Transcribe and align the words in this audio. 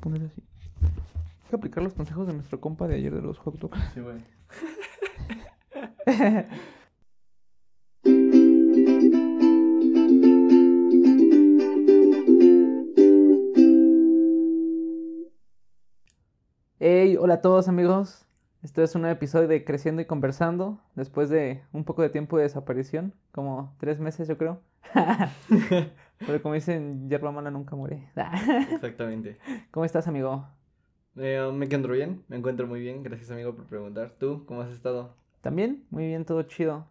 poner 0.00 0.24
así. 0.24 0.42
Hay 0.82 1.50
que 1.50 1.56
aplicar 1.56 1.82
los 1.82 1.94
consejos 1.94 2.26
de 2.26 2.32
nuestro 2.32 2.60
compa 2.60 2.88
de 2.88 2.96
ayer 2.96 3.14
de 3.14 3.22
los 3.22 3.38
hot 3.38 3.58
dogs. 3.58 3.78
Sí, 3.94 4.00
güey. 4.00 4.18
Hey, 16.82 17.18
hola 17.20 17.34
a 17.34 17.40
todos 17.42 17.68
amigos. 17.68 18.24
Este 18.62 18.82
es 18.82 18.94
un 18.94 19.02
nuevo 19.02 19.14
episodio 19.14 19.48
de 19.48 19.64
Creciendo 19.64 20.00
y 20.00 20.06
Conversando. 20.06 20.80
Después 20.94 21.28
de 21.28 21.62
un 21.72 21.84
poco 21.84 22.00
de 22.00 22.08
tiempo 22.08 22.38
de 22.38 22.44
desaparición, 22.44 23.14
como 23.32 23.74
tres 23.78 24.00
meses 24.00 24.28
yo 24.28 24.38
creo. 24.38 24.62
Pero 26.26 26.42
como 26.42 26.54
dicen, 26.54 27.08
yerba 27.08 27.32
mala 27.32 27.50
nunca 27.50 27.76
muere. 27.76 28.10
Exactamente. 28.70 29.38
¿Cómo 29.70 29.84
estás, 29.84 30.06
amigo? 30.08 30.46
Eh, 31.16 31.50
me 31.52 31.66
encuentro 31.66 31.92
bien, 31.94 32.24
me 32.28 32.36
encuentro 32.36 32.66
muy 32.66 32.80
bien. 32.80 33.02
Gracias, 33.02 33.30
amigo, 33.30 33.54
por 33.54 33.66
preguntar. 33.66 34.16
¿Tú 34.18 34.44
cómo 34.46 34.62
has 34.62 34.70
estado? 34.72 35.16
¿También? 35.42 35.84
Muy 35.90 36.06
bien, 36.06 36.24
todo 36.24 36.42
chido. 36.44 36.86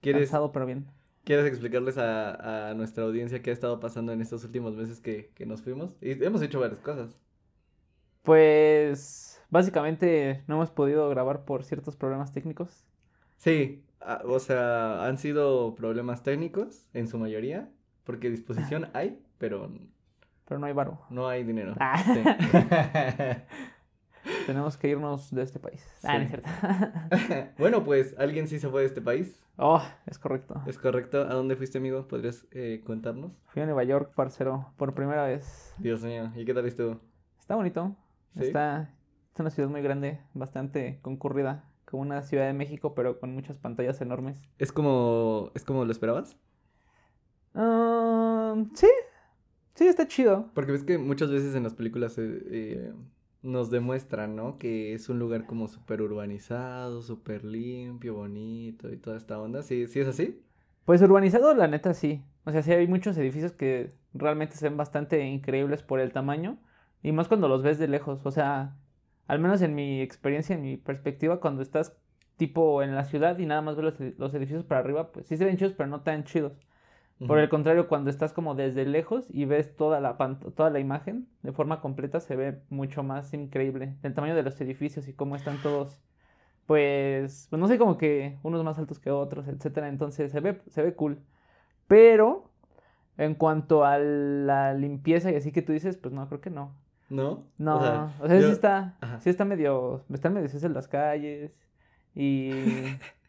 ¿Quieres, 0.00 0.30
Cansado, 0.30 0.52
pero 0.52 0.66
bien. 0.66 0.86
¿quieres 1.24 1.46
explicarles 1.46 1.98
a, 1.98 2.70
a 2.70 2.74
nuestra 2.74 3.04
audiencia 3.04 3.42
qué 3.42 3.50
ha 3.50 3.52
estado 3.52 3.80
pasando 3.80 4.12
en 4.12 4.20
estos 4.20 4.44
últimos 4.44 4.76
meses 4.76 5.00
que, 5.00 5.32
que 5.34 5.46
nos 5.46 5.62
fuimos? 5.62 5.96
Y 6.00 6.12
hemos 6.24 6.42
hecho 6.42 6.60
varias 6.60 6.80
cosas. 6.80 7.18
Pues 8.22 9.40
básicamente 9.50 10.42
no 10.46 10.56
hemos 10.56 10.70
podido 10.70 11.08
grabar 11.08 11.44
por 11.44 11.64
ciertos 11.64 11.96
problemas 11.96 12.32
técnicos. 12.32 12.84
Sí, 13.36 13.84
o 14.24 14.38
sea, 14.38 15.04
han 15.06 15.18
sido 15.18 15.74
problemas 15.74 16.22
técnicos 16.22 16.88
en 16.94 17.08
su 17.08 17.18
mayoría, 17.18 17.70
porque 18.04 18.30
disposición 18.30 18.88
hay, 18.92 19.22
pero 19.38 19.70
Pero 20.46 20.60
no 20.60 20.66
hay 20.66 20.72
varo. 20.72 21.00
no 21.10 21.28
hay 21.28 21.44
dinero. 21.44 21.74
Ah. 21.78 22.02
Sí. 22.02 22.22
Tenemos 24.46 24.76
que 24.76 24.88
irnos 24.88 25.30
de 25.32 25.42
este 25.42 25.58
país. 25.58 25.84
Ah, 26.04 26.18
no 26.18 26.24
es 26.24 26.28
cierto. 26.28 26.48
bueno, 27.58 27.84
pues 27.84 28.14
alguien 28.18 28.46
sí 28.46 28.58
se 28.58 28.68
fue 28.68 28.82
de 28.82 28.86
este 28.86 29.00
país, 29.00 29.42
oh, 29.56 29.82
es 30.06 30.18
correcto. 30.18 30.62
es 30.66 30.78
correcto. 30.78 31.22
¿A 31.22 31.34
dónde 31.34 31.56
fuiste, 31.56 31.78
amigo? 31.78 32.06
¿Podrías 32.06 32.46
eh, 32.52 32.82
contarnos? 32.84 33.32
Fui 33.46 33.62
a 33.62 33.66
Nueva 33.66 33.84
York, 33.84 34.12
parcero, 34.14 34.72
por 34.76 34.94
primera 34.94 35.24
vez. 35.24 35.74
Dios 35.78 36.02
mío, 36.02 36.30
¿y 36.36 36.44
qué 36.44 36.54
tal 36.54 36.66
estuvo? 36.66 37.00
Está 37.40 37.56
bonito. 37.56 37.96
¿Sí? 38.34 38.44
Está, 38.44 38.94
es 39.34 39.40
una 39.40 39.50
ciudad 39.50 39.68
muy 39.68 39.82
grande, 39.82 40.20
bastante 40.34 41.00
concurrida, 41.02 41.64
como 41.84 42.02
una 42.02 42.22
ciudad 42.22 42.46
de 42.46 42.52
México, 42.52 42.94
pero 42.94 43.18
con 43.18 43.34
muchas 43.34 43.58
pantallas 43.58 44.00
enormes. 44.00 44.40
¿Es 44.58 44.72
como, 44.72 45.50
es 45.54 45.64
como 45.64 45.84
lo 45.84 45.90
esperabas? 45.92 46.36
Ah, 47.54 48.54
sí, 48.74 48.88
sí, 49.74 49.86
está 49.86 50.06
chido. 50.06 50.50
Porque 50.54 50.72
ves 50.72 50.84
que 50.84 50.98
muchas 50.98 51.30
veces 51.30 51.54
en 51.54 51.62
las 51.62 51.74
películas 51.74 52.16
eh, 52.18 52.42
eh, 52.46 52.92
nos 53.42 53.70
demuestran, 53.70 54.36
¿no? 54.36 54.58
Que 54.58 54.94
es 54.94 55.08
un 55.08 55.18
lugar 55.18 55.46
como 55.46 55.68
súper 55.68 56.02
urbanizado, 56.02 57.02
súper 57.02 57.44
limpio, 57.44 58.14
bonito 58.14 58.90
y 58.90 58.96
toda 58.96 59.16
esta 59.16 59.40
onda. 59.40 59.62
¿Sí, 59.62 59.86
sí 59.86 60.00
es 60.00 60.08
así? 60.08 60.42
Pues 60.84 61.02
urbanizado, 61.02 61.54
la 61.54 61.68
neta, 61.68 61.94
sí. 61.94 62.24
O 62.44 62.52
sea, 62.52 62.62
sí 62.62 62.72
hay 62.72 62.86
muchos 62.86 63.16
edificios 63.18 63.52
que 63.52 63.92
realmente 64.14 64.56
se 64.56 64.68
ven 64.68 64.76
bastante 64.76 65.24
increíbles 65.26 65.82
por 65.82 66.00
el 66.00 66.12
tamaño. 66.12 66.58
Y 67.02 67.12
más 67.12 67.28
cuando 67.28 67.48
los 67.48 67.62
ves 67.62 67.78
de 67.78 67.88
lejos. 67.88 68.20
O 68.24 68.30
sea, 68.30 68.76
al 69.26 69.38
menos 69.40 69.62
en 69.62 69.74
mi 69.74 70.00
experiencia, 70.00 70.54
en 70.54 70.62
mi 70.62 70.76
perspectiva, 70.76 71.40
cuando 71.40 71.62
estás 71.62 71.96
tipo 72.36 72.82
en 72.82 72.94
la 72.94 73.04
ciudad 73.04 73.38
y 73.38 73.46
nada 73.46 73.62
más 73.62 73.76
ves 73.76 74.14
los 74.18 74.34
edificios 74.34 74.64
para 74.64 74.80
arriba, 74.80 75.12
pues 75.12 75.26
sí 75.26 75.36
se 75.36 75.44
ven 75.44 75.56
chidos, 75.56 75.74
pero 75.74 75.88
no 75.88 76.02
tan 76.02 76.24
chidos. 76.24 76.52
Por 77.26 77.38
el 77.38 77.48
contrario, 77.48 77.86
cuando 77.86 78.10
estás 78.10 78.32
como 78.32 78.56
desde 78.56 78.84
lejos 78.84 79.26
y 79.30 79.44
ves 79.44 79.76
toda 79.76 80.00
la 80.00 80.16
toda 80.56 80.70
la 80.70 80.80
imagen 80.80 81.28
de 81.42 81.52
forma 81.52 81.80
completa, 81.80 82.18
se 82.18 82.34
ve 82.34 82.60
mucho 82.68 83.04
más 83.04 83.32
increíble. 83.32 83.94
El 84.02 84.12
tamaño 84.14 84.34
de 84.34 84.42
los 84.42 84.60
edificios 84.60 85.06
y 85.06 85.12
cómo 85.12 85.36
están 85.36 85.62
todos, 85.62 86.02
pues, 86.66 87.46
pues 87.48 87.60
no 87.60 87.68
sé, 87.68 87.78
como 87.78 87.96
que 87.96 88.38
unos 88.42 88.64
más 88.64 88.78
altos 88.78 88.98
que 88.98 89.10
otros, 89.12 89.46
etcétera. 89.46 89.88
Entonces 89.88 90.32
se 90.32 90.40
ve, 90.40 90.60
se 90.68 90.82
ve 90.82 90.94
cool. 90.94 91.20
Pero 91.86 92.50
en 93.18 93.34
cuanto 93.34 93.84
a 93.84 93.98
la 93.98 94.74
limpieza 94.74 95.30
y 95.30 95.36
así 95.36 95.52
que 95.52 95.62
tú 95.62 95.72
dices, 95.72 95.96
pues 95.96 96.12
no, 96.12 96.26
creo 96.28 96.40
que 96.40 96.50
no. 96.50 96.74
¿No? 97.08 97.44
No, 97.58 97.76
O 97.76 97.80
sea, 97.80 98.08
o 98.20 98.26
sea, 98.26 98.40
yo- 98.40 98.46
sí 98.46 98.52
está, 98.52 98.96
Ajá. 99.00 99.20
sí 99.20 99.30
está 99.30 99.44
medio, 99.44 100.02
están 100.12 100.34
medio 100.34 100.48
sucias 100.48 100.72
las 100.72 100.88
calles 100.88 101.52
y 102.16 102.54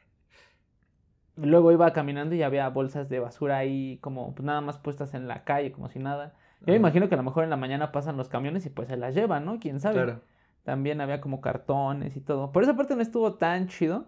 luego 1.35 1.71
iba 1.71 1.91
caminando 1.93 2.35
y 2.35 2.43
había 2.43 2.69
bolsas 2.69 3.09
de 3.09 3.19
basura 3.19 3.57
ahí 3.57 3.97
como 4.01 4.33
pues, 4.35 4.45
nada 4.45 4.61
más 4.61 4.77
puestas 4.77 5.13
en 5.13 5.27
la 5.27 5.43
calle 5.43 5.71
como 5.71 5.89
si 5.89 5.99
nada. 5.99 6.33
Yo 6.61 6.67
me 6.71 6.75
imagino 6.77 7.09
que 7.09 7.15
a 7.15 7.17
lo 7.17 7.23
mejor 7.23 7.43
en 7.43 7.49
la 7.49 7.57
mañana 7.57 7.91
pasan 7.91 8.15
los 8.17 8.29
camiones 8.29 8.65
y 8.65 8.69
pues 8.69 8.87
se 8.87 8.95
las 8.95 9.13
llevan, 9.15 9.43
¿no? 9.45 9.59
¿Quién 9.59 9.79
sabe? 9.79 9.95
Claro. 9.95 10.21
También 10.63 11.01
había 11.01 11.19
como 11.19 11.41
cartones 11.41 12.15
y 12.15 12.21
todo. 12.21 12.51
Por 12.53 12.63
esa 12.63 12.75
parte 12.77 12.95
no 12.95 13.01
estuvo 13.01 13.33
tan 13.35 13.67
chido, 13.67 14.07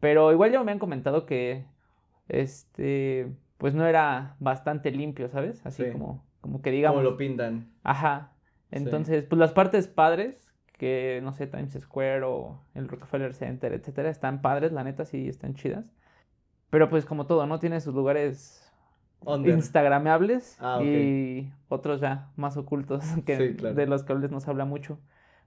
pero 0.00 0.32
igual 0.32 0.50
ya 0.50 0.64
me 0.64 0.72
han 0.72 0.80
comentado 0.80 1.26
que 1.26 1.64
este 2.28 3.32
pues 3.58 3.74
no 3.74 3.86
era 3.86 4.36
bastante 4.38 4.90
limpio, 4.90 5.28
¿sabes? 5.28 5.64
Así 5.64 5.84
Sí. 5.84 5.92
como 5.92 6.24
como 6.40 6.62
que 6.62 6.70
digamos 6.70 6.98
Como 6.98 7.10
lo 7.10 7.16
pintan. 7.16 7.68
Ajá. 7.82 8.32
Sí. 8.70 8.76
Entonces, 8.76 9.24
pues 9.24 9.38
las 9.38 9.52
partes 9.52 9.88
padres, 9.88 10.52
que 10.78 11.20
no 11.22 11.32
sé, 11.32 11.46
Times 11.46 11.72
Square 11.80 12.22
o 12.24 12.60
el 12.74 12.88
Rockefeller 12.88 13.32
Center, 13.34 13.72
etcétera, 13.72 14.10
están 14.10 14.42
padres, 14.42 14.72
la 14.72 14.84
neta 14.84 15.04
sí 15.04 15.28
están 15.28 15.54
chidas. 15.54 15.92
Pero 16.70 16.88
pues 16.88 17.04
como 17.04 17.26
todo, 17.26 17.46
¿no? 17.46 17.58
Tiene 17.58 17.80
sus 17.80 17.94
lugares 17.94 18.62
Under. 19.24 19.54
instagrameables 19.54 20.56
Ah, 20.60 20.76
ok. 20.78 20.84
y 20.84 21.52
otros 21.68 22.00
ya 22.00 22.30
más 22.36 22.56
ocultos 22.56 23.04
que 23.26 23.36
Sí, 23.36 23.54
claro. 23.56 23.74
de 23.74 23.86
los 23.86 24.04
que 24.04 24.14
les 24.14 24.30
nos 24.30 24.46
habla 24.48 24.64
mucho. 24.64 24.98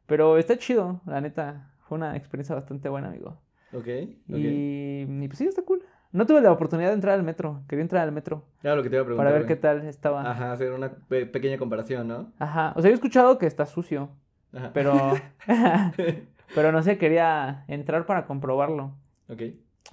Pero 0.05 0.37
está 0.37 0.57
chido, 0.57 1.01
la 1.05 1.21
neta. 1.21 1.71
Fue 1.87 1.97
una 1.97 2.15
experiencia 2.15 2.55
bastante 2.55 2.87
buena, 2.89 3.07
amigo. 3.09 3.37
Ok, 3.73 3.87
ok. 4.29 4.37
Y, 4.37 5.05
y 5.07 5.27
pues 5.27 5.37
sí, 5.37 5.45
está 5.45 5.61
cool. 5.63 5.81
No 6.11 6.25
tuve 6.25 6.41
la 6.41 6.51
oportunidad 6.51 6.87
de 6.89 6.95
entrar 6.95 7.13
al 7.13 7.23
metro. 7.23 7.61
Quería 7.67 7.83
entrar 7.83 8.01
al 8.03 8.11
metro 8.11 8.43
Claro, 8.61 8.77
lo 8.77 8.83
que 8.83 8.89
te 8.89 8.95
iba 8.95 9.03
a 9.03 9.05
preguntar. 9.05 9.27
para 9.27 9.37
ver 9.37 9.47
qué 9.47 9.55
tal 9.55 9.85
estaba. 9.87 10.29
Ajá, 10.29 10.51
hacer 10.51 10.71
una 10.71 10.91
pe- 10.91 11.27
pequeña 11.27 11.57
comparación, 11.59 12.07
¿no? 12.07 12.31
Ajá. 12.39 12.73
O 12.75 12.81
sea, 12.81 12.89
yo 12.89 12.93
he 12.93 12.95
escuchado 12.95 13.37
que 13.37 13.45
está 13.45 13.67
sucio. 13.67 14.09
Ajá. 14.53 14.71
Pero, 14.73 15.13
pero 16.55 16.71
no 16.71 16.81
sé, 16.81 16.97
quería 16.97 17.63
entrar 17.67 18.05
para 18.07 18.25
comprobarlo. 18.25 18.95
ok. 19.27 19.41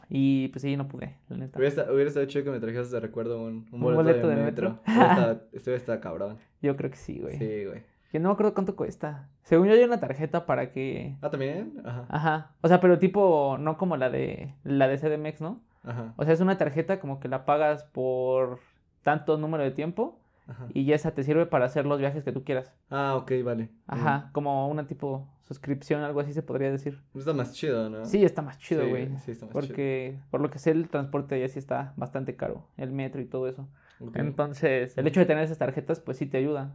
Y 0.08 0.48
pues 0.48 0.62
sí, 0.62 0.76
no 0.76 0.88
pude, 0.88 1.16
la 1.28 1.36
neta. 1.38 1.58
Hubiera 1.58 1.68
estado, 1.68 1.94
hubiera 1.94 2.08
estado 2.08 2.26
chido 2.26 2.44
que 2.44 2.50
me 2.50 2.60
trajeras 2.60 2.90
de 2.90 3.00
recuerdo 3.00 3.40
un, 3.42 3.66
un 3.70 3.74
Un 3.74 3.80
boleto, 3.80 4.02
boleto 4.02 4.28
de 4.28 4.36
de 4.36 4.42
metro. 4.42 4.78
metro. 4.86 5.40
Esto 5.52 5.74
estado 5.74 6.00
cabrón. 6.00 6.38
Yo 6.62 6.76
creo 6.76 6.90
que 6.90 6.96
sí, 6.96 7.18
güey. 7.20 7.38
Sí, 7.38 7.64
güey. 7.64 7.82
Que 8.12 8.20
no 8.20 8.28
me 8.28 8.32
acuerdo 8.34 8.54
cuánto 8.54 8.76
cuesta. 8.76 9.28
Según 9.42 9.66
yo 9.68 9.74
hay 9.74 9.82
una 9.82 9.98
tarjeta 10.00 10.46
para 10.46 10.70
que... 10.70 11.16
Ah, 11.22 11.30
¿también? 11.30 11.80
Ajá. 11.84 12.06
Ajá. 12.08 12.50
O 12.62 12.68
sea, 12.68 12.80
pero 12.80 12.98
tipo, 12.98 13.56
no 13.58 13.76
como 13.78 13.96
la 13.96 14.10
de 14.10 14.54
la 14.64 14.86
de 14.88 14.98
CDMX, 14.98 15.40
¿no? 15.40 15.60
Ajá. 15.82 16.14
O 16.16 16.24
sea, 16.24 16.34
es 16.34 16.40
una 16.40 16.56
tarjeta 16.58 17.00
como 17.00 17.18
que 17.20 17.28
la 17.28 17.44
pagas 17.44 17.84
por 17.84 18.60
tanto 19.02 19.38
número 19.38 19.64
de 19.64 19.70
tiempo 19.70 20.18
Ajá. 20.46 20.66
y 20.72 20.84
ya 20.84 20.94
esa 20.94 21.12
te 21.12 21.22
sirve 21.24 21.46
para 21.46 21.64
hacer 21.66 21.84
los 21.86 21.98
viajes 21.98 22.22
que 22.24 22.32
tú 22.32 22.44
quieras. 22.44 22.72
Ah, 22.90 23.16
ok, 23.16 23.32
vale. 23.44 23.70
Ajá, 23.86 24.30
como 24.32 24.68
una 24.68 24.86
tipo 24.86 25.26
suscripción, 25.46 26.02
algo 26.02 26.20
así 26.20 26.32
se 26.32 26.42
podría 26.42 26.70
decir. 26.70 27.00
Está 27.14 27.32
más 27.32 27.52
chido, 27.52 27.88
¿no? 27.88 28.04
Sí, 28.04 28.24
está 28.24 28.42
más 28.42 28.58
chido, 28.58 28.88
güey. 28.88 29.08
sí, 29.24 29.30
está 29.30 29.46
más 29.46 29.52
chido. 29.52 29.52
Porque 29.52 30.18
por 30.30 30.40
lo 30.40 30.50
que 30.50 30.58
sé 30.58 30.70
el 30.70 30.88
transporte 30.88 31.34
allá 31.36 31.48
sí 31.48 31.58
está 31.58 31.92
bastante 31.96 32.36
caro, 32.36 32.66
el 32.76 32.92
metro 32.92 33.20
y 33.20 33.26
todo 33.26 33.48
eso. 33.48 33.68
Entonces, 34.14 34.96
el 34.98 35.06
hecho 35.06 35.20
de 35.20 35.26
tener 35.26 35.44
esas 35.44 35.58
tarjetas, 35.58 36.00
pues 36.00 36.18
sí 36.18 36.26
te 36.26 36.38
ayuda. 36.38 36.74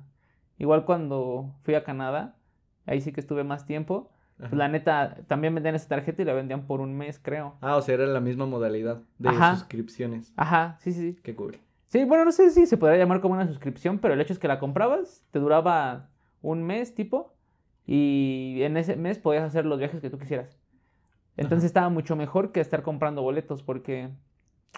Igual 0.57 0.85
cuando 0.85 1.53
fui 1.63 1.75
a 1.75 1.83
Canadá, 1.83 2.35
ahí 2.85 3.01
sí 3.01 3.11
que 3.11 3.19
estuve 3.19 3.43
más 3.43 3.65
tiempo. 3.65 4.09
Pues 4.37 4.53
la 4.53 4.67
neta, 4.67 5.17
también 5.27 5.53
vendían 5.53 5.75
esa 5.75 5.87
tarjeta 5.87 6.23
y 6.23 6.25
la 6.25 6.33
vendían 6.33 6.65
por 6.65 6.81
un 6.81 6.97
mes, 6.97 7.19
creo. 7.21 7.57
Ah, 7.61 7.75
o 7.75 7.81
sea, 7.83 7.93
era 7.93 8.07
la 8.07 8.19
misma 8.21 8.47
modalidad 8.47 9.01
de 9.19 9.29
Ajá. 9.29 9.55
suscripciones. 9.55 10.33
Ajá, 10.35 10.77
sí, 10.79 10.93
sí, 10.93 11.11
sí. 11.13 11.19
Qué 11.21 11.35
cool. 11.35 11.57
Sí, 11.89 12.05
bueno, 12.05 12.25
no 12.25 12.31
sé 12.31 12.49
si 12.49 12.65
se 12.65 12.77
podría 12.77 12.97
llamar 12.97 13.21
como 13.21 13.35
una 13.35 13.45
suscripción, 13.45 13.99
pero 13.99 14.15
el 14.15 14.21
hecho 14.21 14.33
es 14.33 14.39
que 14.39 14.47
la 14.47 14.57
comprabas, 14.57 15.23
te 15.29 15.37
duraba 15.37 16.09
un 16.41 16.63
mes 16.63 16.95
tipo, 16.95 17.35
y 17.85 18.59
en 18.61 18.77
ese 18.77 18.95
mes 18.95 19.19
podías 19.19 19.43
hacer 19.43 19.65
los 19.65 19.79
viajes 19.79 20.01
que 20.01 20.09
tú 20.09 20.17
quisieras. 20.17 20.57
Entonces 21.37 21.63
Ajá. 21.63 21.67
estaba 21.67 21.89
mucho 21.89 22.15
mejor 22.15 22.51
que 22.51 22.59
estar 22.59 22.83
comprando 22.83 23.21
boletos, 23.21 23.63
porque 23.63 24.09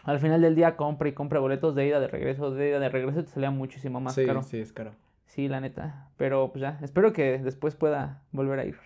al 0.04 0.19
final 0.19 0.42
del 0.42 0.56
día 0.56 0.75
compra 0.75 1.10
y 1.10 1.13
compra 1.13 1.39
boletos 1.39 1.75
de 1.75 1.88
ida, 1.88 2.00
de 2.00 2.07
regreso, 2.07 2.51
de 2.51 2.69
ida, 2.69 2.80
de 2.80 2.89
regreso, 2.89 3.24
te 3.24 3.30
salía 3.30 3.51
muchísimo 3.51 4.00
más 4.00 4.16
sí, 4.16 4.25
caro. 4.25 4.44
sí, 4.44 4.60
es 4.60 4.72
caro. 4.74 4.92
Sí, 5.25 5.48
la 5.48 5.60
neta. 5.62 6.10
Pero 6.18 6.51
pues 6.51 6.62
ya, 6.62 6.77
espero 6.81 7.12
que 7.13 7.39
después 7.39 7.75
pueda 7.75 8.22
volver 8.31 8.60
a 8.60 8.66
ir. 8.66 8.77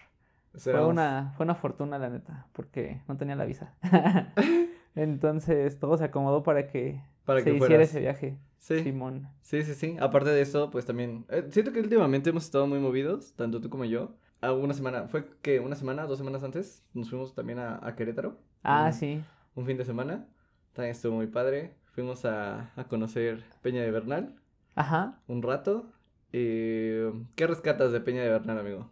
Fue 0.56 0.84
una, 0.86 1.34
fue 1.36 1.44
una 1.46 1.56
fortuna, 1.56 2.00
la 2.00 2.10
neta, 2.10 2.48
porque 2.54 3.02
no 3.08 3.18
tenía 3.18 3.36
la 3.36 3.46
visa. 3.46 3.74
Entonces 4.96 5.80
todo 5.80 5.98
se 5.98 6.06
acomodó 6.06 6.42
para 6.44 6.68
que 6.68 7.02
Para 7.28 7.44
que 7.44 7.52
hiciera 7.58 7.86
fueras. 7.86 7.90
ese 7.90 8.00
viaje, 8.00 8.40
Sí, 8.58 8.84
Simón. 8.84 9.28
sí, 9.44 9.64
sí, 9.64 9.76
sí. 9.76 9.98
Aparte 10.00 10.32
de 10.32 10.42
eso, 10.42 10.72
pues 10.72 10.86
también. 10.86 11.26
eh, 11.30 11.46
siento 11.52 11.72
que 11.72 11.80
últimamente 11.82 12.32
hemos 12.32 12.46
estado 12.46 12.66
muy 12.68 12.80
movidos, 12.80 13.34
tanto 13.36 13.62
tú 13.62 13.70
como 13.70 13.86
yo. 13.86 14.16
A 14.42 14.54
una 14.54 14.74
semana, 14.74 15.08
fue 15.08 15.26
que 15.42 15.60
una 15.60 15.76
semana, 15.76 16.06
dos 16.08 16.18
semanas 16.20 16.44
antes, 16.44 16.84
nos 16.94 17.10
fuimos 17.10 17.36
también 17.36 17.60
a, 17.60 17.80
a 17.86 17.96
Querétaro. 17.96 18.40
Ah, 18.64 18.86
un- 18.88 18.94
sí. 18.94 19.24
Un 19.56 19.66
fin 19.66 19.78
de 19.78 19.86
semana. 19.86 20.28
También 20.74 20.92
estuvo 20.96 21.16
muy 21.16 21.28
padre. 21.28 21.76
Fuimos 21.94 22.26
a, 22.26 22.72
a 22.76 22.88
conocer 22.88 23.44
Peña 23.64 23.82
de 23.84 23.92
Bernal 23.92 24.36
Ajá. 24.76 25.20
un 25.28 25.42
rato. 25.44 25.92
Eh, 26.34 27.12
¿Qué 27.36 27.48
rescatas 27.48 27.92
de 27.92 28.00
Peña 28.02 28.22
de 28.24 28.30
Bernal, 28.30 28.60
amigo? 28.60 28.92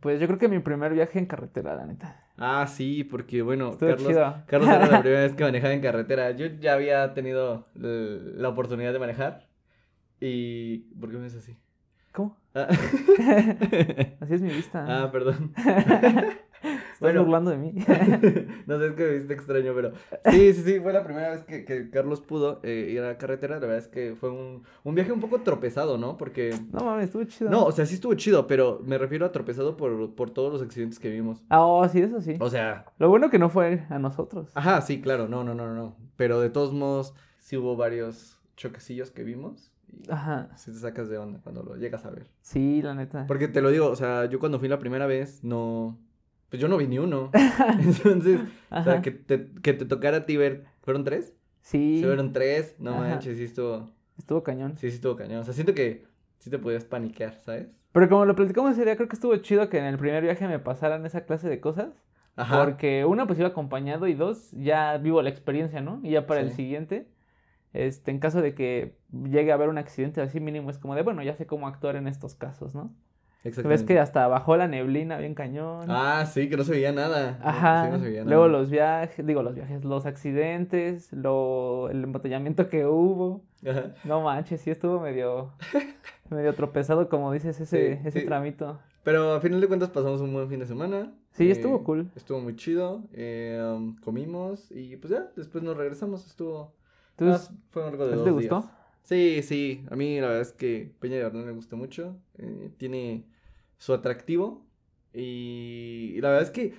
Pues 0.00 0.18
yo 0.20 0.26
creo 0.26 0.38
que 0.38 0.48
mi 0.48 0.58
primer 0.60 0.92
viaje 0.92 1.18
en 1.18 1.26
carretera, 1.26 1.74
la 1.76 1.84
neta. 1.86 2.24
Ah, 2.38 2.66
sí, 2.66 3.04
porque 3.04 3.42
bueno, 3.42 3.70
Estuvo 3.72 3.90
Carlos, 3.90 4.08
chido. 4.08 4.34
Carlos 4.46 4.68
era 4.70 4.86
la 4.86 5.00
primera 5.02 5.22
vez 5.22 5.34
que 5.34 5.44
manejaba 5.44 5.74
en 5.74 5.80
carretera. 5.82 6.30
Yo 6.30 6.46
ya 6.46 6.72
había 6.72 7.12
tenido 7.12 7.66
la 7.74 8.48
oportunidad 8.48 8.92
de 8.92 8.98
manejar. 8.98 9.46
Y. 10.20 10.78
¿Por 10.98 11.10
qué 11.10 11.16
me 11.18 11.24
dices 11.24 11.42
así? 11.42 11.56
¿Cómo? 12.12 12.36
Ah, 12.54 12.66
Así 14.20 14.34
es 14.34 14.42
mi 14.42 14.48
vista. 14.50 14.84
ah, 14.88 15.10
perdón. 15.12 15.52
Estás 16.62 17.00
bueno. 17.00 17.22
burlando 17.22 17.50
de 17.50 17.56
mí. 17.56 17.72
no 18.66 18.78
sé, 18.78 18.86
es 18.86 18.92
que 18.94 19.04
me 19.04 19.14
viste 19.14 19.32
extraño, 19.32 19.72
pero 19.74 19.92
sí, 20.30 20.52
sí, 20.52 20.62
sí, 20.62 20.80
fue 20.80 20.92
la 20.92 21.02
primera 21.04 21.30
vez 21.30 21.42
que, 21.44 21.64
que 21.64 21.90
Carlos 21.90 22.20
pudo 22.20 22.60
eh, 22.62 22.90
ir 22.92 23.00
a 23.00 23.08
la 23.08 23.18
carretera. 23.18 23.54
La 23.54 23.66
verdad 23.66 23.78
es 23.78 23.88
que 23.88 24.14
fue 24.14 24.30
un, 24.30 24.64
un 24.84 24.94
viaje 24.94 25.12
un 25.12 25.20
poco 25.20 25.40
tropezado, 25.40 25.96
¿no? 25.96 26.16
Porque. 26.16 26.54
no 26.72 26.84
mames, 26.84 27.06
estuvo 27.06 27.24
chido. 27.24 27.50
No, 27.50 27.64
o 27.64 27.72
sea, 27.72 27.86
sí 27.86 27.94
estuvo 27.94 28.14
chido, 28.14 28.46
pero 28.46 28.80
me 28.84 28.98
refiero 28.98 29.24
a 29.26 29.32
tropezado 29.32 29.76
por, 29.76 30.14
por 30.14 30.30
todos 30.30 30.52
los 30.52 30.62
accidentes 30.62 30.98
que 30.98 31.10
vimos. 31.10 31.42
Ah, 31.48 31.64
oh, 31.64 31.88
sí, 31.88 32.00
eso 32.00 32.20
sí. 32.20 32.36
O 32.40 32.50
sea, 32.50 32.84
Lo 32.98 33.08
bueno 33.08 33.30
que 33.30 33.38
no 33.38 33.48
fue 33.48 33.86
a 33.88 33.98
nosotros. 33.98 34.50
Ajá, 34.54 34.80
sí, 34.82 35.00
claro, 35.00 35.28
no, 35.28 35.44
no, 35.44 35.54
no, 35.54 35.74
no. 35.74 35.96
Pero 36.16 36.40
de 36.40 36.50
todos 36.50 36.72
modos, 36.72 37.14
sí 37.38 37.56
hubo 37.56 37.76
varios 37.76 38.38
choquecillos 38.56 39.10
que 39.10 39.24
vimos. 39.24 39.72
Ajá. 40.08 40.50
sí 40.56 40.70
te 40.70 40.78
sacas 40.78 41.08
de 41.08 41.18
onda 41.18 41.40
cuando 41.42 41.62
lo 41.62 41.76
llegas 41.76 42.04
a 42.04 42.10
ver. 42.10 42.26
Sí, 42.42 42.80
la 42.82 42.94
neta. 42.94 43.26
Porque 43.26 43.48
te 43.48 43.60
lo 43.60 43.70
digo, 43.70 43.88
o 43.88 43.96
sea, 43.96 44.26
yo 44.26 44.38
cuando 44.38 44.58
fui 44.58 44.68
la 44.68 44.78
primera 44.78 45.06
vez, 45.06 45.42
no. 45.42 45.98
Pues 46.50 46.60
yo 46.60 46.68
no 46.68 46.76
vi 46.76 46.86
ni 46.88 46.98
uno. 46.98 47.30
Entonces, 47.80 48.40
o 48.70 48.82
sea, 48.82 49.00
que 49.02 49.12
te, 49.12 49.46
que 49.62 49.72
te 49.72 49.84
tocara 49.86 50.18
a 50.18 50.26
ti 50.26 50.36
ver. 50.36 50.66
¿Fueron 50.82 51.04
tres? 51.04 51.32
Sí, 51.62 51.98
Sí, 51.98 52.04
fueron 52.04 52.32
tres. 52.32 52.74
No 52.78 52.90
Ajá. 52.90 53.00
manches, 53.00 53.38
sí 53.38 53.44
estuvo. 53.44 53.90
estuvo 54.18 54.42
cañón. 54.42 54.76
Sí, 54.76 54.90
sí 54.90 54.96
estuvo 54.96 55.16
cañón. 55.16 55.40
O 55.40 55.44
sea, 55.44 55.54
siento 55.54 55.74
que 55.74 56.04
sí 56.38 56.50
te 56.50 56.58
podías 56.58 56.84
paniquear, 56.84 57.38
¿sabes? 57.40 57.68
Pero 57.92 58.08
como 58.08 58.24
lo 58.24 58.34
platicamos 58.34 58.72
ese 58.72 58.84
día, 58.84 58.96
creo 58.96 59.08
que 59.08 59.16
estuvo 59.16 59.36
chido 59.36 59.68
que 59.68 59.78
en 59.78 59.84
el 59.84 59.98
primer 59.98 60.22
viaje 60.22 60.46
me 60.48 60.58
pasaran 60.58 61.06
esa 61.06 61.24
clase 61.24 61.48
de 61.48 61.60
cosas. 61.60 61.88
Ajá. 62.36 62.64
Porque 62.64 63.04
una, 63.04 63.26
pues 63.26 63.38
iba 63.38 63.48
acompañado 63.48 64.06
y 64.06 64.14
dos, 64.14 64.50
ya 64.52 64.96
vivo 64.98 65.22
la 65.22 65.30
experiencia, 65.30 65.80
¿no? 65.80 66.00
Y 66.02 66.10
ya 66.10 66.26
para 66.26 66.40
el 66.40 66.52
siguiente, 66.52 67.08
este, 67.72 68.10
en 68.10 68.18
caso 68.18 68.40
de 68.40 68.54
que 68.54 68.96
llegue 69.12 69.50
a 69.52 69.54
haber 69.54 69.68
un 69.68 69.78
accidente 69.78 70.20
así 70.20 70.40
mínimo, 70.40 70.70
es 70.70 70.78
como 70.78 70.94
de, 70.94 71.02
bueno, 71.02 71.22
ya 71.22 71.34
sé 71.34 71.46
cómo 71.46 71.66
actuar 71.68 71.96
en 71.96 72.06
estos 72.08 72.34
casos, 72.34 72.74
¿no? 72.74 72.94
Ves 73.42 73.82
que 73.84 73.98
hasta 73.98 74.26
bajó 74.28 74.56
la 74.56 74.68
neblina 74.68 75.16
bien 75.16 75.34
cañón. 75.34 75.86
Ah, 75.88 76.26
sí, 76.26 76.48
que 76.50 76.56
no 76.58 76.64
se 76.64 76.72
veía 76.72 76.92
nada. 76.92 77.38
Ajá. 77.42 77.86
Sí, 77.86 77.90
no 77.92 77.98
se 77.98 78.04
veía 78.10 78.24
Luego 78.24 78.46
nada. 78.48 78.58
los 78.58 78.70
viajes, 78.70 79.26
digo 79.26 79.42
los 79.42 79.54
viajes, 79.54 79.82
los 79.84 80.04
accidentes, 80.06 81.12
lo, 81.12 81.88
el 81.90 82.04
embotellamiento 82.04 82.68
que 82.68 82.84
hubo. 82.86 83.42
Ajá. 83.66 83.94
No 84.04 84.20
manches, 84.22 84.60
sí 84.60 84.70
estuvo 84.70 85.00
medio, 85.00 85.52
medio 86.30 86.54
tropezado, 86.54 87.08
como 87.08 87.32
dices, 87.32 87.58
ese, 87.60 87.96
Sí, 87.96 88.00
ese 88.06 88.20
sí. 88.20 88.26
tramito. 88.26 88.78
Pero 89.02 89.32
a 89.32 89.40
final 89.40 89.60
de 89.62 89.66
cuentas 89.68 89.88
pasamos 89.88 90.20
un 90.20 90.32
buen 90.34 90.48
fin 90.50 90.60
de 90.60 90.66
semana. 90.66 91.10
Sí, 91.32 91.50
estuvo 91.50 91.82
cool. 91.84 92.10
Estuvo 92.16 92.40
muy 92.40 92.54
chido. 92.56 93.04
eh, 93.14 93.58
um, 93.74 93.96
comimos 93.96 94.70
y 94.70 94.96
pues 94.98 95.12
ya, 95.12 95.28
después 95.36 95.64
nos 95.64 95.76
regresamos. 95.76 96.26
Estuvo. 96.26 96.74
¿Tú, 97.16 97.30
ah, 97.30 97.40
fue 97.70 97.84
algo 97.88 98.06
de 98.06 98.10
¿a 98.12 98.12
ti 98.12 98.16
dos 98.16 98.24
te 98.24 98.30
gustó? 98.30 98.60
días. 98.60 98.70
Sí, 99.02 99.42
sí. 99.42 99.84
A 99.90 99.96
mí 99.96 100.20
la 100.20 100.28
verdad 100.28 100.42
es 100.42 100.52
que 100.52 100.92
Peña 101.00 101.16
de 101.16 101.24
Bernal 101.24 101.44
me 101.46 101.52
gusta 101.52 101.76
mucho. 101.76 102.16
eh, 102.38 102.70
tiene 102.78 103.24
su 103.78 103.92
atractivo. 103.92 104.66
Y, 105.12 106.18
la 106.20 106.30
verdad 106.30 106.44
es 106.44 106.50
que 106.50 106.74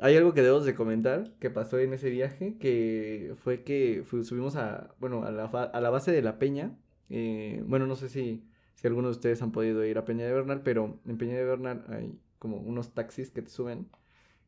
hay 0.00 0.16
algo 0.16 0.34
que 0.34 0.42
debemos 0.42 0.64
de 0.66 0.74
comentar 0.74 1.32
que 1.40 1.50
pasó 1.50 1.78
en 1.78 1.94
ese 1.94 2.10
viaje. 2.10 2.58
Que 2.58 3.34
fue 3.38 3.64
que 3.64 4.04
subimos 4.24 4.56
a, 4.56 4.94
bueno, 5.00 5.24
a 5.24 5.30
la, 5.32 5.46
a 5.46 5.80
la 5.80 5.90
base 5.90 6.12
de 6.12 6.22
la 6.22 6.38
Peña. 6.38 6.76
eh, 7.10 7.62
bueno, 7.66 7.86
no 7.86 7.96
sé 7.96 8.08
si, 8.08 8.44
si 8.74 8.86
algunos 8.86 9.12
de 9.12 9.18
ustedes 9.18 9.42
han 9.42 9.52
podido 9.52 9.84
ir 9.84 9.98
a 9.98 10.04
Peña 10.04 10.26
de 10.26 10.32
Bernal, 10.32 10.62
pero 10.62 11.00
en 11.06 11.18
Peña 11.18 11.36
de 11.36 11.44
Bernal 11.44 11.84
hay 11.88 12.18
como 12.38 12.58
unos 12.58 12.94
taxis 12.94 13.30
que 13.30 13.42
te 13.42 13.50
suben. 13.50 13.88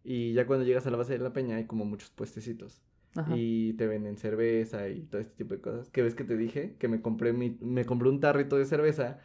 Y 0.04 0.34
ya 0.34 0.46
cuando 0.46 0.64
llegas 0.66 0.86
a 0.86 0.90
la 0.90 0.98
base 0.98 1.14
de 1.14 1.20
la 1.20 1.32
Peña 1.32 1.56
hay 1.56 1.66
como 1.66 1.84
muchos 1.84 2.10
puestecitos. 2.10 2.82
Ajá. 3.16 3.32
Y 3.36 3.74
te 3.74 3.86
venden 3.86 4.16
cerveza 4.16 4.88
y 4.88 5.02
todo 5.02 5.20
este 5.20 5.34
tipo 5.36 5.54
de 5.54 5.60
cosas. 5.60 5.88
Que 5.90 6.02
ves 6.02 6.14
que 6.14 6.24
te 6.24 6.36
dije 6.36 6.76
que 6.78 6.88
me 6.88 7.00
compré 7.00 7.32
mi, 7.32 7.56
me 7.60 7.84
compré 7.84 8.08
un 8.08 8.20
tarrito 8.20 8.56
de 8.56 8.64
cerveza. 8.64 9.18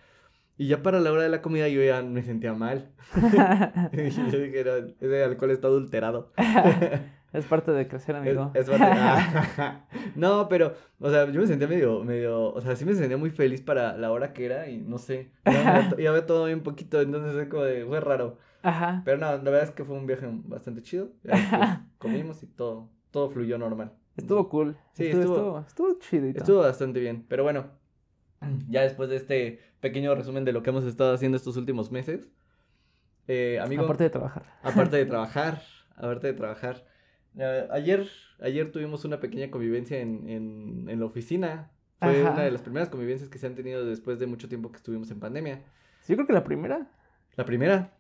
Y 0.57 0.68
ya 0.68 0.83
para 0.83 1.00
la 1.00 1.12
hora 1.12 1.24
de 1.24 1.30
la 1.30 1.41
comida 1.41 1.68
yo 1.69 1.81
ya 1.81 2.01
me 2.01 2.21
sentía 2.21 2.53
mal. 2.53 2.91
yo 3.15 4.39
dije, 4.39 4.63
"No, 4.65 4.71
ese 5.00 5.24
alcohol 5.24 5.51
está 5.51 5.68
adulterado. 5.68 6.33
es 7.33 7.45
parte 7.45 7.71
de 7.71 7.88
crecer, 7.88 8.15
Es, 8.15 8.21
amigo. 8.21 8.51
es 8.53 8.69
parte- 8.69 8.86
Ah, 8.86 9.86
no, 10.15 10.47
pero, 10.50 10.74
o 11.00 11.09
sea, 11.09 11.30
yo 11.31 11.39
me 11.42 11.47
sentía 11.47 11.68
medio, 11.68 12.03
medio, 12.03 12.53
o 12.53 12.59
sea, 12.62 12.75
sí 12.75 12.85
me 12.85 12.94
sentía 12.94 13.18
muy 13.18 13.30
feliz 13.30 13.62
para 13.62 13.95
la 13.97 14.12
hora 14.12 14.33
que 14.33 14.45
era 14.45 14.68
y 14.69 14.80
no 14.81 14.97
sé. 14.97 15.31
Ya, 15.45 15.95
ya 15.97 16.09
había 16.09 16.25
todo 16.25 16.45
bien 16.45 16.62
poquito, 16.62 17.01
entonces 17.01 17.35
es 17.42 17.47
como 17.47 17.63
de, 17.63 17.85
fue 17.85 18.00
raro. 18.01 18.38
Ajá. 18.62 19.01
Pero 19.06 19.18
no, 19.18 19.27
la 19.31 19.38
verdad 19.38 19.63
es 19.63 19.71
que 19.71 19.85
fue 19.85 19.95
un 19.95 20.06
viaje 20.07 20.27
bastante 20.45 20.81
chido. 20.81 21.12
Ya 21.24 21.88
comimos 22.00 22.44
y 22.44 22.47
todo, 22.47 22.89
todo 23.11 23.29
fluyó 23.29 23.57
normal. 23.57 23.94
Estuvo 24.17 24.50
cool. 24.50 24.75
Sí, 24.94 25.06
estuvo, 25.06 25.21
estuvo- 25.23 25.59
estuvo, 25.59 25.59
estuvo 25.91 26.00
chidito. 26.00 26.39
Estuvo 26.39 26.59
bastante 26.61 27.00
bien, 27.00 27.25
pero 27.27 27.44
bueno, 27.44 27.67
ya 28.69 28.81
después 28.83 29.09
de 29.09 29.15
este 29.17 29.59
pequeño 29.79 30.13
resumen 30.15 30.44
de 30.45 30.51
lo 30.53 30.61
que 30.63 30.69
hemos 30.71 30.83
estado 30.85 31.13
haciendo 31.13 31.38
estos 31.38 31.56
últimos 31.57 31.91
meses, 31.91 32.27
eh, 33.27 33.59
amigo, 33.61 33.83
Aparte 33.83 34.03
de 34.06 34.09
trabajar. 34.09 34.44
aparte 34.63 34.97
de 34.97 35.06
trabajar, 35.06 35.61
aparte 35.95 36.27
de 36.27 36.33
trabajar, 36.33 36.85
eh, 37.38 37.67
ayer, 37.71 38.07
ayer 38.41 38.71
tuvimos 38.71 39.06
una 39.06 39.19
pequeña 39.19 39.50
convivencia 39.51 40.00
en, 40.00 40.27
en, 40.29 40.89
en 40.89 41.00
la 41.00 41.06
oficina, 41.06 41.71
fue 42.00 42.21
Ajá. 42.21 42.31
una 42.33 42.44
de 42.44 42.51
las 42.51 42.61
primeras 42.61 42.89
convivencias 42.89 43.29
que 43.29 43.38
se 43.38 43.45
han 43.47 43.56
tenido 43.56 43.85
después 43.85 44.19
de 44.19 44.25
mucho 44.27 44.47
tiempo 44.50 44.71
que 44.71 44.77
estuvimos 44.77 45.11
en 45.11 45.19
pandemia. 45.19 45.61
Yo 46.07 46.15
creo 46.15 46.25
que 46.27 46.33
la 46.33 46.44
primera. 46.44 46.89
La 47.35 47.45
primera, 47.45 47.94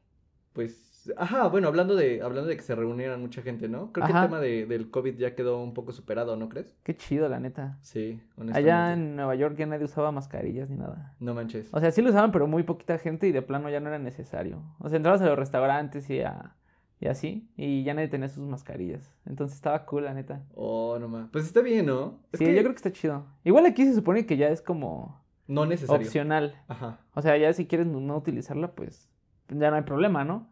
pues, 0.53 0.88
ajá, 1.17 1.47
bueno, 1.47 1.67
hablando 1.67 1.95
de, 1.95 2.21
hablando 2.21 2.49
de 2.49 2.55
que 2.57 2.61
se 2.63 2.75
reunieran 2.75 3.21
mucha 3.21 3.41
gente, 3.41 3.67
¿no? 3.69 3.91
Creo 3.91 4.05
que 4.05 4.11
el 4.11 4.21
tema 4.27 4.39
de, 4.39 4.65
del 4.65 4.89
COVID 4.89 5.15
ya 5.17 5.35
quedó 5.35 5.61
un 5.61 5.73
poco 5.73 5.91
superado, 5.91 6.35
¿no 6.35 6.49
crees? 6.49 6.75
Qué 6.83 6.95
chido, 6.95 7.27
la 7.29 7.39
neta. 7.39 7.77
Sí, 7.81 8.21
honestamente. 8.37 8.57
Allá 8.71 8.93
en 8.93 9.15
Nueva 9.15 9.35
York 9.35 9.55
ya 9.57 9.65
nadie 9.65 9.85
usaba 9.85 10.11
mascarillas 10.11 10.69
ni 10.69 10.77
nada. 10.77 11.15
No 11.19 11.33
manches. 11.33 11.69
O 11.73 11.79
sea, 11.79 11.91
sí 11.91 12.01
lo 12.01 12.09
usaban, 12.09 12.31
pero 12.31 12.47
muy 12.47 12.63
poquita 12.63 12.97
gente 12.97 13.27
y 13.27 13.31
de 13.31 13.41
plano 13.41 13.69
ya 13.69 13.79
no 13.79 13.89
era 13.89 13.99
necesario. 13.99 14.61
O 14.79 14.89
sea, 14.89 14.97
entrabas 14.97 15.21
a 15.21 15.25
los 15.25 15.37
restaurantes 15.39 16.09
y, 16.09 16.21
a- 16.21 16.55
y 16.99 17.07
así, 17.07 17.49
y 17.55 17.83
ya 17.83 17.93
nadie 17.93 18.09
tenía 18.09 18.27
sus 18.29 18.45
mascarillas. 18.47 19.15
Entonces 19.25 19.55
estaba 19.55 19.85
cool, 19.85 20.03
la 20.05 20.13
neta. 20.13 20.43
Oh, 20.55 20.97
no 20.99 21.07
más. 21.07 21.29
Pues 21.31 21.45
está 21.45 21.61
bien, 21.61 21.85
¿no? 21.85 22.19
Es 22.31 22.39
sí, 22.39 22.45
que 22.45 22.53
yo 22.53 22.59
creo 22.61 22.71
que 22.73 22.77
está 22.77 22.91
chido. 22.91 23.25
Igual 23.43 23.65
aquí 23.65 23.85
se 23.85 23.93
supone 23.95 24.25
que 24.25 24.35
ya 24.37 24.49
es 24.49 24.61
como 24.61 25.19
no 25.47 25.65
necesario. 25.65 26.05
opcional. 26.05 26.55
Ajá. 26.67 26.99
O 27.15 27.21
sea, 27.21 27.37
ya 27.37 27.51
si 27.53 27.65
quieres 27.67 27.87
no 27.87 28.15
utilizarla, 28.17 28.71
pues 28.73 29.09
ya 29.47 29.71
no 29.71 29.77
hay 29.77 29.81
problema, 29.83 30.23
¿no? 30.23 30.47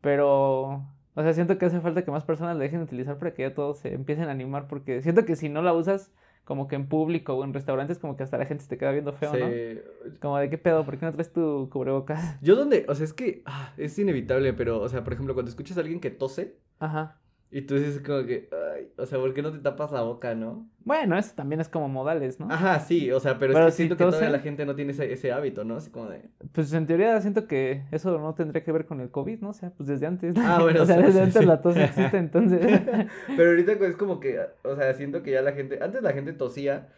Pero, 0.00 0.86
o 1.14 1.22
sea, 1.22 1.32
siento 1.34 1.58
que 1.58 1.66
hace 1.66 1.80
falta 1.80 2.04
que 2.04 2.10
más 2.10 2.24
personas 2.24 2.56
la 2.56 2.62
dejen 2.62 2.80
de 2.80 2.84
utilizar 2.84 3.18
para 3.18 3.34
que 3.34 3.42
ya 3.42 3.54
todos 3.54 3.78
se 3.78 3.92
empiecen 3.94 4.28
a 4.28 4.32
animar, 4.32 4.66
porque 4.68 5.02
siento 5.02 5.24
que 5.24 5.36
si 5.36 5.48
no 5.48 5.62
la 5.62 5.72
usas 5.72 6.12
como 6.44 6.66
que 6.68 6.74
en 6.76 6.88
público 6.88 7.34
o 7.34 7.44
en 7.44 7.52
restaurantes, 7.54 7.98
como 7.98 8.16
que 8.16 8.22
hasta 8.24 8.38
la 8.38 8.46
gente 8.46 8.64
se 8.64 8.70
te 8.70 8.78
queda 8.78 8.90
viendo 8.92 9.12
feo, 9.12 9.30
¿no? 9.32 9.36
Se- 9.48 9.84
Como 10.20 10.38
de 10.38 10.50
qué 10.50 10.58
pedo, 10.58 10.84
¿por 10.84 10.98
qué 10.98 11.06
no 11.06 11.12
traes 11.12 11.32
tu 11.32 11.68
cubrebocas? 11.70 12.40
Yo 12.42 12.56
donde, 12.56 12.86
o 12.88 12.94
sea, 12.94 13.04
es 13.04 13.12
que 13.12 13.42
ah, 13.46 13.72
es 13.76 13.98
inevitable, 13.98 14.52
pero, 14.54 14.80
o 14.80 14.88
sea, 14.88 15.04
por 15.04 15.12
ejemplo, 15.12 15.34
cuando 15.34 15.50
escuchas 15.50 15.76
a 15.76 15.80
alguien 15.80 16.00
que 16.00 16.10
tose 16.10 16.56
Ajá. 16.80 17.19
Y 17.52 17.62
tú 17.62 17.74
dices 17.74 18.00
como 18.00 18.24
que, 18.26 18.48
ay, 18.76 18.92
o 18.96 19.06
sea, 19.06 19.18
¿por 19.18 19.34
qué 19.34 19.42
no 19.42 19.50
te 19.50 19.58
tapas 19.58 19.90
la 19.90 20.02
boca, 20.02 20.34
no? 20.36 20.68
Bueno, 20.84 21.18
eso 21.18 21.32
también 21.34 21.60
es 21.60 21.68
como 21.68 21.88
modales, 21.88 22.38
¿no? 22.38 22.46
Ajá, 22.48 22.78
sí, 22.78 23.10
o 23.10 23.18
sea, 23.18 23.38
pero, 23.38 23.54
Pero 23.54 23.66
es 23.66 23.72
que 23.72 23.72
si 23.72 23.76
siento 23.78 23.96
que 23.96 24.04
todavía 24.04 24.30
la 24.30 24.38
gente 24.38 24.64
no 24.64 24.76
tiene 24.76 24.92
ese, 24.92 25.12
ese 25.12 25.32
hábito, 25.32 25.64
¿no? 25.64 25.76
Así 25.76 25.90
como 25.90 26.08
de, 26.08 26.22
Pues 26.52 26.72
en 26.72 26.86
teoría 26.86 27.20
siento 27.20 27.48
que 27.48 27.82
eso 27.90 28.16
no 28.18 28.34
tendría 28.34 28.62
que 28.62 28.70
ver 28.70 28.86
con 28.86 29.00
el 29.00 29.10
COVID, 29.10 29.40
¿no? 29.40 29.50
O 29.50 29.52
sea, 29.52 29.70
pues 29.70 29.88
desde 29.88 30.06
antes. 30.06 30.36
Ah, 30.38 30.60
bueno, 30.62 30.82
o 30.82 30.86
sea, 30.86 30.96
sí, 30.96 31.02
desde 31.02 31.18
sí, 31.18 31.24
antes 31.24 31.42
sí. 31.42 31.46
la 31.46 31.60
tos 31.60 31.76
existe, 31.76 32.16
entonces. 32.18 32.82
Pero 33.36 33.50
ahorita 33.50 33.72
es 33.72 33.96
como 33.96 34.20
que, 34.20 34.38
o 34.62 34.76
sea, 34.76 34.94
siento 34.94 35.24
que 35.24 35.32
ya 35.32 35.42
la 35.42 35.52
gente, 35.52 35.80
antes 35.82 36.02
la 36.02 36.12
gente 36.12 36.32
tosía 36.32 36.88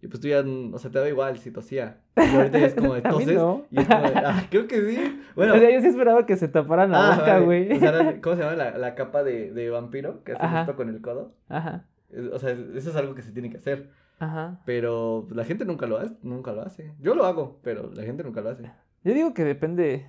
y 0.00 0.06
pues 0.08 0.20
tú 0.20 0.28
ya, 0.28 0.42
mm, 0.42 0.74
o 0.74 0.78
sea, 0.78 0.90
te 0.90 0.98
daba 0.98 1.08
igual 1.08 1.38
si 1.38 1.50
tosía. 1.50 2.00
Y 2.16 2.20
ahorita 2.36 2.58
ya 2.58 2.66
es 2.66 2.74
como 2.74 2.94
de 2.94 3.02
toses 3.10 3.34
no. 3.34 3.64
y 3.70 3.80
es 3.80 3.86
como 3.88 4.02
de, 4.02 4.12
ah, 4.24 4.46
creo 4.50 4.66
que 4.68 4.80
sí. 4.80 5.20
Bueno, 5.34 5.54
O 5.54 5.58
sea, 5.58 5.70
yo 5.70 5.80
sí 5.80 5.86
esperaba 5.88 6.24
que 6.26 6.36
se 6.36 6.48
taparan 6.48 6.90
la 6.92 7.12
ah, 7.12 7.16
boca, 7.16 7.32
vale. 7.34 7.44
güey. 7.44 7.72
O 7.72 7.80
sea, 7.80 8.20
¿cómo 8.22 8.36
se 8.36 8.42
llama 8.42 8.56
la, 8.56 8.78
la 8.78 8.94
capa 8.94 9.22
de, 9.24 9.52
de 9.52 9.70
vampiro 9.70 10.22
que 10.24 10.32
hace 10.32 10.42
Ajá. 10.44 10.60
esto 10.62 10.76
con 10.76 10.88
el 10.88 11.00
codo? 11.00 11.32
Ajá, 11.48 11.84
O 12.32 12.38
sea, 12.38 12.50
eso 12.50 12.90
es 12.90 12.96
algo 12.96 13.14
que 13.14 13.22
se 13.22 13.32
tiene 13.32 13.50
que 13.50 13.56
hacer. 13.56 13.90
ajá. 14.20 14.60
Pero 14.64 15.26
la 15.30 15.44
gente 15.44 15.64
nunca 15.64 15.86
lo 15.86 15.98
hace, 15.98 16.14
nunca 16.22 16.52
lo 16.52 16.62
hace. 16.62 16.92
Yo 17.00 17.14
lo 17.14 17.24
hago, 17.26 17.58
pero 17.62 17.90
la 17.94 18.02
gente 18.04 18.22
nunca 18.22 18.40
lo 18.40 18.50
hace. 18.50 18.70
Yo 19.04 19.14
digo 19.14 19.34
que 19.34 19.44
depende. 19.44 20.06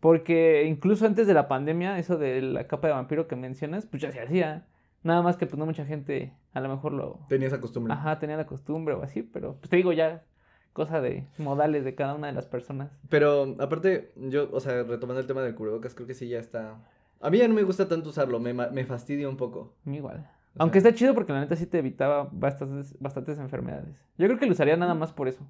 Porque 0.00 0.64
incluso 0.68 1.06
antes 1.06 1.26
de 1.26 1.34
la 1.34 1.48
pandemia, 1.48 1.98
eso 1.98 2.16
de 2.18 2.40
la 2.40 2.68
capa 2.68 2.86
de 2.86 2.94
vampiro 2.94 3.26
que 3.26 3.34
mencionas, 3.34 3.84
pues 3.86 4.00
ya 4.02 4.12
se 4.12 4.20
hacía. 4.20 4.66
Nada 5.02 5.22
más 5.22 5.36
que 5.36 5.46
pues 5.46 5.58
no 5.58 5.64
mucha 5.66 5.84
gente 5.84 6.32
a 6.52 6.60
lo 6.60 6.68
mejor 6.68 6.92
lo... 6.92 7.20
Tenía 7.28 7.48
esa 7.48 7.60
costumbre. 7.60 7.92
Ajá, 7.92 8.18
tenía 8.18 8.36
la 8.36 8.46
costumbre 8.46 8.94
o 8.94 9.02
así, 9.02 9.22
pero 9.22 9.54
pues 9.56 9.70
te 9.70 9.76
digo 9.76 9.92
ya, 9.92 10.24
cosa 10.72 11.00
de 11.00 11.26
modales 11.38 11.84
de 11.84 11.94
cada 11.94 12.14
una 12.14 12.26
de 12.26 12.32
las 12.32 12.46
personas. 12.46 12.90
Pero 13.08 13.56
aparte, 13.60 14.12
yo, 14.16 14.48
o 14.52 14.60
sea, 14.60 14.82
retomando 14.82 15.20
el 15.20 15.26
tema 15.26 15.42
del 15.42 15.54
cubrebocas, 15.54 15.94
creo 15.94 16.06
que 16.06 16.14
sí 16.14 16.28
ya 16.28 16.38
está. 16.40 16.78
A 17.20 17.30
mí 17.30 17.38
ya 17.38 17.48
no 17.48 17.54
me 17.54 17.62
gusta 17.62 17.88
tanto 17.88 18.08
usarlo, 18.10 18.40
me, 18.40 18.52
me 18.52 18.84
fastidia 18.84 19.28
un 19.28 19.36
poco. 19.36 19.74
Igual. 19.86 20.28
O 20.56 20.62
Aunque 20.62 20.80
sea- 20.80 20.90
está 20.90 20.98
chido 20.98 21.14
porque 21.14 21.32
la 21.32 21.40
neta 21.40 21.54
sí 21.56 21.66
te 21.66 21.78
evitaba 21.78 22.28
bastantes, 22.32 22.96
bastantes 23.00 23.38
enfermedades. 23.38 23.96
Yo 24.18 24.26
creo 24.26 24.38
que 24.38 24.46
lo 24.46 24.52
usaría 24.52 24.76
nada 24.76 24.94
más 24.94 25.12
por 25.12 25.28
eso. 25.28 25.46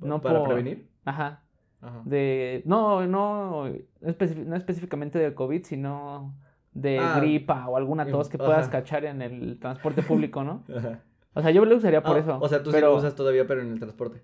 No 0.00 0.20
¿Para 0.20 0.38
por- 0.40 0.48
prevenir? 0.48 0.88
Ajá. 1.04 1.40
Ajá. 1.80 2.02
De. 2.04 2.62
No, 2.66 3.06
no, 3.06 3.68
no 3.68 4.54
específicamente 4.56 5.18
del 5.18 5.34
COVID, 5.34 5.64
sino 5.64 6.34
de 6.74 6.98
Ah, 6.98 7.18
gripa 7.20 7.66
o 7.68 7.76
alguna 7.76 8.06
tos 8.06 8.28
que 8.28 8.36
ajá. 8.36 8.46
puedas 8.46 8.68
cachar 8.68 9.04
en 9.04 9.22
el 9.22 9.58
transporte 9.60 10.02
público, 10.30 10.44
¿no? 10.44 10.64
Ajá. 10.76 11.00
O 11.34 11.40
sea, 11.42 11.50
yo 11.50 11.64
lo 11.64 11.76
usaría 11.76 12.02
por 12.02 12.16
Ah, 12.16 12.20
eso. 12.20 12.38
O 12.40 12.48
sea, 12.48 12.62
tú 12.62 12.70
sí 12.72 12.80
lo 12.80 12.94
usas 12.94 13.14
todavía, 13.14 13.46
pero 13.46 13.62
en 13.62 13.72
el 13.72 13.78
transporte. 13.80 14.22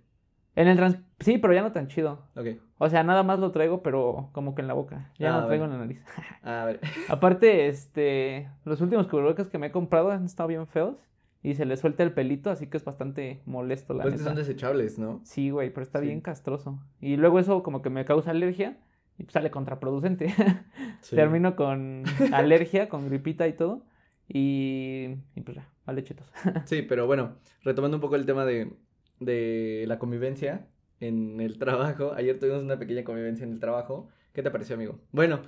En 0.56 0.66
el 0.68 0.76
trans... 0.76 0.98
Sí, 1.20 1.38
pero 1.38 1.54
ya 1.54 1.62
no 1.62 1.70
tan 1.72 1.86
chido. 1.88 2.26
Ok. 2.36 2.46
O 2.78 2.88
sea, 2.88 3.02
nada 3.04 3.22
más 3.22 3.38
lo 3.38 3.52
traigo, 3.52 3.82
pero 3.82 4.30
como 4.32 4.54
que 4.54 4.62
en 4.62 4.68
la 4.68 4.74
boca. 4.74 5.10
Ya 5.18 5.36
Ah, 5.36 5.40
no 5.40 5.46
traigo 5.46 5.64
en 5.64 5.70
la 5.70 5.78
nariz. 5.78 6.02
A 6.42 6.64
ver. 6.64 6.80
Aparte, 7.08 7.68
este, 7.68 8.48
los 8.64 8.80
últimos 8.80 9.06
cubrebocas 9.06 9.48
que 9.48 9.58
me 9.58 9.68
he 9.68 9.70
comprado 9.70 10.10
han 10.10 10.24
estado 10.24 10.48
bien 10.48 10.66
feos 10.66 10.96
y 11.42 11.54
se 11.54 11.64
le 11.66 11.76
suelta 11.76 12.02
el 12.02 12.12
pelito, 12.12 12.50
así 12.50 12.66
que 12.66 12.76
es 12.76 12.84
bastante 12.84 13.40
molesto, 13.46 13.94
la 13.94 14.02
Pues 14.02 14.14
neta. 14.14 14.24
son 14.24 14.34
desechables, 14.36 14.98
¿no? 14.98 15.20
Sí, 15.24 15.50
güey, 15.50 15.70
pero 15.70 15.82
está 15.82 16.00
Sí. 16.00 16.06
bien 16.06 16.20
castroso. 16.20 16.78
Y 17.00 17.16
luego 17.16 17.38
eso 17.38 17.62
como 17.62 17.80
que 17.80 17.90
me 17.90 18.04
causa 18.04 18.30
alergia 18.32 18.76
y 19.20 19.30
sale 19.30 19.50
contraproducente. 19.50 20.34
Sí. 21.02 21.16
Termino 21.16 21.56
con 21.56 22.04
alergia, 22.32 22.90
con 22.90 23.08
gripita 23.08 23.48
y 23.48 23.54
todo. 23.54 23.86
Y, 24.28 25.16
y 25.34 25.40
pues 25.40 25.56
ya, 25.56 25.66
vale 25.86 26.04
chetos. 26.04 26.26
Sí, 26.66 26.82
pero 26.82 27.06
bueno, 27.06 27.36
retomando 27.62 27.96
un 27.96 28.02
poco 28.02 28.16
el 28.16 28.26
tema 28.26 28.44
de, 28.44 28.70
de 29.18 29.84
la 29.88 29.98
convivencia 29.98 30.66
en 31.00 31.40
el 31.40 31.58
trabajo. 31.58 32.12
Ayer 32.12 32.38
tuvimos 32.38 32.62
una 32.62 32.78
pequeña 32.78 33.02
convivencia 33.02 33.44
en 33.44 33.52
el 33.52 33.60
trabajo. 33.60 34.10
¿Qué 34.34 34.42
te 34.42 34.50
pareció, 34.50 34.74
amigo? 34.76 35.00
Bueno, 35.10 35.40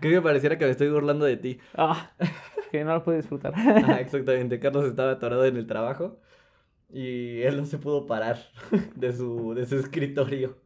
creo 0.00 0.20
que 0.20 0.22
pareciera 0.22 0.56
que 0.56 0.66
me 0.66 0.70
estoy 0.70 0.88
burlando 0.88 1.24
de 1.24 1.36
ti. 1.36 1.58
Ah, 1.74 2.12
que 2.70 2.84
no 2.84 2.94
lo 2.94 3.02
puedo 3.02 3.18
disfrutar. 3.18 3.54
Ajá, 3.56 4.00
exactamente. 4.00 4.60
Carlos 4.60 4.84
estaba 4.84 5.10
atorado 5.12 5.44
en 5.44 5.56
el 5.56 5.66
trabajo 5.66 6.20
y 6.90 7.42
él 7.42 7.56
no 7.56 7.66
se 7.66 7.78
pudo 7.78 8.06
parar 8.06 8.38
de 8.94 9.12
su, 9.12 9.54
de 9.54 9.66
su 9.66 9.78
escritorio. 9.78 10.58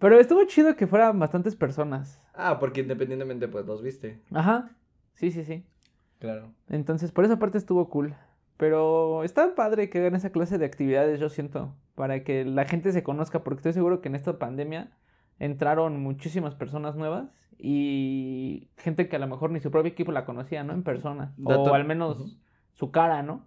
Pero 0.00 0.18
estuvo 0.18 0.42
chido 0.44 0.74
que 0.74 0.88
fueran 0.88 1.18
bastantes 1.20 1.54
personas. 1.54 2.20
Ah, 2.34 2.58
porque 2.58 2.80
independientemente, 2.80 3.46
pues 3.46 3.64
los 3.66 3.82
viste. 3.82 4.20
Ajá, 4.32 4.70
sí, 5.14 5.30
sí, 5.30 5.44
sí. 5.44 5.64
Claro. 6.18 6.52
Entonces, 6.68 7.12
por 7.12 7.24
esa 7.24 7.38
parte 7.38 7.58
estuvo 7.58 7.88
cool. 7.88 8.16
Pero 8.56 9.22
está 9.24 9.54
padre 9.54 9.88
que 9.88 9.98
hagan 10.00 10.16
esa 10.16 10.30
clase 10.30 10.58
de 10.58 10.66
actividades, 10.66 11.20
yo 11.20 11.28
siento, 11.28 11.74
para 11.94 12.24
que 12.24 12.44
la 12.44 12.64
gente 12.66 12.92
se 12.92 13.02
conozca, 13.02 13.44
porque 13.44 13.58
estoy 13.60 13.72
seguro 13.72 14.00
que 14.00 14.08
en 14.08 14.14
esta 14.16 14.38
pandemia 14.38 14.90
entraron 15.38 16.02
muchísimas 16.02 16.54
personas 16.54 16.96
nuevas 16.96 17.30
y 17.58 18.68
gente 18.76 19.08
que 19.08 19.16
a 19.16 19.18
lo 19.18 19.28
mejor 19.28 19.50
ni 19.50 19.60
su 19.60 19.70
propio 19.70 19.92
equipo 19.92 20.12
la 20.12 20.24
conocía, 20.26 20.64
¿no? 20.64 20.72
En 20.74 20.82
persona. 20.82 21.32
Dato- 21.38 21.70
O 21.70 21.74
al 21.74 21.86
menos 21.86 22.38
su 22.72 22.90
cara, 22.90 23.22
¿no? 23.22 23.46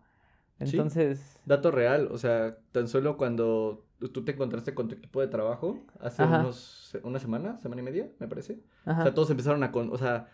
Sí. 0.65 0.77
Entonces, 0.77 1.39
Dato 1.45 1.71
real, 1.71 2.07
o 2.11 2.17
sea, 2.17 2.57
tan 2.71 2.87
solo 2.87 3.17
cuando 3.17 3.85
tú 4.11 4.23
te 4.23 4.31
encontraste 4.33 4.73
con 4.73 4.87
tu 4.87 4.95
equipo 4.95 5.21
de 5.21 5.27
trabajo 5.27 5.85
hace 5.99 6.23
Ajá. 6.23 6.39
unos, 6.39 6.97
una 7.03 7.19
semana, 7.19 7.59
semana 7.59 7.81
y 7.81 7.85
media, 7.85 8.09
me 8.19 8.27
parece. 8.27 8.59
O 8.85 8.91
ajá, 8.91 9.03
sea, 9.03 9.13
todos 9.13 9.29
empezaron 9.29 9.63
a 9.63 9.71
con, 9.71 9.91
o 9.91 9.97
sea, 9.97 10.27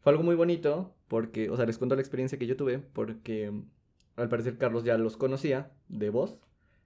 fue 0.00 0.12
algo 0.12 0.22
muy 0.22 0.34
bonito 0.34 0.94
porque, 1.08 1.50
o 1.50 1.56
sea, 1.56 1.66
les 1.66 1.78
cuento 1.78 1.94
la 1.94 2.02
experiencia 2.02 2.38
que 2.38 2.46
yo 2.46 2.56
tuve 2.56 2.78
porque 2.78 3.52
al 4.16 4.28
parecer 4.28 4.58
Carlos 4.58 4.84
ya 4.84 4.96
los 4.98 5.16
conocía 5.16 5.72
de 5.88 6.10
voz, 6.10 6.38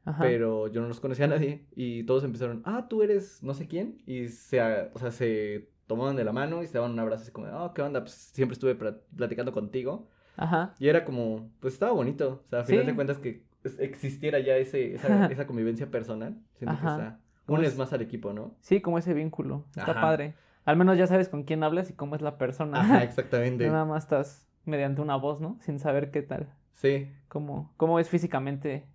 ajá. 0.04 0.22
pero 0.22 0.68
yo 0.68 0.80
no 0.80 0.88
los 0.88 1.00
conocía 1.00 1.26
a 1.26 1.28
nadie 1.28 1.66
y 1.74 2.04
todos 2.04 2.24
empezaron, 2.24 2.62
ah, 2.64 2.86
tú 2.88 3.02
eres 3.02 3.42
no 3.42 3.54
sé 3.54 3.66
quién 3.66 4.02
y 4.06 4.28
se, 4.28 4.60
o 4.94 4.98
sea, 4.98 5.10
se 5.10 5.70
tomaban 5.86 6.16
de 6.16 6.24
la 6.24 6.32
mano 6.32 6.62
y 6.62 6.66
se 6.66 6.74
daban 6.74 6.92
un 6.92 6.98
abrazo 6.98 7.22
así 7.22 7.32
como, 7.32 7.46
oh, 7.48 7.74
¿qué 7.74 7.82
onda? 7.82 8.00
Pues 8.00 8.12
siempre 8.12 8.54
estuve 8.54 8.74
platicando 8.74 9.52
contigo 9.52 10.08
Ajá. 10.38 10.75
y 10.78 10.88
era 10.88 11.04
como, 11.04 11.50
pues 11.61 11.75
estaba 11.75 11.92
bonito, 11.92 12.42
o 12.47 12.49
sea, 12.49 12.61
a 12.61 12.64
final 12.64 12.85
Sí. 12.85 12.90
de 12.90 12.95
cuentas 12.95 13.18
que 13.18 13.42
existiera 13.80 14.38
ya 14.38 14.57
ese, 14.57 14.95
esa, 14.95 15.26
esa 15.26 15.47
convivencia 15.47 15.90
personal, 15.90 16.38
siento 16.54 16.75
Ajá. 16.75 16.83
que 16.97 17.02
está, 17.02 17.21
unes 17.49 17.68
es- 17.73 17.78
más 17.78 17.92
al 17.92 18.00
equipo, 18.02 18.33
¿no? 18.33 18.54
Sí, 18.61 18.80
como 18.80 18.99
ese 18.99 19.14
vínculo. 19.14 19.64
Está 19.76 19.92
Ajá. 19.92 20.00
padre. 20.00 20.35
Al 20.64 20.76
menos 20.76 20.97
ya 20.99 21.07
sabes 21.07 21.28
con 21.28 21.45
quién 21.45 21.62
hablas 21.64 21.90
y 21.90 21.95
cómo 21.95 22.14
es 22.14 22.23
la 22.23 22.38
persona. 22.38 22.80
Ajá, 22.80 23.02
exactamente. 23.04 23.66
Nada 23.68 23.85
más 23.85 24.04
estás 24.04 24.49
mediante 24.64 25.00
una 25.00 25.16
voz, 25.16 25.40
¿no? 25.40 25.59
Sin 25.61 25.78
saber 25.78 26.11
qué 26.11 26.23
tal. 26.23 26.49
Sí, 26.75 27.11
cómo, 27.28 27.73
cómo 27.76 27.99
es 27.99 28.09
físicamente 28.09 28.87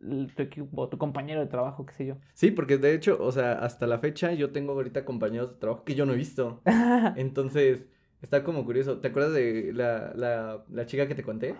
tu 0.00 0.42
equipo, 0.42 0.88
tu 0.88 0.98
compañero 0.98 1.40
de 1.40 1.46
trabajo, 1.46 1.84
qué 1.84 1.92
sé 1.94 2.06
yo. 2.06 2.16
Sí, 2.34 2.50
porque 2.50 2.78
de 2.78 2.94
hecho, 2.94 3.16
o 3.20 3.32
sea, 3.32 3.52
hasta 3.54 3.86
la 3.86 3.98
fecha 3.98 4.32
yo 4.32 4.50
tengo 4.52 4.72
ahorita 4.72 5.04
compañeros 5.04 5.52
de 5.54 5.56
trabajo 5.58 5.84
que 5.84 5.94
yo 5.94 6.06
no 6.06 6.12
he 6.12 6.16
visto. 6.16 6.62
Entonces, 7.16 7.86
está 8.22 8.42
como 8.44 8.64
curioso. 8.64 8.98
¿Te 8.98 9.08
acuerdas 9.08 9.32
de 9.32 9.72
la, 9.72 10.12
la, 10.14 10.64
la 10.70 10.86
chica 10.86 11.06
que 11.08 11.14
te 11.14 11.22
conté? 11.22 11.54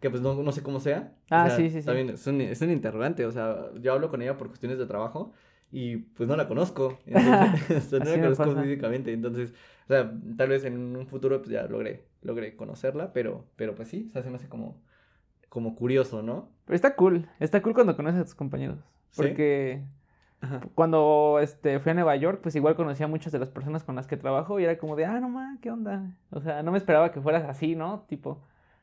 Que 0.00 0.08
pues 0.10 0.22
no, 0.22 0.34
no 0.42 0.52
sé 0.52 0.62
cómo 0.62 0.80
sea. 0.80 1.14
O 1.30 1.34
Ah, 1.34 1.48
sea, 1.48 1.56
sí, 1.56 1.70
sí, 1.70 1.80
sí. 1.80 1.86
También 1.86 2.10
es 2.10 2.26
un, 2.26 2.40
es 2.40 2.60
un 2.62 2.70
interrogante. 2.70 3.26
O 3.26 3.30
sea, 3.32 3.70
yo 3.80 3.92
hablo 3.92 4.08
con 4.10 4.22
ella 4.22 4.36
por 4.38 4.48
cuestiones 4.48 4.78
de 4.78 4.86
trabajo 4.86 5.32
y 5.70 5.96
pues 5.98 6.28
no 6.28 6.36
la 6.36 6.48
conozco. 6.48 6.98
Entonces, 7.06 7.86
o 7.86 7.90
sea, 7.90 7.98
no 7.98 8.04
la 8.16 8.22
conozco 8.22 8.44
pasa. 8.44 8.62
físicamente. 8.62 9.12
Entonces, 9.12 9.52
o 9.84 9.88
sea, 9.88 10.12
tal 10.36 10.48
vez 10.48 10.64
en 10.64 10.96
un 10.96 11.06
futuro 11.06 11.38
pues 11.40 11.50
ya 11.50 11.64
logré, 11.64 12.06
logré 12.22 12.56
conocerla, 12.56 13.12
pero, 13.12 13.46
pero 13.56 13.74
pues 13.74 13.88
sí, 13.88 14.06
o 14.08 14.12
sea, 14.12 14.22
se 14.22 14.30
me 14.30 14.36
hace 14.36 14.48
como, 14.48 14.80
como 15.48 15.74
curioso, 15.76 16.22
¿no? 16.22 16.50
Pero 16.64 16.76
está 16.76 16.94
cool, 16.96 17.28
está 17.40 17.60
cool 17.60 17.74
cuando 17.74 17.96
conoces 17.96 18.20
a 18.20 18.24
tus 18.24 18.34
compañeros. 18.34 18.78
¿Sí? 19.10 19.22
Ajá. 20.42 20.60
cuando 20.74 21.38
este, 21.42 21.78
fui 21.80 21.90
a 21.90 21.94
Nueva 21.94 22.16
York, 22.16 22.40
pues 22.42 22.56
igual 22.56 22.74
conocí 22.74 23.02
a 23.02 23.06
muchas 23.06 23.32
de 23.32 23.38
las 23.38 23.50
personas 23.50 23.84
con 23.84 23.94
las 23.96 24.06
que 24.06 24.16
trabajo 24.16 24.58
y 24.58 24.64
era 24.64 24.78
como 24.78 24.96
de, 24.96 25.04
ah, 25.04 25.20
no 25.20 25.28
ma, 25.28 25.58
¿qué 25.60 25.70
onda? 25.70 26.16
O 26.30 26.40
sea, 26.40 26.62
no 26.62 26.72
me 26.72 26.78
esperaba 26.78 27.12
que 27.12 27.20
fueras 27.20 27.44
así, 27.44 27.76
¿no? 27.76 28.06
Tipo, 28.08 28.42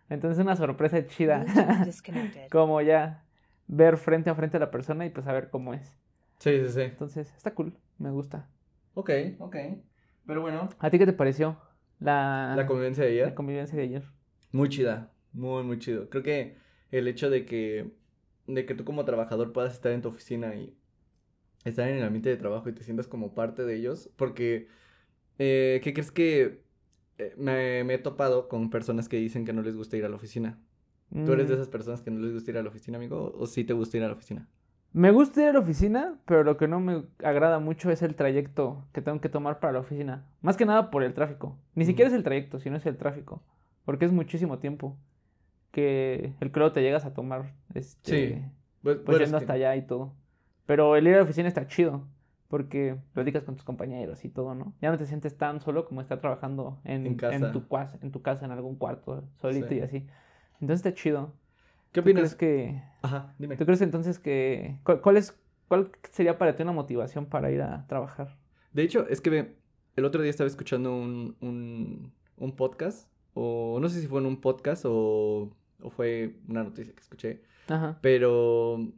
entonces 0.09 0.39
una 0.43 0.55
sorpresa 0.55 1.05
chida. 1.07 1.45
Como 2.51 2.81
ya 2.81 3.23
ver 3.67 3.97
frente 3.97 4.29
a 4.29 4.35
frente 4.35 4.57
a 4.57 4.59
la 4.59 4.71
persona 4.71 5.05
y 5.05 5.09
pues 5.09 5.25
saber 5.25 5.49
cómo 5.49 5.73
es. 5.73 5.97
Sí, 6.39 6.59
sí, 6.65 6.69
sí. 6.71 6.81
Entonces, 6.81 7.33
está 7.35 7.53
cool, 7.53 7.73
me 7.97 8.11
gusta. 8.11 8.47
Ok, 8.93 9.09
ok. 9.39 9.55
Pero 10.25 10.41
bueno, 10.41 10.69
¿A 10.79 10.89
ti 10.89 10.99
qué 10.99 11.05
te 11.05 11.13
pareció 11.13 11.57
la, 11.99 12.53
la 12.55 12.65
convivencia 12.67 13.03
de 13.03 13.11
ayer. 13.11 13.27
la 13.27 13.35
convivencia 13.35 13.77
de 13.77 13.83
ayer? 13.83 14.03
Muy 14.51 14.69
chida, 14.69 15.11
muy, 15.33 15.63
muy 15.63 15.79
chido. 15.79 16.09
Creo 16.09 16.23
que 16.23 16.57
el 16.91 17.07
hecho 17.07 17.29
de 17.29 17.45
que, 17.45 17.91
de 18.47 18.65
que 18.65 18.75
tú 18.75 18.85
como 18.85 19.05
trabajador 19.05 19.53
puedas 19.53 19.73
estar 19.73 19.91
en 19.91 20.01
tu 20.01 20.09
oficina 20.09 20.55
y 20.55 20.77
estar 21.65 21.87
en 21.89 21.97
el 21.97 22.03
ambiente 22.03 22.29
de 22.29 22.37
trabajo 22.37 22.69
y 22.69 22.73
te 22.73 22.83
sientas 22.83 23.07
como 23.07 23.33
parte 23.35 23.63
de 23.65 23.75
ellos, 23.75 24.09
porque, 24.15 24.67
eh, 25.39 25.81
¿qué 25.83 25.93
crees 25.93 26.11
que 26.11 26.63
eh, 27.19 27.33
me, 27.37 27.83
me 27.83 27.95
he 27.95 27.97
topado 27.99 28.47
con 28.49 28.69
personas 28.69 29.09
que 29.09 29.17
dicen 29.17 29.45
que 29.45 29.53
no 29.53 29.61
les 29.63 29.75
gusta 29.77 29.97
ir 29.97 30.05
a 30.05 30.09
la 30.09 30.15
oficina? 30.17 30.59
¿Tú 31.23 31.33
eres 31.33 31.49
de 31.49 31.55
Mm, 31.55 31.55
esas 31.55 31.69
personas 31.69 32.01
que 32.01 32.11
no 32.11 32.19
les 32.21 32.33
gusta 32.33 32.51
ir 32.51 32.57
a 32.57 32.63
la 32.63 32.69
oficina, 32.69 32.97
amigo? 32.97 33.33
¿O 33.37 33.47
sí 33.47 33.63
te 33.65 33.73
gusta 33.73 33.97
ir 33.97 34.03
a 34.03 34.07
la 34.07 34.13
oficina? 34.13 34.47
Me 34.93 35.11
gusta 35.11 35.41
ir 35.43 35.49
a 35.49 35.53
la 35.53 35.59
oficina, 35.59 36.19
pero 36.25 36.43
lo 36.43 36.57
que 36.57 36.67
no 36.67 36.79
me 36.79 37.03
agrada 37.23 37.59
mucho 37.59 37.91
es 37.91 38.01
el 38.01 38.15
trayecto 38.15 38.83
que 38.93 39.01
tengo 39.01 39.21
que 39.21 39.29
tomar 39.29 39.59
para 39.59 39.73
la 39.73 39.79
oficina. 39.79 40.25
Más 40.41 40.57
que 40.57 40.65
nada 40.65 40.89
por 40.89 41.03
el 41.03 41.13
tráfico. 41.13 41.57
Ni 41.75 41.85
siquiera 41.85 42.09
es 42.09 42.15
el 42.15 42.23
trayecto, 42.23 42.59
sino 42.59 42.77
es 42.77 42.85
el 42.85 42.97
tráfico. 42.97 43.43
Porque 43.85 44.05
es 44.05 44.11
muchísimo 44.11 44.57
tiempo 44.59 44.97
que 45.71 46.33
el 46.41 46.51
luego 46.53 46.71
te 46.73 46.81
llegas 46.81 47.05
a 47.05 47.13
tomar, 47.13 47.53
este, 47.75 48.09
Sí, 48.09 48.41
Pues, 48.81 48.97
pues 49.05 49.05
bueno, 49.05 49.19
yendo 49.19 49.37
que- 49.37 49.43
hasta 49.43 49.53
allá 49.53 49.75
y 49.75 49.83
todo. 49.87 50.13
Pero 50.67 50.95
el 50.95 51.07
ir 51.07 51.15
a 51.15 51.17
la 51.17 51.23
oficina 51.23 51.47
está 51.47 51.65
chido, 51.67 52.05
porque 52.49 52.95
platicas 53.13 53.43
con 53.43 53.55
tus 53.55 53.63
compañeros 53.63 54.23
y 54.23 54.29
todo, 54.29 54.53
¿no? 54.53 54.73
Ya 54.81 54.91
no 54.91 54.97
te 54.97 55.05
sientes 55.07 55.35
tan 55.37 55.59
solo 55.61 55.85
como 55.85 56.01
estar 56.01 56.19
trabajando 56.21 56.79
en, 56.83 57.07
En 57.07 57.15
casa. 57.15 57.51
tu, 57.51 57.67
cuas- 57.67 57.97
en 58.03 58.11
tu 58.11 58.21
casa, 58.21 58.45
en 58.45 58.51
algún 58.51 58.75
cuarto, 58.75 59.23
solito 59.41 59.69
Sí. 59.69 59.75
y 59.77 59.79
así. 59.81 59.97
Entonces 60.61 60.85
está 60.85 60.93
chido. 60.93 61.33
¿Qué 61.91 62.01
¿Tú 62.01 62.05
crees 62.11 62.33
opinas? 62.33 62.35
que... 62.35 62.81
Ajá, 63.01 63.33
dime. 63.39 63.57
¿Tú 63.57 63.65
crees 63.65 63.81
entonces 63.81 64.19
que... 64.19 64.77
¿Cuál, 64.83 65.01
cuál 65.01 65.17
es, 65.17 65.35
¿Cuál 65.67 65.89
sería 66.11 66.37
para 66.37 66.55
ti 66.55 66.63
una 66.63 66.71
motivación 66.73 67.25
para 67.25 67.49
ir 67.51 67.61
a 67.61 67.87
trabajar? 67.87 68.37
De 68.73 68.83
hecho, 68.83 69.07
es 69.09 69.19
que 69.21 69.55
el 69.95 70.05
otro 70.05 70.21
día 70.21 70.29
estaba 70.29 70.47
escuchando 70.47 70.95
un, 70.95 71.35
un, 71.41 72.13
un 72.37 72.55
podcast, 72.55 73.09
o 73.33 73.79
no 73.81 73.89
sé 73.89 73.99
si 74.01 74.07
fue 74.07 74.19
en 74.19 74.25
un 74.27 74.41
podcast 74.41 74.83
o, 74.85 75.49
o 75.81 75.89
fue 75.89 76.35
una 76.47 76.63
noticia 76.63 76.93
que 76.93 76.99
escuché, 77.01 77.41
Ajá. 77.69 77.97
pero 78.01 78.91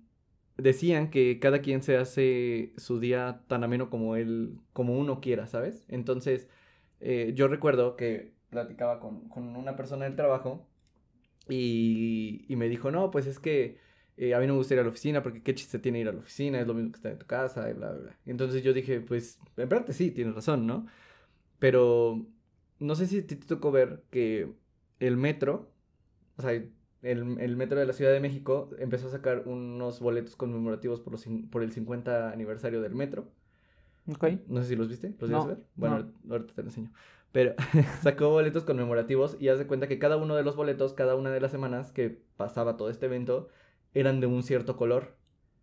decían 0.61 1.09
que 1.09 1.39
cada 1.39 1.61
quien 1.61 1.83
se 1.83 1.97
hace 1.97 2.73
su 2.77 2.99
día 2.99 3.41
tan 3.47 3.63
ameno 3.63 3.89
como 3.89 4.15
él, 4.15 4.59
como 4.73 4.97
uno 4.97 5.21
quiera, 5.21 5.47
¿sabes? 5.47 5.85
Entonces, 5.87 6.47
eh, 6.99 7.33
yo 7.35 7.47
recuerdo 7.47 7.95
que 7.95 8.33
platicaba 8.49 8.99
con, 8.99 9.29
con 9.29 9.55
una 9.55 9.75
persona 9.75 10.05
del 10.05 10.15
trabajo 10.15 10.67
y, 11.47 12.45
y 12.47 12.55
me 12.55 12.69
dijo, 12.69 12.91
no, 12.91 13.11
pues 13.11 13.27
es 13.27 13.39
que 13.39 13.77
eh, 14.17 14.33
a 14.33 14.39
mí 14.39 14.47
no 14.47 14.53
me 14.53 14.57
gusta 14.57 14.73
ir 14.73 14.81
a 14.81 14.83
la 14.83 14.89
oficina 14.89 15.23
porque 15.23 15.41
qué 15.41 15.55
chiste 15.55 15.79
tiene 15.79 15.99
ir 15.99 16.09
a 16.09 16.11
la 16.11 16.19
oficina, 16.19 16.59
es 16.59 16.67
lo 16.67 16.73
mismo 16.73 16.91
que 16.91 16.97
estar 16.97 17.11
en 17.13 17.19
tu 17.19 17.25
casa 17.25 17.69
y 17.69 17.73
bla, 17.73 17.91
bla. 17.93 18.17
Entonces 18.25 18.63
yo 18.63 18.73
dije, 18.73 18.99
pues, 18.99 19.39
en 19.55 19.69
parte 19.69 19.93
sí, 19.93 20.11
tienes 20.11 20.35
razón, 20.35 20.67
¿no? 20.67 20.87
Pero 21.59 22.25
no 22.79 22.95
sé 22.95 23.07
si 23.07 23.21
te 23.21 23.37
tocó 23.37 23.71
ver 23.71 24.03
que 24.11 24.51
el 24.99 25.15
metro, 25.17 25.71
o 26.37 26.41
sea, 26.41 26.61
el, 27.01 27.39
el 27.39 27.55
metro 27.57 27.79
de 27.79 27.85
la 27.85 27.93
Ciudad 27.93 28.11
de 28.11 28.19
México 28.19 28.69
empezó 28.79 29.07
a 29.07 29.11
sacar 29.11 29.43
unos 29.47 29.99
boletos 29.99 30.35
conmemorativos 30.35 31.01
por, 31.01 31.13
los, 31.13 31.25
por 31.51 31.63
el 31.63 31.71
50 31.71 32.31
aniversario 32.31 32.81
del 32.81 32.95
metro. 32.95 33.27
Ok. 34.07 34.23
No 34.47 34.61
sé 34.61 34.69
si 34.69 34.75
los 34.75 34.87
viste, 34.89 35.13
¿los 35.19 35.29
No, 35.29 35.45
ver? 35.45 35.59
Bueno, 35.75 35.97
no. 35.97 36.03
ahor- 36.03 36.13
ahorita 36.31 36.53
te 36.55 36.61
lo 36.63 36.67
enseño. 36.69 36.91
Pero 37.31 37.53
sacó 38.01 38.29
boletos 38.29 38.63
conmemorativos 38.63 39.37
y 39.39 39.49
haz 39.49 39.59
de 39.59 39.67
cuenta 39.67 39.87
que 39.87 39.99
cada 39.99 40.17
uno 40.17 40.35
de 40.35 40.43
los 40.43 40.55
boletos, 40.55 40.93
cada 40.93 41.15
una 41.15 41.29
de 41.31 41.39
las 41.39 41.51
semanas 41.51 41.91
que 41.91 42.21
pasaba 42.37 42.75
todo 42.77 42.89
este 42.89 43.05
evento, 43.05 43.49
eran 43.93 44.19
de 44.19 44.27
un 44.27 44.41
cierto 44.43 44.75
color. 44.77 45.15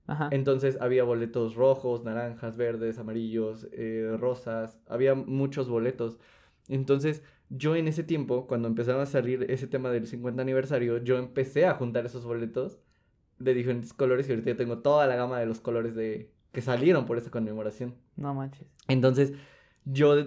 Ajá. 0.07 0.31
Entonces 0.31 0.79
había 0.81 1.05
boletos 1.05 1.55
rojos, 1.57 2.05
naranjas, 2.05 2.57
verdes, 2.57 2.99
amarillos, 2.99 3.69
eh, 3.73 4.17
rosas, 4.19 4.79
había 4.89 5.15
muchos 5.15 5.69
boletos. 5.69 6.19
Entonces 6.69 7.23
yo 7.49 7.77
en 7.77 7.89
ese 7.89 8.03
tiempo, 8.03 8.47
cuando 8.47 8.69
empezaron 8.69 9.01
a 9.01 9.07
salir 9.07 9.47
ese 9.51 9.67
tema 9.67 9.91
del 9.91 10.07
50 10.07 10.43
aniversario, 10.43 10.99
yo 10.99 11.19
empecé 11.19 11.67
a 11.67 11.75
juntar 11.75 12.07
esos 12.07 12.25
boletos 12.25 12.79
de 13.39 13.55
diferentes 13.55 13.93
colores 13.93 14.29
y 14.29 14.33
ahorita 14.33 14.51
ya 14.51 14.57
tengo 14.57 14.79
toda 14.79 15.07
la 15.07 15.17
gama 15.17 15.39
de 15.39 15.47
los 15.47 15.61
colores 15.61 15.95
de 15.95 16.33
que 16.53 16.63
salieron 16.63 17.07
por 17.07 17.19
esa 17.19 17.31
conmemoración. 17.31 17.95
No 18.17 18.35
manches. 18.35 18.67
Entonces 18.89 19.35
yo 19.85 20.27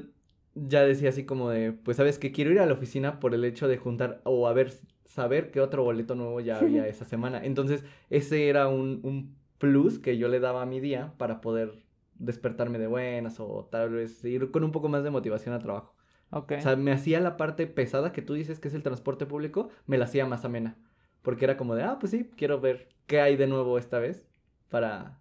ya 0.55 0.83
decía 0.83 1.09
así 1.09 1.25
como 1.25 1.49
de, 1.49 1.73
pues 1.73 1.97
sabes 1.97 2.19
que 2.19 2.31
quiero 2.31 2.51
ir 2.51 2.59
a 2.59 2.65
la 2.65 2.73
oficina 2.73 3.19
por 3.19 3.33
el 3.33 3.43
hecho 3.43 3.67
de 3.67 3.77
juntar 3.77 4.21
o 4.23 4.47
a 4.47 4.53
ver, 4.53 4.73
saber 5.05 5.51
qué 5.51 5.59
otro 5.59 5.83
boleto 5.83 6.15
nuevo 6.15 6.39
ya 6.39 6.57
había 6.59 6.87
esa 6.87 7.05
semana. 7.05 7.43
Entonces 7.43 7.83
ese 8.09 8.47
era 8.47 8.67
un, 8.67 8.99
un 9.03 9.35
plus 9.57 9.99
que 9.99 10.17
yo 10.17 10.27
le 10.27 10.39
daba 10.39 10.61
a 10.61 10.65
mi 10.65 10.79
día 10.79 11.13
para 11.17 11.41
poder 11.41 11.83
despertarme 12.19 12.79
de 12.79 12.87
buenas 12.87 13.39
o 13.39 13.67
tal 13.71 13.89
vez 13.91 14.23
ir 14.25 14.51
con 14.51 14.63
un 14.63 14.71
poco 14.71 14.89
más 14.89 15.03
de 15.03 15.09
motivación 15.09 15.55
al 15.55 15.63
trabajo. 15.63 15.95
Ok. 16.31 16.53
O 16.57 16.61
sea, 16.61 16.75
me 16.75 16.91
hacía 16.91 17.19
la 17.19 17.37
parte 17.37 17.65
pesada 17.67 18.11
que 18.11 18.21
tú 18.21 18.33
dices 18.33 18.59
que 18.59 18.67
es 18.67 18.73
el 18.73 18.83
transporte 18.83 19.25
público, 19.25 19.69
me 19.87 19.97
la 19.97 20.05
hacía 20.05 20.25
más 20.25 20.45
amena. 20.45 20.77
Porque 21.21 21.45
era 21.45 21.57
como 21.57 21.75
de, 21.75 21.83
ah, 21.83 21.97
pues 21.99 22.11
sí, 22.11 22.29
quiero 22.37 22.59
ver 22.61 22.89
qué 23.07 23.19
hay 23.21 23.35
de 23.35 23.47
nuevo 23.47 23.77
esta 23.77 23.99
vez 23.99 24.27
para, 24.69 25.19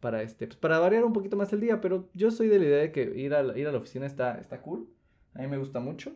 para 0.00 0.22
este, 0.22 0.46
pues 0.46 0.56
para 0.56 0.78
variar 0.78 1.04
un 1.04 1.12
poquito 1.12 1.36
más 1.36 1.52
el 1.52 1.60
día. 1.60 1.80
Pero 1.80 2.08
yo 2.14 2.30
soy 2.30 2.48
de 2.48 2.58
la 2.58 2.64
idea 2.64 2.78
de 2.78 2.92
que 2.92 3.02
ir 3.16 3.34
a 3.34 3.42
la, 3.42 3.56
ir 3.58 3.68
a 3.68 3.72
la 3.72 3.78
oficina 3.78 4.06
está, 4.06 4.38
está 4.38 4.60
cool. 4.62 4.88
A 5.34 5.40
mí 5.42 5.46
me 5.46 5.58
gusta 5.58 5.78
mucho. 5.80 6.12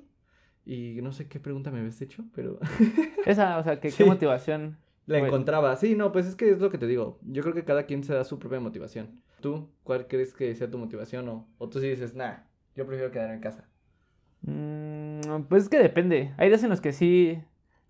Y 0.66 0.99
no 1.02 1.12
sé 1.12 1.28
qué 1.28 1.38
pregunta 1.38 1.71
me 1.71 1.81
habías 1.81 2.00
hecho, 2.00 2.25
pero 2.35 2.59
Esa, 3.26 3.59
o 3.59 3.62
sea, 3.62 3.81
que, 3.81 3.90
Sí. 3.90 3.99
qué 3.99 4.04
motivación. 4.07 4.78
la 5.07 5.19
Bueno. 5.19 5.26
encontraba. 5.26 5.76
Sí, 5.76 5.95
no, 5.95 6.11
pues 6.11 6.26
es 6.26 6.35
que 6.37 6.50
es 6.50 6.59
lo 6.61 6.71
que 6.71 6.78
te 6.78 6.87
digo. 6.87 7.19
Yo 7.23 7.43
creo 7.43 7.54
que 7.54 7.64
cada 7.64 7.85
quien 7.85 8.02
se 8.02 8.14
da 8.14 8.25
su 8.25 8.38
propia 8.38 8.59
motivación. 8.61 9.21
¿Tú 9.40 9.69
cuál 9.83 10.07
crees 10.09 10.33
que 10.33 10.54
sea 10.57 10.71
tu 10.71 10.78
motivación? 10.78 11.28
O, 11.28 11.47
o 11.59 11.69
tú 11.69 11.78
sí 11.81 11.88
dices, 11.90 12.14
nah, 12.14 12.38
yo 12.75 12.87
prefiero 12.87 13.12
quedarme 13.12 13.35
en 13.35 13.40
casa. 13.40 13.69
Mm, 14.47 15.45
pues 15.49 15.65
es 15.65 15.69
que 15.69 15.79
depende. 15.79 16.35
Hay 16.37 16.49
días 16.49 16.63
en 16.63 16.71
los 16.71 16.81
que 16.81 16.93
sí 16.93 17.43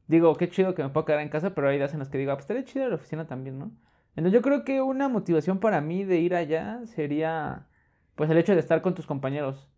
digo, 0.07 0.35
qué 0.37 0.49
chido 0.49 0.75
que 0.75 0.83
me 0.83 0.91
puedo 0.91 1.05
quedar 1.07 1.21
en 1.21 1.29
casa, 1.29 1.55
pero 1.55 1.69
hay 1.69 1.79
días 1.79 1.93
en 1.95 1.99
los 2.01 2.09
que 2.09 2.19
digo, 2.19 2.33
ah, 2.33 2.37
pues 2.37 2.45
estaría 2.45 2.65
chido 2.65 2.89
la 2.89 2.97
oficina 2.97 3.27
también, 3.27 3.59
¿no? 3.59 3.73
Entonces 4.17 4.33
yo 4.33 4.43
creo 4.43 4.65
que 4.65 4.81
una 4.83 5.09
motivación 5.09 5.59
para 5.59 5.81
mí 5.81 6.05
de 6.05 6.19
ir 6.21 6.35
allá 6.35 6.81
sería, 6.87 7.67
pues 8.15 8.31
el 8.31 8.39
hecho 8.39 8.53
de 8.55 8.61
estar 8.61 8.83
con 8.83 8.95
tus 8.95 9.07
compañeros 9.07 9.69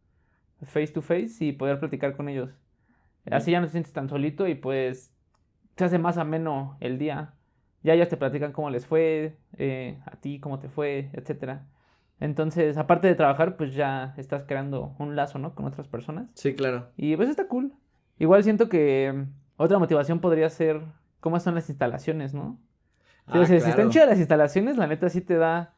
face 0.67 0.89
to 0.89 1.03
face 1.03 1.45
y 1.45 1.53
poder 1.53 1.81
platicar 1.81 2.17
con 2.17 2.29
ellos. 2.29 2.51
Así 3.31 3.51
ya 3.53 3.61
no 3.61 3.67
te 3.67 3.73
sientes 3.73 3.93
tan 3.93 4.09
solito 4.09 4.47
y 4.49 4.55
pues 4.55 5.13
se 5.77 5.85
hace 5.85 5.99
más 5.99 6.19
ameno 6.19 6.77
el 6.81 6.99
día. 6.99 7.35
Ya 7.83 7.95
ellos 7.95 8.09
te 8.09 8.17
platican 8.17 8.53
cómo 8.53 8.71
les 8.71 8.87
fue, 8.87 9.37
eh, 9.59 9.99
a 10.07 10.17
ti 10.17 10.41
cómo 10.41 10.59
te 10.59 10.69
fue, 10.69 11.11
etcétera. 11.13 11.67
Entonces, 12.19 12.79
aparte 12.79 13.09
de 13.09 13.15
trabajar, 13.15 13.57
pues 13.57 13.75
ya 13.75 14.15
estás 14.17 14.45
creando 14.47 14.95
un 14.99 15.17
lazo, 15.17 15.39
¿no? 15.39 15.55
Con 15.55 15.67
otras 15.67 15.87
personas. 15.87 16.29
Sí, 16.35 16.55
claro. 16.55 16.89
Y 16.97 17.17
pues 17.17 17.29
está 17.29 17.47
cool. 17.49 17.73
Igual 18.19 18.43
siento 18.43 18.69
que 18.69 19.13
mm, 19.15 19.33
otra 19.57 19.79
motivación 19.79 20.21
podría 20.21 20.49
ser 20.49 20.81
cómo 21.21 21.39
son 21.41 21.55
las 21.55 21.69
instalaciones, 21.69 22.33
¿no? 22.33 22.59
Ah, 23.27 23.45
Si 23.45 23.57
están 23.57 23.91
chidas 23.91 24.09
las 24.09 24.19
instalaciones, 24.19 24.77
la 24.77 24.87
neta 24.87 25.09
sí 25.09 25.21
te 25.21 25.37
da 25.37 25.75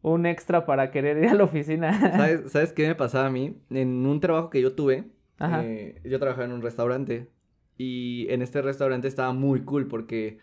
un 0.00 0.26
extra 0.26 0.64
para 0.66 0.90
querer 0.90 1.18
ir 1.18 1.28
a 1.30 1.34
la 1.34 1.44
oficina. 1.44 1.92
¿Sabes, 2.16 2.52
¿Sabes 2.52 2.72
qué 2.72 2.86
me 2.86 2.94
pasaba 2.94 3.26
a 3.26 3.30
mí? 3.30 3.58
En 3.70 4.06
un 4.06 4.20
trabajo 4.20 4.50
que 4.50 4.62
yo 4.62 4.74
tuve, 4.74 5.10
eh, 5.40 6.00
yo 6.04 6.18
trabajaba 6.18 6.44
en 6.46 6.52
un 6.52 6.62
restaurante 6.62 7.30
y 7.76 8.26
en 8.30 8.42
este 8.42 8.62
restaurante 8.62 9.08
estaba 9.08 9.32
muy 9.32 9.64
cool 9.64 9.88
porque 9.88 10.38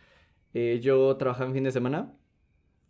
eh, 0.53 0.79
yo 0.81 1.15
trabajaba 1.17 1.47
en 1.47 1.53
fin 1.53 1.63
de 1.63 1.71
semana 1.71 2.11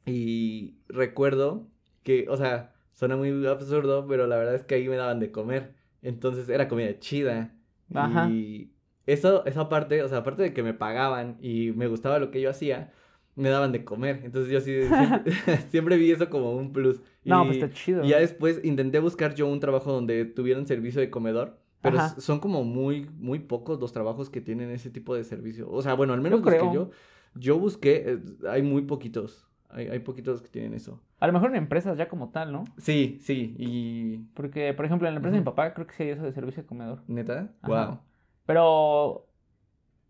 y 0.05 0.77
recuerdo 0.87 1.67
que, 2.03 2.27
o 2.29 2.37
sea, 2.37 2.73
suena 2.93 3.15
muy 3.17 3.45
absurdo, 3.47 4.05
pero 4.07 4.27
la 4.27 4.37
verdad 4.37 4.55
es 4.55 4.63
que 4.63 4.75
ahí 4.75 4.87
me 4.87 4.95
daban 4.95 5.19
de 5.19 5.31
comer. 5.31 5.73
Entonces 6.01 6.49
era 6.49 6.67
comida 6.67 6.97
chida. 6.99 7.53
Ajá. 7.93 8.29
Y 8.29 8.71
eso, 9.05 9.45
esa 9.45 9.69
parte, 9.69 10.01
o 10.03 10.07
sea, 10.09 10.19
aparte 10.19 10.43
de 10.43 10.53
que 10.53 10.63
me 10.63 10.73
pagaban 10.73 11.37
y 11.41 11.71
me 11.71 11.87
gustaba 11.87 12.19
lo 12.19 12.31
que 12.31 12.41
yo 12.41 12.49
hacía, 12.49 12.91
me 13.35 13.49
daban 13.49 13.71
de 13.71 13.83
comer. 13.83 14.21
Entonces 14.23 14.51
yo 14.51 14.61
sí, 14.61 14.73
siempre, 14.87 15.33
siempre 15.69 15.97
vi 15.97 16.11
eso 16.11 16.29
como 16.29 16.53
un 16.53 16.73
plus. 16.73 17.01
No, 17.23 17.43
Y- 17.43 17.47
pues 17.47 17.57
está 17.57 17.71
chido. 17.73 18.03
y 18.03 18.09
ya 18.09 18.19
después 18.19 18.61
intenté 18.63 18.99
buscar 18.99 19.35
yo 19.35 19.47
un 19.47 19.59
trabajo 19.59 19.91
donde 19.91 20.25
tuvieran 20.25 20.65
servicio 20.67 21.01
de 21.01 21.09
comedor. 21.09 21.57
Pero 21.81 21.97
Ajá. 21.97 22.19
son 22.21 22.39
como 22.39 22.63
muy, 22.63 23.09
muy 23.17 23.39
pocos 23.39 23.79
los 23.79 23.91
trabajos 23.91 24.29
que 24.29 24.39
tienen 24.39 24.69
ese 24.69 24.91
tipo 24.91 25.15
de 25.15 25.23
servicio. 25.23 25.67
O 25.71 25.81
sea, 25.81 25.95
bueno, 25.95 26.13
al 26.13 26.21
menos 26.21 26.41
Yo 26.41 26.45
los 26.45 26.53
que 26.53 26.73
yo, 26.75 26.89
yo 27.33 27.57
busqué, 27.57 28.03
eh, 28.07 28.19
hay 28.47 28.61
muy 28.61 28.83
poquitos. 28.83 29.47
Hay, 29.73 29.87
hay 29.87 29.99
poquitos 29.99 30.41
que 30.41 30.49
tienen 30.49 30.73
eso. 30.73 30.99
A 31.19 31.27
lo 31.27 31.33
mejor 31.33 31.49
en 31.51 31.55
empresas 31.57 31.97
ya 31.97 32.07
como 32.07 32.29
tal, 32.29 32.51
¿no? 32.51 32.65
Sí, 32.77 33.19
sí, 33.21 33.55
y... 33.57 34.17
Porque, 34.33 34.73
por 34.73 34.85
ejemplo, 34.85 35.07
en 35.07 35.13
la 35.13 35.17
empresa 35.19 35.33
de 35.33 35.41
mi 35.41 35.45
papá 35.45 35.73
creo 35.73 35.87
que 35.87 35.93
sí 35.93 36.03
hay 36.03 36.09
eso 36.09 36.23
de 36.23 36.33
servicio 36.33 36.63
de 36.63 36.67
comedor. 36.67 37.03
¿Neta? 37.07 37.49
Ajá. 37.61 37.85
Wow. 37.87 37.99
Pero, 38.45 39.27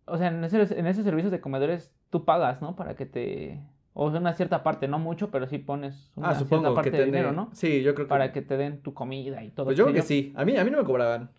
o 0.06 0.18
sea, 0.18 0.28
en 0.28 0.44
esos, 0.44 0.72
en 0.72 0.88
esos 0.88 1.04
servicios 1.04 1.32
de 1.32 1.42
comedores 1.42 1.94
tú 2.10 2.26
pagas, 2.26 2.62
¿no? 2.62 2.76
Para 2.76 2.96
que 2.96 3.06
te... 3.06 3.62
O 3.94 4.10
sea, 4.10 4.22
una 4.22 4.34
cierta 4.34 4.64
parte, 4.64 4.88
no 4.88 5.00
mucho, 5.00 5.32
pero 5.32 5.48
sí 5.48 5.58
pones 5.58 6.14
una 6.16 6.30
Ah, 6.30 6.36
cierta 6.36 6.56
supongo 6.56 6.74
parte 6.74 6.92
que 6.92 6.98
de 6.98 7.06
dinero, 7.06 7.34
¿no? 7.34 7.50
Sí, 7.52 7.84
yo 7.84 7.94
creo 7.94 8.08
que... 8.08 8.10
Para 8.10 8.32
que 8.32 8.42
te 8.42 8.56
den 8.56 8.82
tu 8.82 8.94
comida 8.94 9.44
y 9.44 9.52
todo. 9.52 9.66
Pues 9.66 9.76
qué 9.76 9.80
yo 9.80 9.86
creo 9.86 9.96
que 9.96 10.02
sí. 10.02 10.34
A 10.36 10.46
mí, 10.46 10.56
a 10.56 10.64
mí 10.64 10.72
no 10.72 10.78
me 10.78 10.84
cobraban. 10.86 11.30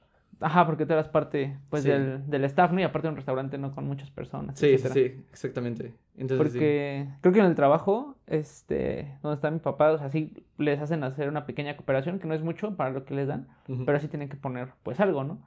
Ajá, 0.43 0.67
porque 0.67 0.85
tú 0.87 0.93
eras 0.93 1.09
parte, 1.09 1.57
pues, 1.71 1.83
Sí. 1.85 1.89
del, 1.89 2.29
del 2.29 2.45
staff, 2.45 2.73
¿no? 2.73 2.81
Y 2.81 2.83
aparte 2.83 3.07
de 3.07 3.11
un 3.11 3.17
restaurante, 3.17 3.59
¿no? 3.59 3.75
Con 3.75 3.87
muchas 3.87 4.11
personas, 4.11 4.59
Sí, 4.59 4.67
sí, 4.67 4.75
etcétera. 4.75 4.95
sí, 4.95 5.25
exactamente. 5.31 5.95
Entonces, 6.17 6.53
sí. 6.53 6.59
Porque 6.59 7.09
creo 7.21 7.33
que 7.33 7.41
en 7.41 7.47
el 7.47 7.55
trabajo, 7.55 8.17
este, 8.27 9.17
donde 9.23 9.37
está 9.37 9.51
mi 9.51 9.61
papá, 9.61 9.93
o 9.93 9.99
sea, 9.99 10.11
sí 10.11 10.45
les 10.59 10.81
hacen 10.81 11.05
hacer 11.05 11.29
una 11.29 11.47
pequeña 11.47 11.77
cooperación, 11.77 12.19
que 12.19 12.27
no 12.27 12.35
es 12.35 12.43
mucho 12.43 12.77
para 12.77 12.91
lo 12.91 13.05
que 13.05 13.15
les 13.15 13.29
dan, 13.29 13.49
pero 13.87 13.99
sí 14.01 14.09
tienen 14.09 14.29
que 14.29 14.37
poner, 14.37 14.69
pues, 14.83 15.01
algo, 15.01 15.25
¿no? 15.25 15.41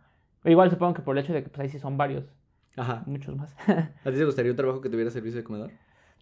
O 0.44 0.50
igual 0.50 0.70
supongo 0.72 0.94
que 0.94 1.02
por 1.02 1.18
el 1.18 1.24
hecho 1.24 1.34
de 1.34 1.44
que, 1.44 1.50
pues, 1.50 1.60
ahí 1.60 1.70
sí 1.70 1.80
son 1.80 1.98
varios, 1.98 2.26
Ajá. 2.78 3.04
muchos 3.06 3.36
más. 3.36 3.56
¿A 3.68 4.12
ti 4.12 4.18
te 4.18 4.26
gustaría 4.26 4.52
un 4.52 4.58
trabajo 4.58 4.82
que 4.82 4.90
tuviera 4.90 5.10
servicio 5.12 5.38
de 5.38 5.44
comedor? 5.44 5.72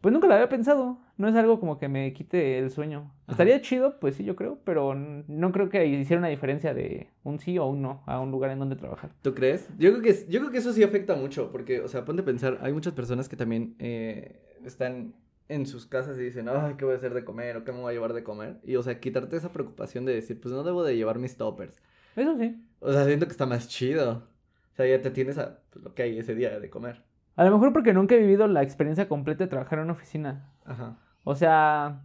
Pues 0.04 0.12
nunca 0.12 0.28
lo 0.28 0.34
había 0.34 0.50
pensado, 0.50 0.98
no 1.16 1.30
es 1.30 1.36
algo 1.36 1.62
como 1.62 1.80
que 1.80 1.88
me 1.88 2.12
quite 2.12 2.60
el 2.60 2.72
sueño. 2.72 3.14
Ajá. 3.22 3.32
Estaría 3.32 3.62
chido, 3.62 4.02
pues 4.02 4.18
sí, 4.18 4.26
yo 4.26 4.36
creo, 4.36 4.60
pero 4.66 4.94
no 4.94 5.52
creo 5.54 5.70
que 5.70 5.86
hiciera 5.86 6.20
una 6.20 6.28
diferencia 6.28 6.74
de 6.74 7.08
un 7.24 7.40
sí 7.40 7.58
o 7.58 7.68
un 7.68 7.82
no 7.82 8.04
a 8.06 8.20
un 8.20 8.30
lugar 8.30 8.52
en 8.52 8.60
donde 8.60 8.76
trabajar. 8.76 9.12
¿Tú 9.22 9.34
crees? 9.34 9.70
Yo 9.78 9.92
creo 9.92 10.02
que, 10.02 10.26
yo 10.28 10.42
creo 10.42 10.52
que 10.52 10.58
eso 10.58 10.74
sí 10.74 10.84
afecta 10.84 11.16
mucho, 11.16 11.54
porque, 11.54 11.80
o 11.80 11.88
sea, 11.88 12.04
ponte 12.04 12.22
a 12.22 12.26
pensar, 12.26 12.60
hay 12.62 12.74
muchas 12.74 12.92
personas 12.92 13.30
que 13.30 13.38
también 13.38 13.78
eh, 13.80 14.42
están 14.66 15.14
en 15.48 15.66
sus 15.66 15.86
casas 15.86 16.18
y 16.18 16.24
dicen, 16.24 16.50
ay, 16.50 16.74
¿qué 16.78 16.84
voy 16.84 16.96
a 16.96 16.98
hacer 16.98 17.14
de 17.14 17.24
comer? 17.24 17.56
¿O 17.56 17.64
qué 17.64 17.72
me 17.72 17.80
voy 17.80 17.92
a 17.92 17.94
llevar 17.94 18.12
de 18.12 18.24
comer? 18.26 18.60
Y, 18.66 18.76
o 18.76 18.84
sea, 18.84 19.00
quitarte 19.00 19.38
esa 19.38 19.54
preocupación 19.54 20.04
de 20.04 20.14
decir, 20.14 20.38
pues 20.42 20.54
no 20.54 20.66
debo 20.66 20.84
de 20.84 20.98
llevar 20.98 21.18
mis 21.18 21.38
toppers. 21.38 21.82
Eso 22.18 22.38
sí. 22.38 22.62
O 22.82 22.92
sea, 22.92 23.06
siento 23.06 23.26
que 23.26 23.32
está 23.32 23.46
más 23.46 23.70
chido. 23.70 24.28
O 24.74 24.76
sea, 24.76 24.86
ya 24.86 25.02
te 25.02 25.12
tienes 25.12 25.38
a 25.38 25.62
pues, 25.70 25.82
lo 25.82 25.96
que 25.96 26.04
hay 26.04 26.20
ese 26.20 26.36
día 26.36 26.60
de 26.60 26.70
comer. 26.70 27.04
A 27.36 27.44
lo 27.44 27.52
mejor 27.52 27.74
porque 27.74 27.94
nunca 27.94 28.16
he 28.16 28.20
vivido 28.20 28.48
la 28.48 28.62
experiencia 28.62 29.08
completa 29.08 29.44
de 29.44 29.50
trabajar 29.50 29.80
en 29.80 29.86
una 29.86 29.94
oficina. 29.94 30.50
Ajá. 30.66 30.98
O 31.24 31.36
sea, 31.36 32.02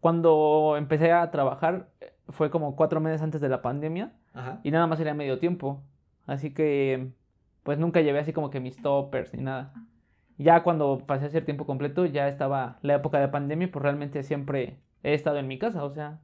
cuando 0.00 0.74
empecé 0.76 1.12
a 1.12 1.30
trabajar 1.30 1.88
eh, 2.00 2.12
fue 2.28 2.50
como 2.50 2.74
cuatro 2.74 3.00
meses 3.00 3.22
antes 3.22 3.40
de 3.40 3.48
la 3.48 3.62
pandemia 3.62 4.12
Ajá. 4.34 4.60
y 4.62 4.70
nada 4.70 4.86
más 4.86 4.98
era 5.00 5.14
medio 5.14 5.38
tiempo. 5.38 5.82
Así 6.26 6.52
que, 6.52 7.12
pues 7.62 7.78
nunca 7.78 8.00
llevé 8.00 8.18
así 8.18 8.32
como 8.32 8.50
que 8.50 8.60
mis 8.60 8.80
toppers 8.80 9.34
ni 9.34 9.42
nada. 9.42 9.72
Ya 10.38 10.62
cuando 10.62 10.98
pasé 11.06 11.26
a 11.26 11.30
ser 11.30 11.44
tiempo 11.44 11.66
completo, 11.66 12.06
ya 12.06 12.28
estaba 12.28 12.78
la 12.82 12.94
época 12.94 13.20
de 13.20 13.28
pandemia, 13.28 13.70
pues 13.70 13.82
realmente 13.82 14.22
siempre 14.22 14.78
he 15.02 15.14
estado 15.14 15.38
en 15.38 15.46
mi 15.46 15.58
casa. 15.58 15.84
O 15.84 15.90
sea, 15.90 16.18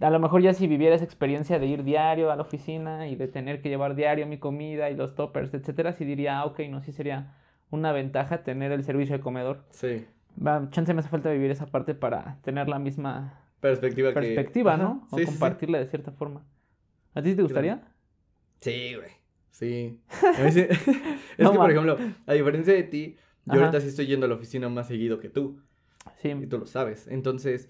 a 0.00 0.10
lo 0.10 0.18
mejor 0.18 0.42
ya 0.42 0.54
si 0.54 0.66
viviera 0.66 0.96
esa 0.96 1.04
experiencia 1.04 1.58
de 1.58 1.66
ir 1.66 1.84
diario 1.84 2.30
a 2.30 2.36
la 2.36 2.42
oficina 2.42 3.08
y 3.08 3.16
de 3.16 3.28
tener 3.28 3.60
que 3.60 3.68
llevar 3.68 3.94
diario 3.94 4.26
mi 4.26 4.38
comida 4.38 4.90
y 4.90 4.96
los 4.96 5.14
toppers, 5.14 5.52
etcétera, 5.54 5.92
sí 5.92 6.04
diría, 6.04 6.40
ah, 6.40 6.46
ok, 6.46 6.60
no, 6.70 6.80
sí 6.80 6.92
sería 6.92 7.34
una 7.70 7.92
ventaja 7.92 8.42
tener 8.42 8.72
el 8.72 8.84
servicio 8.84 9.16
de 9.16 9.20
comedor. 9.22 9.64
Sí. 9.70 10.06
Va, 10.44 10.68
chance 10.70 10.92
me 10.94 11.00
hace 11.00 11.08
falta 11.08 11.30
vivir 11.30 11.50
esa 11.50 11.66
parte 11.66 11.94
para 11.94 12.38
tener 12.42 12.68
la 12.68 12.78
misma 12.78 13.44
Perspectiva 13.60 14.10
que... 14.10 14.14
perspectiva, 14.14 14.74
Ajá. 14.74 14.82
¿no? 14.82 15.06
O 15.10 15.16
Sí, 15.18 15.24
sí, 15.24 15.26
sí. 15.26 15.38
compartirla 15.38 15.78
de 15.78 15.86
cierta 15.86 16.12
forma. 16.12 16.44
¿A 17.14 17.22
ti 17.22 17.34
te 17.34 17.42
gustaría? 17.42 17.82
Sí, 18.60 18.94
güey. 18.94 19.10
Sí. 19.50 20.00
Es 20.46 20.56
No 21.38 21.52
que, 21.52 21.58
por 21.58 21.70
ejemplo, 21.70 21.98
a 22.26 22.32
diferencia 22.32 22.72
de 22.74 22.84
ti, 22.84 23.16
yo 23.46 23.54
Ajá. 23.54 23.62
ahorita 23.66 23.80
sí 23.80 23.88
estoy 23.88 24.06
yendo 24.06 24.26
a 24.26 24.28
la 24.28 24.36
oficina 24.36 24.68
más 24.68 24.86
seguido 24.86 25.18
que 25.18 25.28
tú. 25.28 25.60
Sí. 26.18 26.30
Y 26.30 26.46
tú 26.46 26.58
lo 26.58 26.66
sabes. 26.66 27.06
Entonces, 27.08 27.68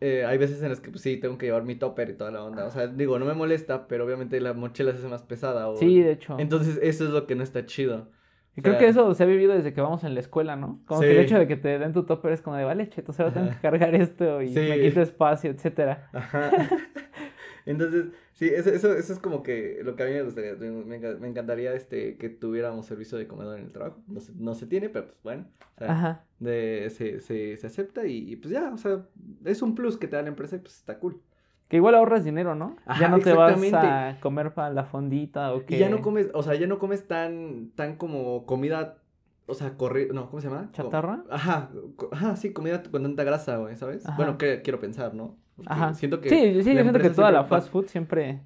eh, 0.00 0.24
hay 0.26 0.36
veces 0.38 0.62
en 0.62 0.68
las 0.68 0.80
que, 0.80 0.90
pues 0.90 1.02
sí, 1.02 1.16
tengo 1.16 1.38
que 1.38 1.46
llevar 1.46 1.62
mi 1.64 1.76
topper 1.76 2.10
y 2.10 2.14
toda 2.14 2.30
la 2.30 2.44
onda. 2.44 2.66
O 2.66 2.70
sea, 2.70 2.86
digo, 2.88 3.18
no 3.18 3.24
me 3.24 3.32
molesta, 3.34 3.86
pero 3.88 4.04
obviamente 4.04 4.40
la 4.40 4.52
mochila 4.52 4.92
se 4.92 4.98
hace 4.98 5.08
más 5.08 5.22
pesada. 5.22 5.68
O... 5.68 5.76
Sí, 5.76 6.00
de 6.00 6.12
hecho. 6.12 6.36
Entonces, 6.38 6.78
eso 6.82 7.04
es 7.04 7.10
lo 7.10 7.26
que 7.26 7.34
no 7.34 7.42
está 7.42 7.64
chido. 7.64 8.10
Y 8.56 8.62
creo 8.62 8.78
que 8.78 8.86
eso 8.86 9.12
se 9.14 9.22
ha 9.24 9.26
vivido 9.26 9.52
desde 9.52 9.72
que 9.72 9.80
vamos 9.80 10.04
en 10.04 10.14
la 10.14 10.20
escuela, 10.20 10.54
¿no? 10.54 10.80
Como 10.86 11.00
que 11.00 11.10
el 11.10 11.18
hecho 11.18 11.38
de 11.38 11.48
que 11.48 11.56
te 11.56 11.78
den 11.78 11.92
tu 11.92 12.04
topper 12.04 12.32
es 12.32 12.40
como 12.40 12.56
de, 12.56 12.64
vale, 12.64 12.88
cheto, 12.88 13.12
solo 13.12 13.32
tengo 13.32 13.50
que 13.50 13.56
cargar 13.60 13.94
esto 13.94 14.40
y 14.42 14.48
Sí. 14.54 14.60
me 14.60 14.80
quito 14.80 15.00
espacio, 15.02 15.50
etcétera. 15.50 16.08
Ajá. 16.12 16.50
Entonces, 17.66 18.06
sí, 18.34 18.46
eso, 18.48 18.70
eso, 18.70 18.92
eso 18.94 19.12
es 19.12 19.18
como 19.18 19.42
que 19.42 19.80
lo 19.82 19.96
que 19.96 20.02
a 20.02 20.06
mí 20.06 20.12
me 20.12 20.22
gustaría. 20.22 20.54
Me 20.54 21.28
encantaría 21.28 21.72
este, 21.72 22.16
que 22.18 22.28
tuviéramos 22.28 22.86
servicio 22.86 23.16
de 23.16 23.26
comedor 23.26 23.58
en 23.58 23.64
el 23.66 23.72
trabajo. 23.72 24.02
No 24.06 24.20
se, 24.20 24.32
no 24.34 24.54
se 24.54 24.66
tiene, 24.66 24.88
pero 24.90 25.06
pues 25.06 25.18
bueno. 25.22 25.46
o 25.76 25.78
sea, 25.78 25.90
Ajá. 25.92 26.24
de, 26.40 26.90
se, 26.90 27.20
se, 27.20 27.56
se 27.56 27.66
acepta 27.66 28.06
y, 28.06 28.30
y, 28.32 28.36
pues 28.36 28.52
ya, 28.52 28.70
o 28.72 28.76
sea, 28.76 29.06
es 29.46 29.62
un 29.62 29.74
plus 29.74 29.96
que 29.96 30.06
te 30.08 30.16
da 30.16 30.22
la 30.22 30.28
empresa 30.28 30.56
y 30.56 30.58
pues 30.60 30.74
está 30.76 30.98
cool. 30.98 31.20
Que 31.68 31.76
igual 31.78 31.94
ahorras 31.94 32.24
dinero, 32.24 32.54
¿no? 32.54 32.76
Ajá, 32.86 33.00
ya 33.00 33.08
no 33.08 33.18
te 33.18 33.32
vas 33.32 33.58
a 33.72 34.16
comer 34.20 34.52
para 34.52 34.70
la 34.70 34.84
fondita 34.84 35.52
o 35.54 35.64
que... 35.64 35.76
Y 35.76 35.78
ya 35.78 35.88
no 35.88 36.02
comes, 36.02 36.28
o 36.34 36.42
sea, 36.42 36.54
ya 36.54 36.66
no 36.66 36.78
comes 36.78 37.08
tan, 37.08 37.70
tan 37.74 37.96
como 37.96 38.44
comida, 38.44 38.98
o 39.46 39.54
sea, 39.54 39.76
corri 39.76 40.08
no, 40.12 40.28
¿cómo 40.28 40.40
se 40.42 40.48
llama? 40.48 40.68
¿Chatarra? 40.72 41.24
Ajá, 41.30 41.70
ajá, 42.12 42.36
sí, 42.36 42.52
comida 42.52 42.82
con 42.82 43.02
tanta 43.02 43.24
grasa, 43.24 43.56
güey, 43.56 43.76
¿sabes? 43.76 44.06
Ajá. 44.06 44.16
Bueno, 44.16 44.36
que 44.36 44.60
quiero 44.62 44.78
pensar, 44.78 45.14
¿no? 45.14 45.36
Porque 45.56 45.72
Ajá. 45.72 45.94
Siento 45.94 46.20
que... 46.20 46.28
Sí, 46.28 46.62
sí, 46.62 46.74
yo 46.74 46.82
siento 46.82 46.98
que 47.00 47.10
toda 47.10 47.30
la 47.30 47.44
fast 47.44 47.70
food 47.70 47.86
siempre, 47.86 48.42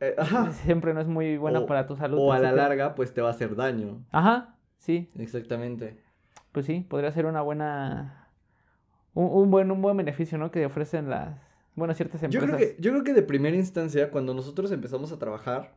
eh, 0.00 0.14
ajá. 0.16 0.52
siempre 0.52 0.94
no 0.94 1.00
es 1.00 1.08
muy 1.08 1.36
buena 1.36 1.60
O- 1.60 1.66
para 1.66 1.86
tu 1.86 1.96
salud. 1.96 2.18
O 2.20 2.32
a 2.32 2.38
la 2.38 2.52
larga, 2.52 2.94
pues 2.94 3.12
te 3.12 3.20
va 3.20 3.28
a 3.28 3.30
hacer 3.32 3.56
daño. 3.56 4.04
Ajá, 4.12 4.56
sí, 4.78 5.10
Exactamente. 5.18 5.98
pues 6.52 6.66
sí, 6.66 6.86
podría 6.88 7.10
ser 7.10 7.26
una 7.26 7.42
buena... 7.42 8.28
Un, 9.12 9.26
un 9.42 9.50
buen, 9.50 9.70
un 9.70 9.82
buen 9.82 9.96
beneficio, 9.96 10.38
¿no? 10.38 10.50
Que 10.52 10.64
ofrecen 10.66 11.10
las... 11.10 11.36
Bueno, 11.74 11.94
ciertas 11.94 12.20
Yo 12.28 12.40
empresas. 12.40 12.56
creo 12.56 12.56
que, 12.56 12.76
yo 12.80 12.90
creo 12.92 13.04
que 13.04 13.14
de 13.14 13.22
primera 13.22 13.56
instancia, 13.56 14.10
cuando 14.10 14.34
nosotros 14.34 14.70
empezamos 14.72 15.12
a 15.12 15.18
trabajar, 15.18 15.76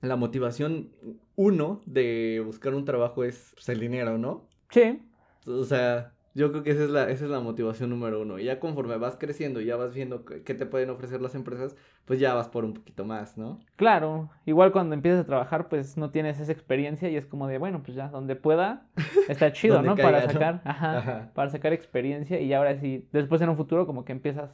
la 0.00 0.16
motivación 0.16 0.90
uno 1.36 1.82
de 1.86 2.42
buscar 2.44 2.74
un 2.74 2.84
trabajo 2.84 3.24
es 3.24 3.52
pues, 3.54 3.68
el 3.70 3.80
dinero, 3.80 4.18
¿no? 4.18 4.48
Sí, 4.70 5.02
O 5.46 5.64
sea, 5.64 6.12
yo 6.34 6.50
creo 6.50 6.62
que 6.64 6.70
esa 6.72 6.84
es 6.84 6.90
la, 6.90 7.10
esa 7.10 7.24
es 7.26 7.30
la 7.30 7.40
motivación 7.40 7.90
número 7.90 8.20
uno. 8.22 8.38
Y 8.38 8.44
ya 8.44 8.58
conforme 8.60 8.96
vas 8.98 9.16
creciendo 9.16 9.60
y 9.60 9.66
ya 9.66 9.76
vas 9.76 9.94
viendo 9.94 10.24
qué 10.24 10.54
te 10.54 10.66
pueden 10.66 10.90
ofrecer 10.90 11.20
las 11.22 11.34
empresas, 11.36 11.76
pues 12.06 12.18
ya 12.20 12.34
vas 12.34 12.48
por 12.48 12.64
un 12.64 12.74
poquito 12.74 13.04
más, 13.04 13.38
¿no? 13.38 13.60
claro. 13.76 14.30
Igual 14.46 14.72
cuando 14.72 14.94
empiezas 14.94 15.20
a 15.22 15.26
trabajar, 15.26 15.68
pues 15.68 15.96
no 15.96 16.10
tienes 16.10 16.40
esa 16.40 16.52
experiencia 16.52 17.08
y 17.08 17.16
es 17.16 17.26
como 17.26 17.46
de, 17.46 17.58
bueno, 17.58 17.82
pues 17.82 17.96
ya, 17.96 18.08
donde 18.08 18.36
pueda, 18.36 18.88
está 19.28 19.52
chido, 19.52 19.80
¿no? 19.82 19.96
caiga, 19.96 20.10
para 20.12 20.26
¿no? 20.26 20.32
sacar, 20.32 20.62
ajá, 20.64 20.98
Ajá. 20.98 21.30
para 21.34 21.50
sacar 21.50 21.72
experiencia 21.72 22.40
y 22.40 22.52
ahora 22.52 22.78
sí, 22.80 23.08
después 23.12 23.40
en 23.42 23.48
un 23.50 23.56
futuro 23.56 23.86
como 23.86 24.04
que 24.04 24.12
empiezas, 24.12 24.50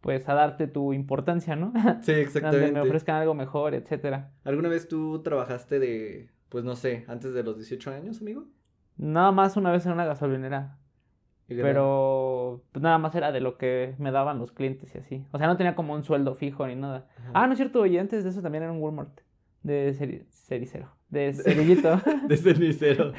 pues, 0.00 0.28
a 0.28 0.34
darte 0.34 0.66
tu 0.68 0.92
importancia, 0.92 1.56
¿no? 1.56 1.72
Sí, 2.02 2.12
Donde 2.12 2.14
me 2.14 2.20
exactamente. 2.22 2.80
ofrezcan 2.80 3.16
algo 3.16 3.34
mejor, 3.34 3.74
etcétera. 3.74 4.30
¿Alguna 4.44 4.68
vez 4.68 4.88
tú 4.88 5.22
trabajaste 5.22 5.78
de, 5.78 6.30
pues 6.48 6.64
no 6.64 6.76
sé, 6.76 7.04
antes 7.08 7.32
de 7.34 7.42
los 7.42 7.56
18 7.56 7.90
años, 7.90 8.20
amigo? 8.20 8.44
Nada 8.96 9.32
más 9.32 9.56
una 9.56 9.70
vez 9.70 9.86
en 9.86 9.92
una 9.92 10.04
gasolinera, 10.06 10.78
pero 11.48 12.62
pues 12.72 12.82
nada 12.82 12.98
más 12.98 13.14
era 13.14 13.32
de 13.32 13.40
lo 13.40 13.56
que 13.56 13.94
me 13.98 14.10
daban 14.10 14.38
los 14.38 14.52
clientes 14.52 14.94
y 14.94 14.98
así. 14.98 15.24
O 15.32 15.38
sea, 15.38 15.46
no 15.46 15.56
tenía 15.56 15.74
como 15.74 15.94
un 15.94 16.04
sueldo 16.04 16.34
fijo 16.34 16.66
ni 16.66 16.74
nada. 16.76 17.06
Ajá. 17.18 17.30
Ah, 17.34 17.46
no 17.46 17.52
es 17.52 17.58
cierto, 17.58 17.86
y 17.86 17.96
antes 17.98 18.24
de 18.24 18.30
eso 18.30 18.42
también 18.42 18.64
era 18.64 18.72
un 18.72 18.80
Walmart 18.82 19.20
de 19.62 19.94
ceri- 19.98 20.26
cericero, 20.30 20.90
de 21.08 21.32
cerillito. 21.32 22.00
De 22.26 22.36
cenicero. 22.36 23.12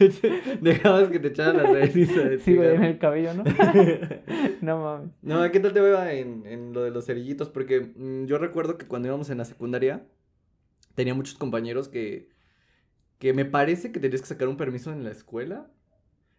Dejabas 0.60 1.08
que 1.08 1.18
te 1.18 1.28
echaran 1.28 1.56
la 1.56 1.86
ceniza 1.86 2.22
de 2.22 2.38
Sí, 2.38 2.56
güey, 2.56 2.74
en 2.74 2.84
el 2.84 2.98
cabello, 2.98 3.34
¿no? 3.34 3.44
No 4.60 4.82
mames. 4.82 5.10
No, 5.22 5.50
¿qué 5.50 5.60
tal 5.60 5.72
te 5.72 5.80
va 5.80 6.12
en, 6.12 6.46
en 6.46 6.72
lo 6.72 6.82
de 6.82 6.90
los 6.90 7.06
cerillitos? 7.06 7.48
Porque 7.48 7.92
mm, 7.94 8.26
yo 8.26 8.38
recuerdo 8.38 8.78
que 8.78 8.86
cuando 8.86 9.08
íbamos 9.08 9.30
en 9.30 9.38
la 9.38 9.44
secundaria, 9.44 10.06
tenía 10.94 11.14
muchos 11.14 11.34
compañeros 11.34 11.88
que, 11.88 12.28
que 13.18 13.32
me 13.32 13.44
parece 13.44 13.92
que 13.92 14.00
tenías 14.00 14.20
que 14.22 14.28
sacar 14.28 14.48
un 14.48 14.56
permiso 14.56 14.92
en 14.92 15.04
la 15.04 15.10
escuela. 15.10 15.70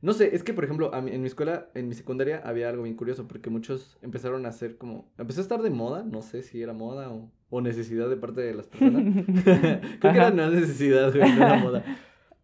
No 0.02 0.14
sé, 0.14 0.36
es 0.36 0.44
que 0.44 0.54
por 0.54 0.64
ejemplo, 0.64 0.94
a 0.96 1.00
en 1.00 1.22
mi 1.22 1.28
escuela, 1.28 1.70
en 1.76 1.88
mi 1.88 1.94
secundaria, 1.94 2.42
había 2.44 2.70
algo 2.70 2.84
bien 2.84 2.96
curioso, 2.96 3.28
porque 3.28 3.52
muchos 3.52 4.00
empezaron 4.02 4.48
a 4.48 4.50
hacer 4.50 4.78
como, 4.78 5.12
empezó 5.20 5.42
a 5.42 5.44
estar 5.44 5.62
de 5.62 5.70
moda, 5.70 6.04
no 6.04 6.24
sé 6.24 6.42
si 6.42 6.62
era 6.62 6.74
moda 6.74 7.12
o, 7.12 7.32
o 7.52 7.62
necesidad 7.62 8.10
de 8.10 8.18
parte 8.18 8.42
de 8.42 8.56
las 8.56 8.66
personas. 8.66 9.26
Creo 9.44 10.00
que 10.00 10.08
era 10.08 10.32
una 10.32 10.50
necesidad, 10.50 11.14
güey, 11.14 11.30
no 11.36 11.46
era 11.46 11.56
moda. 11.58 11.86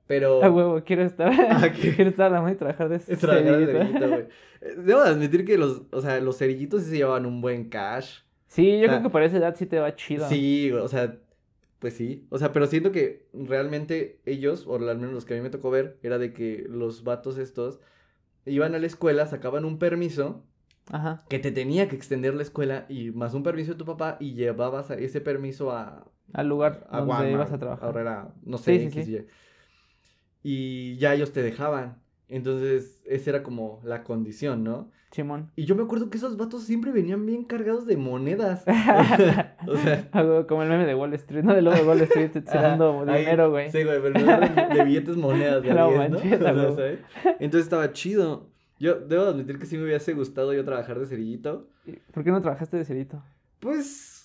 Pero... 0.08 0.43
A 0.43 0.50
huevo, 0.50 0.82
quiero 0.86 1.04
estar. 1.04 1.32
Ah, 1.50 1.70
quiero 1.72 2.10
estar 2.10 2.28
a 2.28 2.30
la 2.30 2.41
mano 2.41 2.54
y 2.54 2.58
trabajar 2.58 2.89
de 2.89 3.00
trabajar 3.17 3.58
de 3.60 3.65
cerillito. 3.65 4.08
güey. 4.10 4.22
Eh, 4.62 4.76
Debo 4.78 5.04
de 5.04 5.10
admitir 5.10 5.46
que 5.46 5.58
los, 5.58 5.82
o 5.91 6.02
sea, 6.02 6.20
los 6.22 6.38
cerillitos 6.38 6.84
sí 6.84 6.91
se 6.91 6.98
llevaban 6.98 7.26
un 7.26 7.41
buen 7.41 7.70
cash. 7.70 8.20
Sí, 8.48 8.80
yo 8.80 8.86
sea, 8.86 8.88
creo 8.88 9.04
que 9.04 9.10
por 9.10 9.22
esa 9.24 9.38
edad 9.38 9.56
sí 9.58 9.65
te 9.65 9.80
va 9.80 9.96
chido. 9.96 10.28
Sí, 10.30 10.72
o 10.72 10.88
sea, 10.88 11.17
pues 11.80 11.93
sí. 11.96 12.26
O 12.30 12.38
sea, 12.39 12.54
pero 12.54 12.65
siento 12.67 12.91
que 12.93 13.28
realmente 13.34 14.20
ellos, 14.26 14.65
o 14.67 14.76
al 14.76 14.98
menos 14.98 15.13
los 15.13 15.26
que 15.26 15.34
a 15.34 15.38
mí 15.38 15.43
me 15.43 15.50
tocó 15.50 15.70
ver, 15.70 15.98
era 16.02 16.17
de 16.17 16.34
que 16.34 16.65
los 16.70 17.04
vatos 17.04 17.38
estos 17.38 17.80
iban 18.46 18.74
a 18.76 18.80
la 18.80 18.88
escuela, 18.88 19.26
sacaban 19.28 19.65
un 19.65 19.78
permiso 19.78 20.46
Ajá. 20.89 21.22
que 21.28 21.39
te 21.39 21.52
tenía 21.52 21.89
que 21.89 21.98
extender 21.98 22.34
la 22.34 22.43
escuela 22.43 22.86
y 22.88 23.12
más 23.12 23.34
un 23.34 23.43
permiso 23.43 23.74
de 23.74 23.78
tu 23.78 23.84
papá 23.86 24.15
y 24.22 24.34
llevabas 24.36 24.89
a- 24.89 24.96
ese 24.96 25.20
permiso 25.20 25.72
a, 25.74 26.10
Al 26.32 26.48
lugar 26.48 26.88
a 26.89 27.02
donde 27.02 27.32
ibas 27.34 27.52
a 27.52 27.60
trabajar. 27.60 27.86
ahora 27.86 28.02
era, 28.02 28.30
no 28.46 28.58
sé, 28.58 28.80
Sí, 28.80 28.80
sí, 28.80 29.00
X, 29.00 29.06
sí. 29.06 29.26
Y. 30.43 30.97
Ya 30.97 31.13
ellos 31.13 31.32
te 31.32 31.41
dejaban. 31.41 31.97
Entonces, 32.30 33.02
esa 33.06 33.30
era 33.30 33.43
como 33.43 33.80
la 33.84 34.04
condición, 34.04 34.63
¿no? 34.63 34.91
Simón. 35.12 35.50
Y 35.56 35.63
yo 35.63 35.76
me 35.76 35.84
acuerdo 35.84 36.10
que 36.10 36.17
esos 36.17 36.36
vatos 36.36 36.63
siempre 36.63 36.91
venían 36.91 37.26
bien 37.26 37.45
cargados 37.45 37.86
de 37.86 37.95
monedas. 37.95 38.63
o 39.67 39.78
sea, 39.78 40.10
Como 40.47 40.63
el 40.63 40.69
meme 40.69 40.86
de 40.86 40.93
Wall 40.95 41.13
Street, 41.13 41.43
¿no? 41.43 41.54
De 41.56 41.62
lobo 41.62 41.78
de 41.78 41.84
Wall 41.84 42.02
Street 42.02 42.32
tirando 42.32 43.06
ahí- 43.08 43.21
dinero, 43.21 43.50
güey. 43.50 43.71
Sí, 43.71 43.84
güey, 43.84 44.02
pero 44.02 44.19
de, 44.19 44.76
de 44.76 44.84
billetes 44.84 45.15
monedas 45.15 45.63
de 45.63 45.69
No 45.73 45.89
10, 45.89 46.12
¿no? 46.12 46.19
Entonces 47.39 47.62
estaba 47.63 47.93
chido. 47.93 48.50
Yo 48.80 48.95
debo 49.00 49.23
admitir 49.23 49.58
que 49.58 49.65
sí 49.65 49.78
me 49.78 49.86
hubiese 49.86 50.13
gustado 50.13 50.54
yo 50.54 50.63
trabajar 50.65 51.00
de 51.00 51.06
cerillito. 51.06 51.67
¿Por 52.13 52.23
qué 52.23 52.32
no 52.32 52.41
trabajaste 52.41 52.78
de 52.78 52.86
cerito? 52.86 53.23
Pues, 53.60 54.16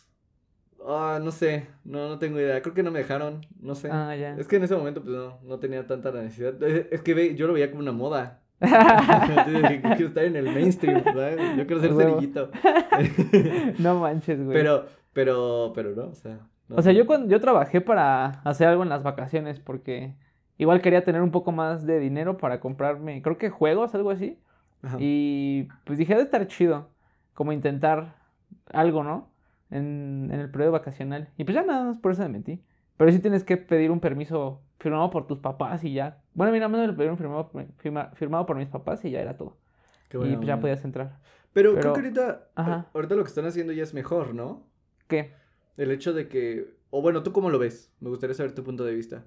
ah, 0.87 1.21
no 1.23 1.31
sé, 1.31 1.66
no, 1.85 2.09
no 2.09 2.18
tengo 2.18 2.38
idea. 2.38 2.61
Creo 2.62 2.75
que 2.75 2.83
no 2.83 2.90
me 2.90 3.01
dejaron, 3.01 3.47
no 3.61 3.75
sé. 3.75 3.88
Ah, 3.90 4.14
ya. 4.16 4.37
Es 4.37 4.49
que 4.49 4.57
en 4.57 4.64
ese 4.64 4.77
momento 4.77 5.03
pues 5.03 5.14
no, 5.14 5.38
no 5.42 5.59
tenía 5.59 5.87
tanta 5.87 6.11
la 6.11 6.23
necesidad. 6.23 6.62
Es 6.62 6.87
es 6.90 7.03
que 7.03 7.14
ve, 7.14 7.35
yo 7.35 7.47
lo 7.47 7.53
veía 7.53 7.71
como 7.71 7.83
una 7.83 7.92
moda. 7.92 8.40
Entonces 8.61 9.62
dije, 9.62 9.81
quiero 9.81 10.07
estar 10.07 10.25
en 10.25 10.37
el 10.37 10.45
mainstream, 10.45 11.03
¿sabes? 11.03 11.57
Yo 11.57 11.66
quiero 11.66 11.81
ser 11.81 11.95
cerillito. 11.95 12.51
no 13.79 13.99
manches, 13.99 14.42
güey. 14.45 14.57
Pero, 14.57 14.87
pero, 15.12 15.73
pero 15.75 15.95
no, 15.97 16.07
o 16.07 16.14
sea. 16.14 16.38
no. 16.68 16.77
O 16.77 16.83
sea, 16.83 16.92
yo 16.92 17.07
cuando 17.07 17.29
yo 17.29 17.40
trabajé 17.40 17.81
para 17.81 18.27
hacer 18.45 18.68
algo 18.68 18.85
en 18.85 18.88
las 18.88 19.03
vacaciones 19.03 19.59
porque 19.59 20.14
igual 20.59 20.81
quería 20.81 21.05
tener 21.05 21.23
un 21.23 21.33
poco 21.33 21.51
más 21.51 21.87
de 21.87 21.99
dinero 21.99 22.38
para 22.38 22.61
comprarme, 22.61 23.21
creo 23.21 23.37
que 23.37 23.51
juegos, 23.51 23.95
algo 23.95 24.11
así. 24.11 24.38
Ajá. 24.83 24.97
Y 25.01 25.68
pues 25.85 25.99
dije, 25.99 26.14
de 26.14 26.23
estar 26.23 26.47
chido, 26.47 26.88
como 27.35 27.53
intentar 27.53 28.14
algo, 28.73 29.03
¿no? 29.03 29.32
En, 29.72 30.28
en 30.32 30.38
el 30.40 30.50
periodo 30.50 30.72
vacacional. 30.72 31.28
Y 31.37 31.44
pues 31.44 31.54
ya 31.54 31.62
nada 31.62 31.85
más 31.85 31.98
por 31.98 32.12
eso 32.12 32.22
me 32.22 32.28
metí. 32.28 32.62
Pero 32.96 33.11
sí 33.11 33.18
tienes 33.18 33.42
que 33.42 33.56
pedir 33.56 33.90
un 33.90 34.00
permiso 34.00 34.61
firmado 34.78 35.11
por 35.11 35.26
tus 35.26 35.38
papás 35.38 35.82
y 35.82 35.92
ya. 35.94 36.22
Bueno, 36.35 36.50
a 36.50 36.52
mí 36.52 36.58
nada 36.58 36.68
más 36.68 36.80
me 36.82 36.87
lo 36.87 36.92
pidieron 36.94 37.16
firmado, 37.16 37.50
firma- 37.78 38.11
firmado 38.14 38.46
por 38.46 38.56
mis 38.56 38.68
papás 38.68 39.04
y 39.04 39.11
ya 39.11 39.20
era 39.20 39.37
todo. 39.37 39.56
Qué 40.08 40.18
y 40.18 40.37
pues 40.37 40.46
ya 40.46 40.61
podías 40.61 40.85
entrar. 40.85 41.18
Pero, 41.52 41.70
pero- 41.74 41.80
creo 41.80 41.92
que 41.94 42.00
ahorita, 42.00 42.48
Ajá. 42.54 42.87
ahorita 42.94 43.14
lo 43.14 43.22
que 43.24 43.28
están 43.28 43.46
haciendo 43.46 43.72
ya 43.72 43.82
es 43.82 43.94
mejor, 43.94 44.35
¿no? 44.35 44.66
¿Qué? 45.08 45.32
El 45.78 45.90
hecho 45.90 46.12
de 46.12 46.28
que, 46.28 46.74
o 46.90 47.00
bueno, 47.02 47.22
¿tú 47.22 47.32
cómo 47.32 47.48
lo 47.50 47.58
ves? 47.58 47.92
Me 48.00 48.11
gustaría 48.11 48.35
saber 48.35 48.54
tu 48.54 48.62
punto 48.62 48.85
de 48.85 48.94
vista. 48.94 49.24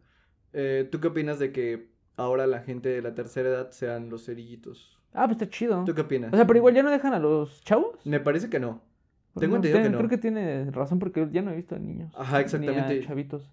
Eh, 0.54 0.88
¿Tú 0.92 1.00
qué 1.02 1.08
opinas 1.08 1.40
de 1.40 1.52
que 1.52 1.90
ahora 2.18 2.46
la 2.48 2.60
gente 2.62 2.90
de 2.90 3.02
la 3.02 3.14
tercera 3.16 3.50
edad 3.50 3.72
sean 3.72 4.10
los 4.10 4.26
cerillitos? 4.26 5.00
Ah, 5.14 5.26
pues 5.26 5.42
está 5.42 5.50
chido. 5.50 5.84
¿Tú 5.86 5.94
qué 5.96 6.02
opinas? 6.02 6.32
O 6.34 6.36
sea, 6.36 6.46
pero 6.46 6.58
igual 6.58 6.76
ya 6.76 6.84
no 6.84 6.92
dejan 6.92 7.14
a 7.14 7.20
los 7.20 7.64
chavos. 7.64 8.06
Me 8.06 8.20
parece 8.20 8.50
que 8.50 8.60
no. 8.60 8.82
Porque 9.36 9.48
Tengo 9.48 9.58
no, 9.58 9.64
entendido 9.66 9.84
que 9.84 9.90
no. 9.90 9.98
Creo 9.98 10.10
que 10.10 10.18
tiene 10.18 10.72
razón 10.72 10.98
porque 10.98 11.28
ya 11.30 11.42
no 11.42 11.52
he 11.52 11.58
visto 11.58 11.76
a 11.76 11.78
niños. 11.78 12.14
Ajá, 12.18 12.38
Ni 12.38 12.44
exactamente. 12.46 13.00
a 13.00 13.04
chavitos. 13.06 13.44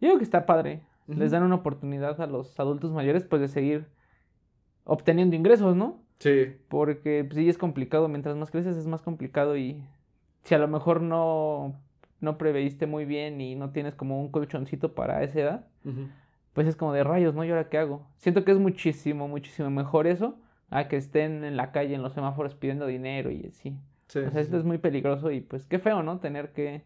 Yo 0.00 0.08
digo 0.08 0.16
que 0.16 0.24
está 0.24 0.46
padre. 0.46 0.80
Les 1.08 1.30
dan 1.30 1.42
una 1.42 1.56
oportunidad 1.56 2.18
a 2.22 2.26
los 2.26 2.58
adultos 2.58 2.90
mayores 2.92 3.24
pues 3.24 3.42
de 3.42 3.48
seguir 3.48 3.86
obteniendo 4.84 5.36
ingresos, 5.36 5.76
¿no? 5.76 6.02
Sí, 6.20 6.56
Porque 6.68 7.24
pues, 7.24 7.36
sí 7.36 7.50
es 7.50 7.58
complicado. 7.58 8.08
Mientras 8.08 8.34
más 8.36 8.50
creces 8.50 8.78
es 8.78 8.86
más 8.86 9.02
complicado 9.02 9.58
y 9.58 9.84
si 10.44 10.54
a 10.54 10.58
lo 10.58 10.68
mejor 10.68 11.02
no, 11.02 11.74
no 12.20 12.38
preveíste 12.38 12.86
muy 12.86 13.04
bien 13.04 13.42
y 13.42 13.56
no 13.56 13.70
tienes 13.72 13.94
como 13.94 14.22
un 14.22 14.30
colchoncito 14.30 14.94
para 14.94 15.22
esa 15.22 15.40
edad, 15.40 15.66
pues 16.54 16.66
es 16.66 16.76
como 16.76 16.94
de 16.94 17.04
rayos, 17.04 17.34
¿no? 17.34 17.44
¿Y 17.44 17.50
ahora 17.50 17.68
qué 17.68 17.76
hago? 17.76 18.06
Siento 18.16 18.42
que 18.44 18.52
es 18.52 18.58
muchísimo, 18.58 19.28
muchísimo 19.28 19.68
mejor 19.68 20.06
eso 20.06 20.38
a 20.70 20.88
que 20.88 20.96
estén 20.96 21.44
en 21.44 21.56
la 21.56 21.72
calle, 21.72 21.94
en 21.94 22.02
los 22.02 22.14
semáforos 22.14 22.54
pidiendo 22.54 22.86
dinero 22.86 23.30
y 23.30 23.46
así. 23.46 23.76
Sí, 24.10 24.18
O 24.20 24.30
sea, 24.30 24.40
esto 24.40 24.56
es 24.58 24.64
muy 24.64 24.78
peligroso 24.78 25.30
y 25.30 25.40
pues 25.40 25.64
qué 25.66 25.78
feo, 25.78 26.02
¿no? 26.02 26.18
Tener 26.18 26.52
que 26.52 26.84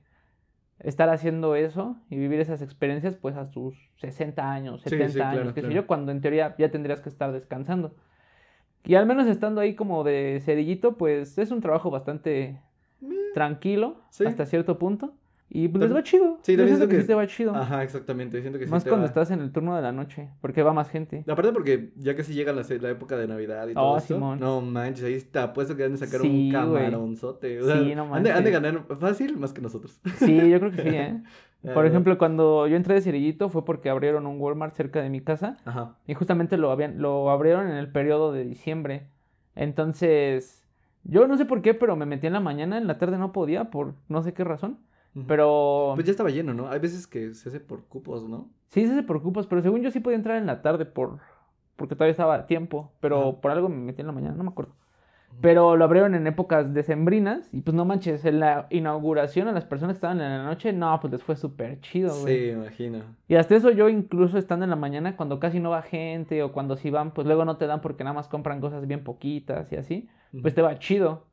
estar 0.80 1.08
haciendo 1.08 1.54
eso 1.56 1.96
y 2.10 2.16
vivir 2.18 2.40
esas 2.40 2.62
experiencias 2.62 3.16
pues 3.16 3.36
a 3.36 3.50
tus 3.50 3.74
60 3.96 4.50
años, 4.50 4.82
Sí, 4.82 4.90
70 4.90 5.12
sí, 5.12 5.20
años, 5.20 5.32
claro, 5.32 5.54
qué 5.54 5.62
sé 5.62 5.72
yo, 5.72 5.86
cuando 5.86 6.12
en 6.12 6.20
teoría 6.20 6.54
ya 6.58 6.70
tendrías 6.70 7.00
que 7.00 7.08
estar 7.08 7.32
descansando. 7.32 7.94
Y 8.84 8.96
al 8.96 9.06
menos 9.06 9.26
estando 9.26 9.60
ahí 9.60 9.74
como 9.74 10.04
de 10.04 10.42
cerillito, 10.44 10.96
pues 10.98 11.38
es 11.38 11.50
un 11.50 11.60
trabajo 11.60 11.90
bastante 11.90 12.60
Meh, 13.00 13.16
tranquilo 13.32 14.02
hasta 14.24 14.46
cierto 14.46 14.78
punto. 14.78 15.14
Y 15.50 15.68
pues 15.68 15.84
les 15.84 15.94
va 15.94 16.02
chido. 16.02 16.38
Sí, 16.42 16.56
también 16.56 16.76
siento 16.76 16.86
siento 16.86 16.88
que, 16.88 16.96
que- 16.96 17.02
sí 17.02 17.06
te 17.06 17.14
va 17.14 17.26
chido. 17.28 17.54
Ajá, 17.54 17.82
exactamente. 17.84 18.40
Siento 18.40 18.58
que 18.58 18.64
sí 18.64 18.70
Más 18.70 18.82
te 18.82 18.90
cuando 18.90 19.04
va- 19.04 19.08
estás 19.08 19.30
en 19.30 19.40
el 19.40 19.52
turno 19.52 19.76
de 19.76 19.82
la 19.82 19.92
noche, 19.92 20.30
porque 20.40 20.62
va 20.62 20.72
más 20.72 20.88
gente. 20.90 21.24
Aparte 21.28 21.52
porque 21.52 21.92
ya 21.96 22.16
casi 22.16 22.34
llega 22.34 22.52
la, 22.52 22.62
la 22.80 22.90
época 22.90 23.16
de 23.16 23.28
Navidad 23.28 23.68
y 23.68 23.74
todo 23.74 23.84
Oh, 23.84 23.96
esto. 23.98 24.14
Simón. 24.14 24.40
No 24.40 24.60
manches, 24.62 25.04
ahí 25.04 25.20
te 25.20 25.38
apuesto 25.38 25.76
que 25.76 25.84
van 25.84 25.92
a 25.94 25.96
sacar 25.96 26.20
Sí, 26.22 26.46
un 26.48 26.52
camaronzote. 26.52 27.60
O 27.62 27.66
sea, 27.66 27.78
Sí, 27.78 27.94
no 27.94 28.12
han 28.14 28.22
de, 28.24 28.32
han 28.32 28.42
de 28.44 28.50
manches. 28.50 28.72
ganar 28.88 28.98
fácil 28.98 29.36
más 29.38 29.52
que 29.52 29.60
nosotros. 29.60 30.00
Sí, 30.16 30.50
yo 30.50 30.58
creo 30.58 30.72
que 30.72 30.82
sí, 30.82 30.88
¿eh? 30.88 31.22
La 31.62 31.72
Por 31.74 31.86
ejemplo, 31.86 32.18
cuando 32.18 32.66
yo 32.66 32.76
entré 32.76 32.94
de 32.94 33.00
cerillito 33.02 33.48
fue 33.48 33.64
porque 33.64 33.90
abrieron 33.90 34.26
un 34.26 34.40
Walmart 34.40 34.74
cerca 34.74 35.00
de 35.02 35.08
mi 35.10 35.20
casa 35.20 35.56
Ajá. 35.64 35.94
y 36.06 36.14
justamente 36.14 36.56
lo, 36.56 36.70
habían, 36.72 37.00
lo 37.00 37.30
abrieron 37.30 37.68
en 37.68 37.76
el 37.76 37.92
periodo 37.92 38.32
de 38.32 38.44
diciembre. 38.44 39.06
Entonces, 39.54 40.62
yo 41.04 41.26
no 41.26 41.36
sé 41.36 41.44
por 41.46 41.62
qué, 41.62 41.74
pero 41.74 41.96
me 41.96 42.06
metí 42.06 42.26
en 42.26 42.32
la 42.32 42.40
mañana, 42.40 42.76
en 42.78 42.86
la 42.86 42.98
tarde 42.98 43.18
no 43.18 43.32
podía, 43.32 43.70
por 43.70 43.94
no 44.08 44.22
sé 44.22 44.32
qué 44.34 44.44
razón. 44.44 44.78
Pero 45.26 45.92
Pues 45.94 46.06
ya 46.06 46.10
estaba 46.10 46.30
lleno, 46.30 46.54
¿no? 46.54 46.68
Hay 46.68 46.80
veces 46.80 47.06
que 47.06 47.34
se 47.34 47.48
hace 47.48 47.60
por 47.60 47.84
cupos, 47.84 48.28
¿no? 48.28 48.48
sí 48.70 48.86
se 48.86 48.92
hace 48.92 49.04
por 49.04 49.22
cupos, 49.22 49.46
pero 49.46 49.62
según 49.62 49.82
yo 49.82 49.92
sí 49.92 50.00
podía 50.00 50.16
entrar 50.16 50.36
en 50.36 50.46
la 50.46 50.60
tarde 50.60 50.84
por 50.84 51.20
porque 51.76 51.94
todavía 51.94 52.12
estaba 52.12 52.34
a 52.34 52.46
tiempo, 52.46 52.92
pero 53.00 53.40
por 53.40 53.50
algo 53.50 53.68
me 53.68 53.76
metí 53.76 54.00
en 54.00 54.06
la 54.06 54.12
mañana, 54.12 54.36
no 54.36 54.44
me 54.44 54.50
acuerdo. 54.50 54.74
Pero 55.40 55.76
lo 55.76 55.84
abrieron 55.84 56.14
en 56.14 56.26
épocas 56.28 56.72
decembrinas 56.72 57.48
y 57.52 57.60
pues 57.60 57.74
no 57.74 57.84
manches, 57.84 58.24
en 58.24 58.38
la 58.38 58.68
inauguración 58.70 59.48
a 59.48 59.52
las 59.52 59.64
personas 59.64 59.94
que 59.94 59.98
estaban 59.98 60.20
en 60.20 60.30
la 60.30 60.44
noche, 60.44 60.72
no, 60.72 60.96
pues 61.00 61.12
les 61.12 61.22
fue 61.24 61.34
súper 61.34 61.80
chido, 61.80 62.16
güey. 62.20 62.38
Sí, 62.38 62.50
imagino. 62.50 62.98
Y 63.26 63.34
hasta 63.34 63.56
eso 63.56 63.70
yo 63.70 63.88
incluso 63.88 64.38
estando 64.38 64.64
en 64.64 64.70
la 64.70 64.76
mañana, 64.76 65.16
cuando 65.16 65.40
casi 65.40 65.58
no 65.58 65.70
va 65.70 65.82
gente 65.82 66.42
o 66.44 66.52
cuando 66.52 66.76
sí 66.76 66.90
van, 66.90 67.12
pues 67.12 67.26
luego 67.26 67.44
no 67.44 67.56
te 67.56 67.66
dan 67.66 67.80
porque 67.80 68.04
nada 68.04 68.14
más 68.14 68.28
compran 68.28 68.60
cosas 68.60 68.86
bien 68.86 69.02
poquitas 69.02 69.72
y 69.72 69.76
así, 69.76 70.08
pues 70.40 70.54
te 70.54 70.62
va 70.62 70.78
chido. 70.78 71.24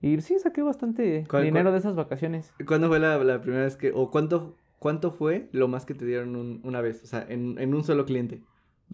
Y 0.00 0.20
sí, 0.20 0.38
saqué 0.38 0.62
bastante 0.62 1.24
¿Cuál- 1.28 1.44
dinero 1.44 1.72
de 1.72 1.78
esas 1.78 1.94
vacaciones. 1.96 2.52
¿Cuándo 2.66 2.88
fue 2.88 3.00
la, 3.00 3.18
la 3.18 3.40
primera 3.40 3.64
vez 3.64 3.76
que, 3.76 3.90
o 3.94 4.10
cuánto, 4.10 4.54
cuánto 4.78 5.10
fue 5.10 5.48
lo 5.52 5.66
más 5.68 5.84
que 5.84 5.94
te 5.94 6.04
dieron 6.04 6.36
un- 6.36 6.60
una 6.64 6.80
vez? 6.80 7.02
O 7.02 7.06
sea, 7.06 7.24
en, 7.28 7.58
en 7.58 7.74
un 7.74 7.82
solo 7.84 8.04
cliente. 8.04 8.42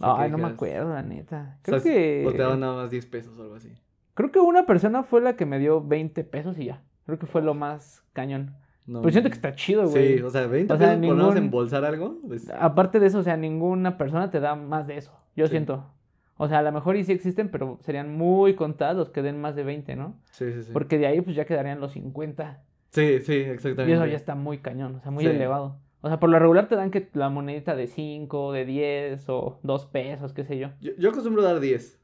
O 0.00 0.04
sea, 0.16 0.24
Ay, 0.24 0.30
no 0.30 0.38
me 0.38 0.46
acuerdo, 0.48 0.92
la 0.92 1.02
neta. 1.02 1.58
o 1.62 1.70
sea, 1.70 1.80
Creo 1.80 1.82
que... 1.82 2.24
O 2.26 2.32
te 2.32 2.38
daban 2.38 2.60
nada 2.60 2.74
más 2.74 2.90
10 2.90 3.06
pesos 3.06 3.38
o 3.38 3.42
algo 3.42 3.54
así. 3.54 3.72
Creo 4.14 4.30
que 4.32 4.40
una 4.40 4.64
persona 4.66 5.02
fue 5.02 5.20
la 5.20 5.36
que 5.36 5.44
me 5.46 5.58
dio 5.58 5.82
20 5.84 6.24
pesos 6.24 6.58
y 6.58 6.66
ya. 6.66 6.82
Creo 7.06 7.18
que 7.18 7.26
fue 7.26 7.42
lo 7.42 7.54
más 7.54 8.02
cañón. 8.12 8.54
No, 8.86 9.00
Pero 9.02 9.12
siento 9.12 9.28
que 9.30 9.34
está 9.36 9.54
chido, 9.54 9.88
güey. 9.88 10.18
Sí, 10.18 10.22
o 10.22 10.30
sea, 10.30 10.46
20 10.46 10.72
O 10.72 10.76
sea, 10.78 10.88
pesos 10.96 11.06
por 11.06 11.16
ningún- 11.16 11.36
embolsar 11.36 11.84
algo. 11.84 12.18
Pues, 12.26 12.50
Aparte 12.58 12.98
de 13.00 13.06
eso, 13.06 13.18
o 13.18 13.22
sea, 13.22 13.36
ninguna 13.36 13.96
persona 13.98 14.30
te 14.30 14.40
da 14.40 14.54
más 14.56 14.86
de 14.86 14.96
eso. 14.98 15.12
Yo 15.36 15.46
Sí. 15.46 15.52
siento. 15.52 15.90
O 16.36 16.48
sea, 16.48 16.58
a 16.58 16.62
lo 16.62 16.72
mejor 16.72 16.96
y 16.96 17.04
sí 17.04 17.12
existen, 17.12 17.48
pero 17.48 17.78
serían 17.82 18.12
muy 18.16 18.54
contados 18.56 18.96
los 18.96 19.10
que 19.10 19.22
den 19.22 19.40
más 19.40 19.54
de 19.54 19.62
20, 19.64 19.94
¿no? 19.96 20.16
sí, 20.32 20.52
sí, 20.52 20.62
sí. 20.64 20.70
Porque 20.72 20.98
de 20.98 21.06
ahí 21.06 21.20
pues 21.20 21.36
ya 21.36 21.44
quedarían 21.44 21.80
los 21.80 21.92
50. 21.92 22.60
Sí, 22.90 23.20
sí, 23.20 23.34
exactamente. 23.34 23.90
Y 23.90 23.94
eso 23.94 24.06
ya 24.06 24.16
está 24.16 24.34
muy 24.34 24.58
cañón, 24.58 24.96
o 24.96 25.00
sea, 25.00 25.10
muy 25.10 25.24
Sí. 25.24 25.30
elevado. 25.30 25.78
O 26.00 26.08
sea, 26.08 26.20
por 26.20 26.28
lo 26.28 26.38
regular 26.38 26.68
te 26.68 26.76
dan 26.76 26.90
que 26.90 27.08
la 27.14 27.30
monedita 27.30 27.74
de 27.74 27.86
5, 27.86 28.52
de 28.52 28.64
10 28.66 29.28
o 29.28 29.58
2 29.62 29.86
pesos, 29.86 30.32
qué 30.32 30.44
sé 30.44 30.58
yo. 30.58 30.68
Yo, 30.80 30.92
yo 30.98 31.10
acostumbro 31.10 31.42
dar 31.42 31.60
10. 31.60 31.98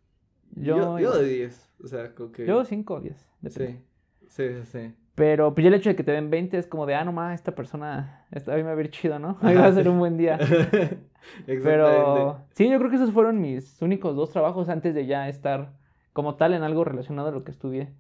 Yo, 0.57 0.77
Yo, 0.79 0.99
yo 0.99 1.13
de 1.19 1.29
10. 1.29 1.69
O 1.85 1.87
sea, 1.87 2.15
como 2.15 2.33
que... 2.33 2.47
Yo 2.47 2.65
5 2.65 2.95
o 2.95 3.01
10. 3.01 3.31
depende. 3.43 3.81
Sí, 4.29 4.49
sí, 4.49 4.49
sí, 4.65 4.65
sí. 4.65 4.95
Pero 5.15 5.53
pues 5.55 5.65
ya 5.65 5.69
el 5.69 5.75
hecho 5.75 5.91
de 5.91 5.97
que 5.97 6.05
te 6.05 6.13
den 6.13 6.31
20 6.31 6.57
es 6.59 6.67
como 6.67 6.87
de, 6.87 6.95
ah, 6.95 7.05
no 7.05 7.13
más, 7.13 7.35
esta 7.35 7.55
persona, 7.55 8.25
esta, 8.31 8.55
hoy 8.55 8.63
me 8.63 8.73
va 8.73 8.77
a 8.79 8.81
ir 8.81 8.91
chido, 8.91 9.19
¿no? 9.19 9.37
Hoy 9.43 9.53
Ajá, 9.53 9.61
va 9.61 9.67
a 9.67 9.73
ser 9.73 9.89
un 9.89 9.99
buen 9.99 10.17
día. 10.17 10.39
Pero 11.63 12.39
sí, 12.55 12.69
yo 12.71 12.79
creo 12.79 12.91
que 12.91 12.97
esos 12.97 13.13
fueron 13.13 13.41
mis 13.41 13.81
únicos 13.83 14.17
dos 14.17 14.31
trabajos 14.31 14.69
antes 14.69 14.95
de 14.95 15.07
ya 15.07 15.29
estar 15.29 15.73
como 16.13 16.37
tal 16.37 16.55
en 16.55 16.63
algo 16.63 16.85
relacionado 16.85 17.29
a 17.29 17.33
lo 17.33 17.45
que 17.45 17.51
estudié. 17.51 17.93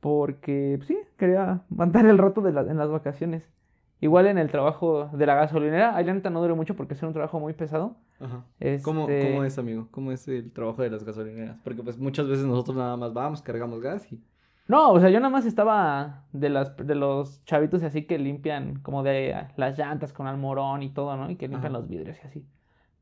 Porque 0.00 0.74
pues, 0.78 0.88
sí, 0.88 0.98
quería 1.16 1.62
mandar 1.68 2.06
el 2.06 2.18
rato 2.18 2.40
de 2.40 2.52
la- 2.52 2.62
en 2.62 2.76
las 2.76 2.90
vacaciones. 2.90 3.48
Igual 4.00 4.26
en 4.26 4.36
el 4.36 4.50
trabajo 4.50 5.08
de 5.12 5.26
la 5.26 5.36
gasolinera, 5.36 5.96
ahí 5.96 6.04
la 6.04 6.12
neta 6.12 6.28
no 6.28 6.42
duró 6.42 6.56
mucho 6.56 6.74
porque 6.74 6.94
es 6.94 7.02
un 7.02 7.12
trabajo 7.12 7.38
muy 7.38 7.52
pesado. 7.52 7.96
Ajá. 8.18 8.44
¿Cómo, 8.82 9.08
Este, 9.08 9.20
¿Cómo 9.20 9.44
es, 9.44 9.58
amigo? 9.58 9.88
¿Cómo 9.92 10.10
es 10.12 10.26
el 10.26 10.50
trabajo 10.52 10.82
de 10.82 10.90
las 10.90 11.04
gasolineras? 11.04 11.56
Porque 11.62 11.82
pues 11.82 11.98
muchas 11.98 12.26
veces 12.28 12.44
nosotros 12.44 12.76
nada 12.76 12.96
más 12.96 13.12
vamos, 13.12 13.42
cargamos 13.42 13.80
gas 13.80 14.10
y... 14.12 14.20
No, 14.68 14.90
o 14.92 15.00
sea, 15.00 15.10
yo 15.10 15.18
nada 15.20 15.30
más 15.30 15.44
estaba 15.44 16.24
de 16.32 16.48
las 16.48 16.76
de 16.76 16.94
los 16.94 17.44
chavitos 17.44 17.82
así 17.82 18.04
que 18.04 18.18
limpian 18.18 18.76
como 18.80 19.02
de 19.02 19.34
ah, 19.34 19.48
las 19.56 19.76
llantas 19.78 20.12
con 20.12 20.26
almorón 20.26 20.82
y 20.82 20.90
todo, 20.90 21.16
¿no? 21.16 21.30
Y 21.30 21.36
que 21.36 21.48
limpian 21.48 21.72
Ajá. 21.72 21.80
los 21.80 21.88
vidrios 21.88 22.16
y 22.22 22.26
así. 22.26 22.46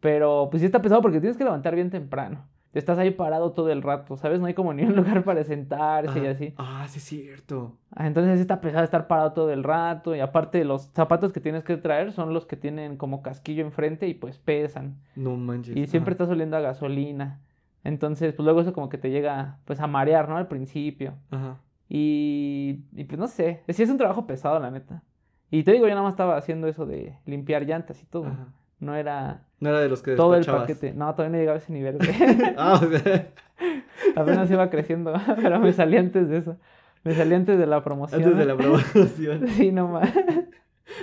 Pero 0.00 0.48
pues 0.50 0.60
sí 0.62 0.66
está 0.66 0.80
pesado 0.80 1.02
porque 1.02 1.20
tienes 1.20 1.36
que 1.36 1.44
levantar 1.44 1.74
bien 1.74 1.90
temprano. 1.90 2.46
Estás 2.72 2.98
ahí 2.98 3.10
parado 3.10 3.50
todo 3.52 3.68
el 3.70 3.82
rato, 3.82 4.16
¿sabes? 4.16 4.38
No 4.40 4.46
hay 4.46 4.54
como 4.54 4.72
ni 4.72 4.84
un 4.84 4.94
lugar 4.96 5.22
para 5.24 5.42
sentarse 5.44 6.20
y 6.20 6.26
Ah, 6.26 6.30
así. 6.30 6.54
Ah, 6.56 6.86
sí 6.88 6.98
es 6.98 7.04
cierto. 7.04 7.76
Ah, 7.94 8.06
Entonces 8.06 8.36
sí 8.36 8.40
está 8.42 8.60
pesado 8.60 8.84
estar 8.84 9.06
parado 9.08 9.32
todo 9.32 9.50
el 9.52 9.62
rato 9.64 10.14
y 10.14 10.20
aparte 10.20 10.64
los 10.64 10.84
zapatos 10.94 11.32
que 11.32 11.40
tienes 11.40 11.64
que 11.64 11.76
traer 11.76 12.12
son 12.12 12.32
los 12.32 12.46
que 12.46 12.56
tienen 12.56 12.96
como 12.96 13.22
casquillo 13.22 13.64
enfrente 13.64 14.06
y 14.08 14.14
pues 14.14 14.38
pesan. 14.38 14.96
No 15.16 15.36
manches. 15.36 15.76
Y 15.76 15.86
siempre 15.88 16.12
Ajá. 16.14 16.22
estás 16.22 16.30
oliendo 16.30 16.56
a 16.56 16.60
gasolina. 16.60 17.40
Entonces 17.84 18.34
pues 18.34 18.44
luego 18.44 18.60
eso 18.60 18.72
como 18.72 18.88
que 18.88 18.98
te 18.98 19.10
llega 19.10 19.58
pues 19.64 19.80
a 19.80 19.86
marear, 19.86 20.28
¿no? 20.28 20.36
Al 20.36 20.48
principio. 20.48 21.14
Ajá. 21.30 21.58
Y, 21.88 22.84
y 22.94 23.04
pues 23.04 23.18
no 23.18 23.26
sé, 23.26 23.62
sí 23.68 23.82
es 23.82 23.90
un 23.90 23.98
trabajo 23.98 24.26
pesado, 24.26 24.60
la 24.60 24.70
neta. 24.70 25.02
Y 25.50 25.64
te 25.64 25.72
digo, 25.72 25.86
yo 25.86 25.90
nada 25.94 26.02
más 26.02 26.12
estaba 26.12 26.36
haciendo 26.36 26.68
eso 26.68 26.86
de 26.86 27.18
limpiar 27.26 27.64
llantas 27.66 28.00
y 28.02 28.06
todo. 28.06 28.26
Ajá. 28.26 28.46
No 28.78 28.94
era 28.94 29.42
No 29.58 29.68
era 29.68 29.80
de 29.80 29.88
los 29.88 30.02
que 30.02 30.14
todo 30.16 30.34
el 30.34 30.44
paquete. 30.44 30.94
No, 30.94 31.14
todavía 31.14 31.32
no 31.36 31.38
llegaba 31.38 31.56
a 31.56 31.60
ese 31.60 31.72
nivel. 31.72 31.98
Ah, 32.56 32.80
o 32.82 32.86
sea, 32.86 33.28
Apenas 34.16 34.50
iba 34.50 34.70
creciendo, 34.70 35.12
pero 35.36 35.58
me 35.58 35.72
salí 35.72 35.96
antes 35.96 36.28
de 36.28 36.38
eso. 36.38 36.56
Me 37.04 37.14
salí 37.14 37.34
antes 37.34 37.58
de 37.58 37.66
la 37.66 37.82
promoción. 37.82 38.22
antes 38.22 38.36
de 38.36 38.44
la 38.44 38.56
promoción. 38.56 39.48
Sí, 39.48 39.72
no 39.72 39.88
más. 39.88 40.10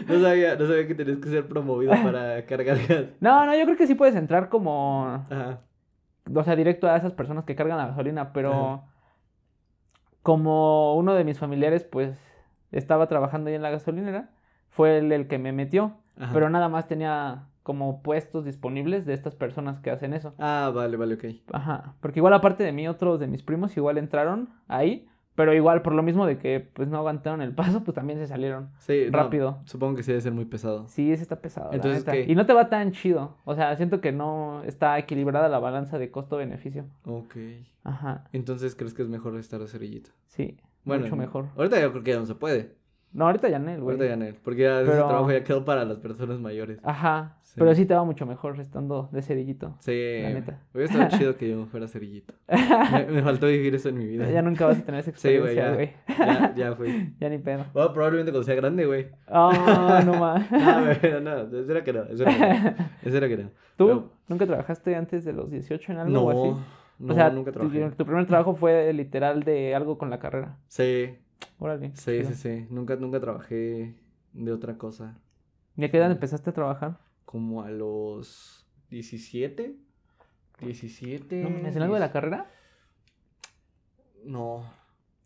No 0.08 0.20
sabía, 0.22 0.56
no 0.56 0.68
sabía 0.68 0.88
que 0.88 0.96
tenías 0.96 1.18
que 1.18 1.30
ser 1.30 1.48
promovido 1.48 1.92
para 2.04 2.46
cargar 2.46 2.78
gas. 2.88 3.06
No, 3.20 3.46
no, 3.46 3.56
yo 3.58 3.64
creo 3.66 3.78
que 3.78 3.88
sí 3.88 3.96
puedes 3.96 4.16
entrar 4.16 4.50
como, 4.50 5.24
Ajá. 5.30 5.62
O 6.34 6.44
sea, 6.44 6.56
directo 6.56 6.88
a 6.88 6.98
esas 6.98 7.14
personas 7.14 7.46
que 7.46 7.56
cargan 7.56 7.78
la 7.78 7.88
gasolina, 7.88 8.34
pero 8.34 8.84
como 10.24 10.96
uno 10.96 11.14
de 11.14 11.24
mis 11.24 11.40
familiares, 11.40 11.84
pues, 11.84 12.18
estaba 12.72 13.08
trabajando 13.08 13.50
ahí 13.50 13.56
en 13.56 13.62
la 13.62 13.70
gasolinera, 13.70 14.30
fue 14.70 14.98
él 14.98 15.12
el 15.12 15.28
que 15.28 15.38
me 15.38 15.52
metió. 15.52 15.94
Ajá. 16.20 16.34
pero 16.34 16.50
nada 16.50 16.68
más 16.68 16.88
tenía 16.88 17.44
como 17.62 18.02
puestos 18.02 18.44
disponibles 18.44 19.06
de 19.06 19.14
estas 19.14 19.36
personas 19.36 19.80
que 19.82 19.92
hacen 19.92 20.14
eso. 20.14 20.34
Ah, 20.40 20.72
vale, 20.74 20.98
vale, 20.98 21.16
ok. 21.16 21.26
Ajá, 21.54 21.94
porque 22.00 22.20
igual 22.20 22.34
aparte 22.34 22.64
de 22.64 22.72
mí, 22.72 22.88
otros 22.88 23.20
de 23.20 23.28
mis 23.28 23.44
primos 23.44 23.76
igual 23.78 23.98
entraron 23.98 24.50
ahí, 24.68 25.08
pero 25.38 25.54
igual 25.54 25.84
por 25.84 25.94
lo 25.94 26.02
mismo 26.02 26.26
de 26.26 26.40
que 26.40 26.60
pues 26.60 26.88
no 26.90 26.98
aguantaron 26.98 27.42
el 27.44 27.54
paso, 27.54 27.84
pues 27.84 27.94
también 27.94 28.18
se 28.18 28.26
salieron. 28.28 28.72
Sí, 28.80 29.06
no, 29.12 29.18
Rápido. 29.20 29.60
supongo 29.66 29.96
que 29.96 30.02
sí 30.04 30.12
debe 30.12 30.22
ser 30.22 30.34
muy 30.34 30.46
pesado. 30.46 30.88
Sí, 30.88 31.12
ese 31.12 31.22
está 31.22 31.40
pesado, 31.40 31.70
la 31.70 31.76
Entonces, 31.76 32.00
neta. 32.00 32.12
¿qué? 32.14 32.26
Y 32.30 32.34
no 32.36 32.48
te 32.48 32.54
va 32.54 32.70
tan 32.70 32.92
chido, 32.92 33.38
o 33.46 33.54
sea, 33.54 33.76
siento 33.78 34.02
que 34.02 34.12
no 34.12 34.64
está 34.64 34.98
equilibrada 34.98 35.48
la 35.48 35.60
balanza 35.60 36.00
de 36.00 36.10
costo-beneficio. 36.10 36.86
Ok. 37.06 37.36
Ajá, 37.84 38.26
Entonces, 38.34 38.76
¿crees 38.76 38.94
que 38.96 39.04
es 39.04 39.10
mejor 39.10 39.38
estar 39.38 39.60
de 39.62 39.68
cerillito? 39.68 40.10
sí, 40.26 40.58
Bueno, 40.84 41.04
mucho 41.04 41.16
mejor. 41.16 41.46
Ahorita 41.56 41.80
yo 41.80 41.92
creo 41.92 42.04
que 42.04 42.12
ya 42.12 42.20
no 42.20 42.26
se 42.26 42.36
puede. 42.36 42.76
No, 43.14 43.26
ahorita 43.28 43.48
ya 43.48 43.60
no, 43.60 43.66
güey. 43.80 43.80
Ahorita 43.98 44.06
ya 44.08 44.16
no, 44.18 44.26
porque 44.44 44.64
ya 44.64 44.82
ese 44.82 44.92
trabajo 44.92 45.32
ya 45.32 45.44
quedó 45.44 45.64
para 45.64 45.86
las 45.86 45.98
personas 46.00 46.40
mayores. 46.40 46.80
Ajá, 46.84 47.36
Sí. 47.36 47.37
Pero 47.58 47.76
sí 47.76 47.86
te 47.86 47.94
va 47.94 48.04
mucho 48.04 48.26
mejor 48.26 48.60
estando 48.60 49.10
de 49.12 49.22
cerillito. 49.22 49.76
Sí, 49.80 50.20
La 50.22 50.30
neta. 50.30 50.62
hubiera 50.74 50.92
estado 50.92 51.10
chido 51.18 51.38
que 51.38 51.50
yo 51.50 51.66
fuera 51.66 51.88
cerillito. 51.88 52.34
Me, 52.48 53.06
me 53.08 53.22
faltó 53.24 53.48
vivir 53.48 53.74
eso 53.76 53.90
en 53.90 53.98
mi 53.98 54.06
vida. 54.06 54.30
Ya 54.30 54.42
nunca 54.42 54.66
vas 54.66 54.80
a 54.80 54.84
tener 54.86 55.00
esa 55.02 55.12
Sí, 55.16 55.38
güey, 55.38 55.58
experiencia, 55.58 55.70
ya. 55.70 55.74
güey. 55.74 55.94
Ya, 56.18 56.56
ya 56.56 56.76
fue. 56.76 57.12
Ya 57.20 57.30
ni 57.30 57.38
pedo. 57.40 57.66
Bueno, 57.74 57.94
probablemente 57.94 58.32
cuando 58.32 58.44
sea 58.46 58.56
grande, 58.56 58.86
güey. 58.86 59.08
Oh, 59.30 59.52
no 60.06 60.14
más. 60.20 60.50
No, 60.52 61.20
no, 61.22 61.46
no, 61.48 61.60
eso 61.60 61.72
era 61.72 61.84
que 61.84 61.94
no, 61.94 62.04
eso 62.04 62.24
era 62.24 62.34
que 62.34 62.40
no. 62.40 62.88
Eso 63.04 63.18
era 63.18 63.28
que 63.28 63.38
no. 63.38 63.50
¿Tú 63.76 63.88
Pero- 63.88 64.12
nunca 64.28 64.46
trabajaste 64.46 64.96
antes 64.96 65.26
de 65.26 65.34
los 65.34 65.50
18 65.52 65.92
en 65.92 65.98
algo 65.98 66.22
o 66.22 66.30
así? 66.32 66.50
No, 67.00 67.08
no, 67.08 67.14
o 67.14 67.16
sea, 67.16 67.30
nunca 67.30 67.52
trabajé. 67.52 67.90
Tu, 67.92 68.06
primer 68.06 68.26
trabajo 68.26 68.56
fue 68.56 68.92
literal 68.94 69.44
de 69.44 69.76
algo 69.76 69.98
con 69.98 70.10
la 70.10 70.20
carrera. 70.20 70.58
Sí, 70.68 71.16
Órale. 71.60 71.92
sí, 71.96 72.24
sí, 72.26 72.34
sí. 72.34 72.68
Nunca, 72.72 72.96
nunca 72.96 73.20
trabajé 73.20 73.96
de 74.34 74.52
otra 74.52 74.78
cosa. 74.78 75.18
¿Y 75.76 75.86
a 75.86 75.92
qué 75.92 75.98
edad 75.98 76.10
empezaste 76.12 76.50
a 76.50 76.54
trabajar? 76.54 76.98
Como 77.28 77.62
a 77.62 77.70
los 77.72 78.66
17. 78.90 79.76
17. 80.62 81.36
¿No, 81.44 81.50
¿En 81.50 81.82
algo 81.82 81.94
de 81.96 82.00
la 82.00 82.08
10. 82.08 82.14
carrera? 82.14 82.50
No. 84.24 84.64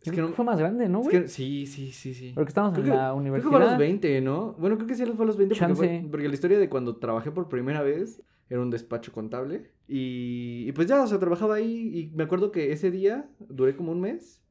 Es 0.04 0.10
que 0.10 0.20
no. 0.20 0.26
que 0.28 0.32
fue 0.32 0.44
más 0.44 0.58
grande, 0.58 0.88
¿no, 0.88 0.98
es 1.02 1.04
güey? 1.08 1.22
que- 1.22 1.28
sí, 1.28 1.64
sí, 1.66 1.92
sí, 1.92 2.12
sí. 2.12 2.32
Porque 2.34 2.48
estamos 2.48 2.72
Creo 2.72 2.84
en 2.86 2.90
que- 2.90 2.96
la 2.96 3.02
Creo 3.04 3.14
que 3.14 3.20
universidad. 3.20 3.50
fue 3.52 3.62
a 3.62 3.70
los 3.70 3.78
20, 3.78 4.20
¿no? 4.20 4.52
Bueno, 4.58 4.76
creo 4.76 4.88
que 4.88 4.94
sí 4.96 5.06
fue 5.06 5.24
a 5.24 5.26
los 5.26 5.36
20 5.36 5.54
porque, 5.56 5.74
fue- 5.76 6.04
porque 6.10 6.28
la 6.28 6.34
historia 6.34 6.58
de 6.58 6.68
cuando 6.68 6.96
trabajé 6.96 7.30
por 7.30 7.48
primera 7.48 7.82
vez 7.82 8.20
era 8.50 8.60
un 8.60 8.70
despacho 8.70 9.12
contable. 9.12 9.70
Y, 9.86 10.64
y 10.66 10.72
pues 10.72 10.88
ya, 10.88 11.00
o 11.02 11.06
sea, 11.06 11.20
trabajaba 11.20 11.54
ahí 11.54 11.98
y 11.98 12.16
me 12.16 12.24
acuerdo 12.24 12.50
que 12.50 12.72
ese 12.72 12.90
día 12.90 13.30
duré 13.38 13.76
como 13.76 13.92
un 13.92 14.00
mes. 14.00 14.42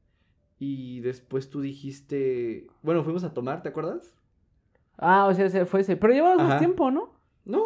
Y 0.58 1.00
después 1.00 1.50
tú 1.50 1.60
dijiste, 1.60 2.66
bueno, 2.82 3.04
fuimos 3.04 3.22
a 3.24 3.34
tomar, 3.34 3.62
¿te 3.62 3.68
acuerdas? 3.68 4.14
Ah, 4.96 5.26
o 5.26 5.34
sea, 5.34 5.44
ese 5.46 5.66
fue 5.66 5.80
ese. 5.82 5.96
Pero 5.96 6.14
llevabas 6.14 6.38
más 6.48 6.58
tiempo, 6.58 6.90
¿no? 6.90 7.12
No, 7.44 7.62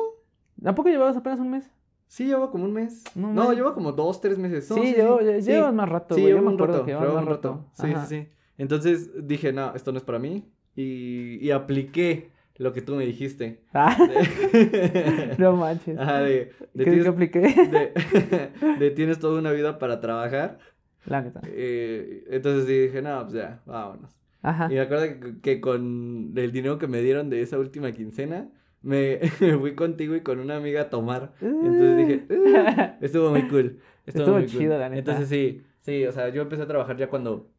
¿Tampoco 0.62 0.88
llevabas 0.88 1.16
apenas 1.16 1.38
un 1.40 1.50
mes? 1.50 1.70
sí 2.08 2.24
llevaba 2.26 2.50
como 2.50 2.64
un 2.64 2.72
mes. 2.72 3.02
No, 3.14 3.32
No, 3.32 3.44
man. 3.46 3.56
lleva 3.56 3.74
como 3.74 3.92
dos, 3.92 4.20
tres 4.20 4.38
meses. 4.38 4.70
No, 4.70 4.76
sí, 4.76 4.94
llevo- 4.94 5.20
lle- 5.20 5.40
sí. 5.40 5.50
llevas 5.50 5.74
más 5.74 5.88
rato, 5.88 6.14
Sí, 6.14 6.22
me 6.22 6.34
un 6.34 6.56
rato, 6.58 6.84
que 6.84 6.94
más 6.94 7.08
un 7.14 7.26
rato. 7.26 7.66
Sí, 7.72 7.86
Ajá. 7.92 8.06
sí, 8.06 8.16
sí. 8.22 8.28
Entonces 8.58 9.10
dije, 9.26 9.52
no, 9.52 9.74
esto 9.74 9.92
no 9.92 9.98
es 9.98 10.04
para 10.04 10.18
mí. 10.18 10.44
Y, 10.76 11.38
y 11.44 11.50
apliqué 11.50 12.30
lo 12.58 12.72
que 12.72 12.80
tú 12.80 12.94
me 12.94 13.04
dijiste. 13.04 13.64
Ah, 13.74 13.96
De- 13.98 15.34
no 15.38 15.56
manches. 15.56 15.98
Ajá, 15.98 16.20
de, 16.20 16.52
de 16.74 16.84
¿Qué, 16.84 16.90
tienes, 16.90 17.02
qué 17.02 17.08
apliqué? 17.08 17.40
de, 17.40 18.78
de 18.78 18.90
tienes 18.92 19.18
toda 19.18 19.38
una 19.38 19.52
vida 19.52 19.78
para 19.78 20.00
trabajar. 20.00 20.58
La 21.06 21.20
neta. 21.22 21.40
eh, 21.46 22.24
entonces 22.30 22.66
dije, 22.66 23.02
no, 23.02 23.20
pues 23.22 23.34
ya, 23.34 23.62
vámonos. 23.66 24.10
Ajá. 24.42 24.66
Y 24.70 24.74
me 24.74 24.80
acuerdo 24.80 25.04
que, 25.20 25.40
que 25.40 25.60
con 25.60 26.32
el 26.36 26.52
dinero 26.52 26.78
que 26.78 26.86
me 26.88 27.00
dieron 27.02 27.30
de 27.30 27.42
esa 27.42 27.58
última 27.58 27.92
quincena, 27.92 28.48
me, 28.86 29.18
me 29.40 29.58
fui 29.58 29.74
contigo 29.74 30.14
y 30.14 30.20
con 30.20 30.38
una 30.38 30.56
amiga 30.56 30.82
a 30.82 30.90
tomar. 30.90 31.32
Entonces 31.40 31.96
dije, 31.96 32.26
"Uh", 32.30 33.04
estuvo 33.04 33.30
muy 33.30 33.42
cool. 33.48 33.80
Estuvo, 34.06 34.22
Estuvo 34.22 34.34
muy 34.36 34.46
cool. 34.46 34.58
chido, 34.60 34.78
la 34.78 34.88
neta. 34.88 34.98
Entonces 35.00 35.28
sí, 35.28 35.64
sí, 35.80 36.06
o 36.06 36.12
sea, 36.12 36.28
yo 36.28 36.42
empecé 36.42 36.62
a 36.62 36.68
trabajar 36.68 36.96
ya 36.96 37.08
cuando 37.10 37.50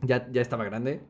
ya, 0.00 0.26
ya 0.32 0.40
estaba 0.40 0.64
grande, 0.64 1.02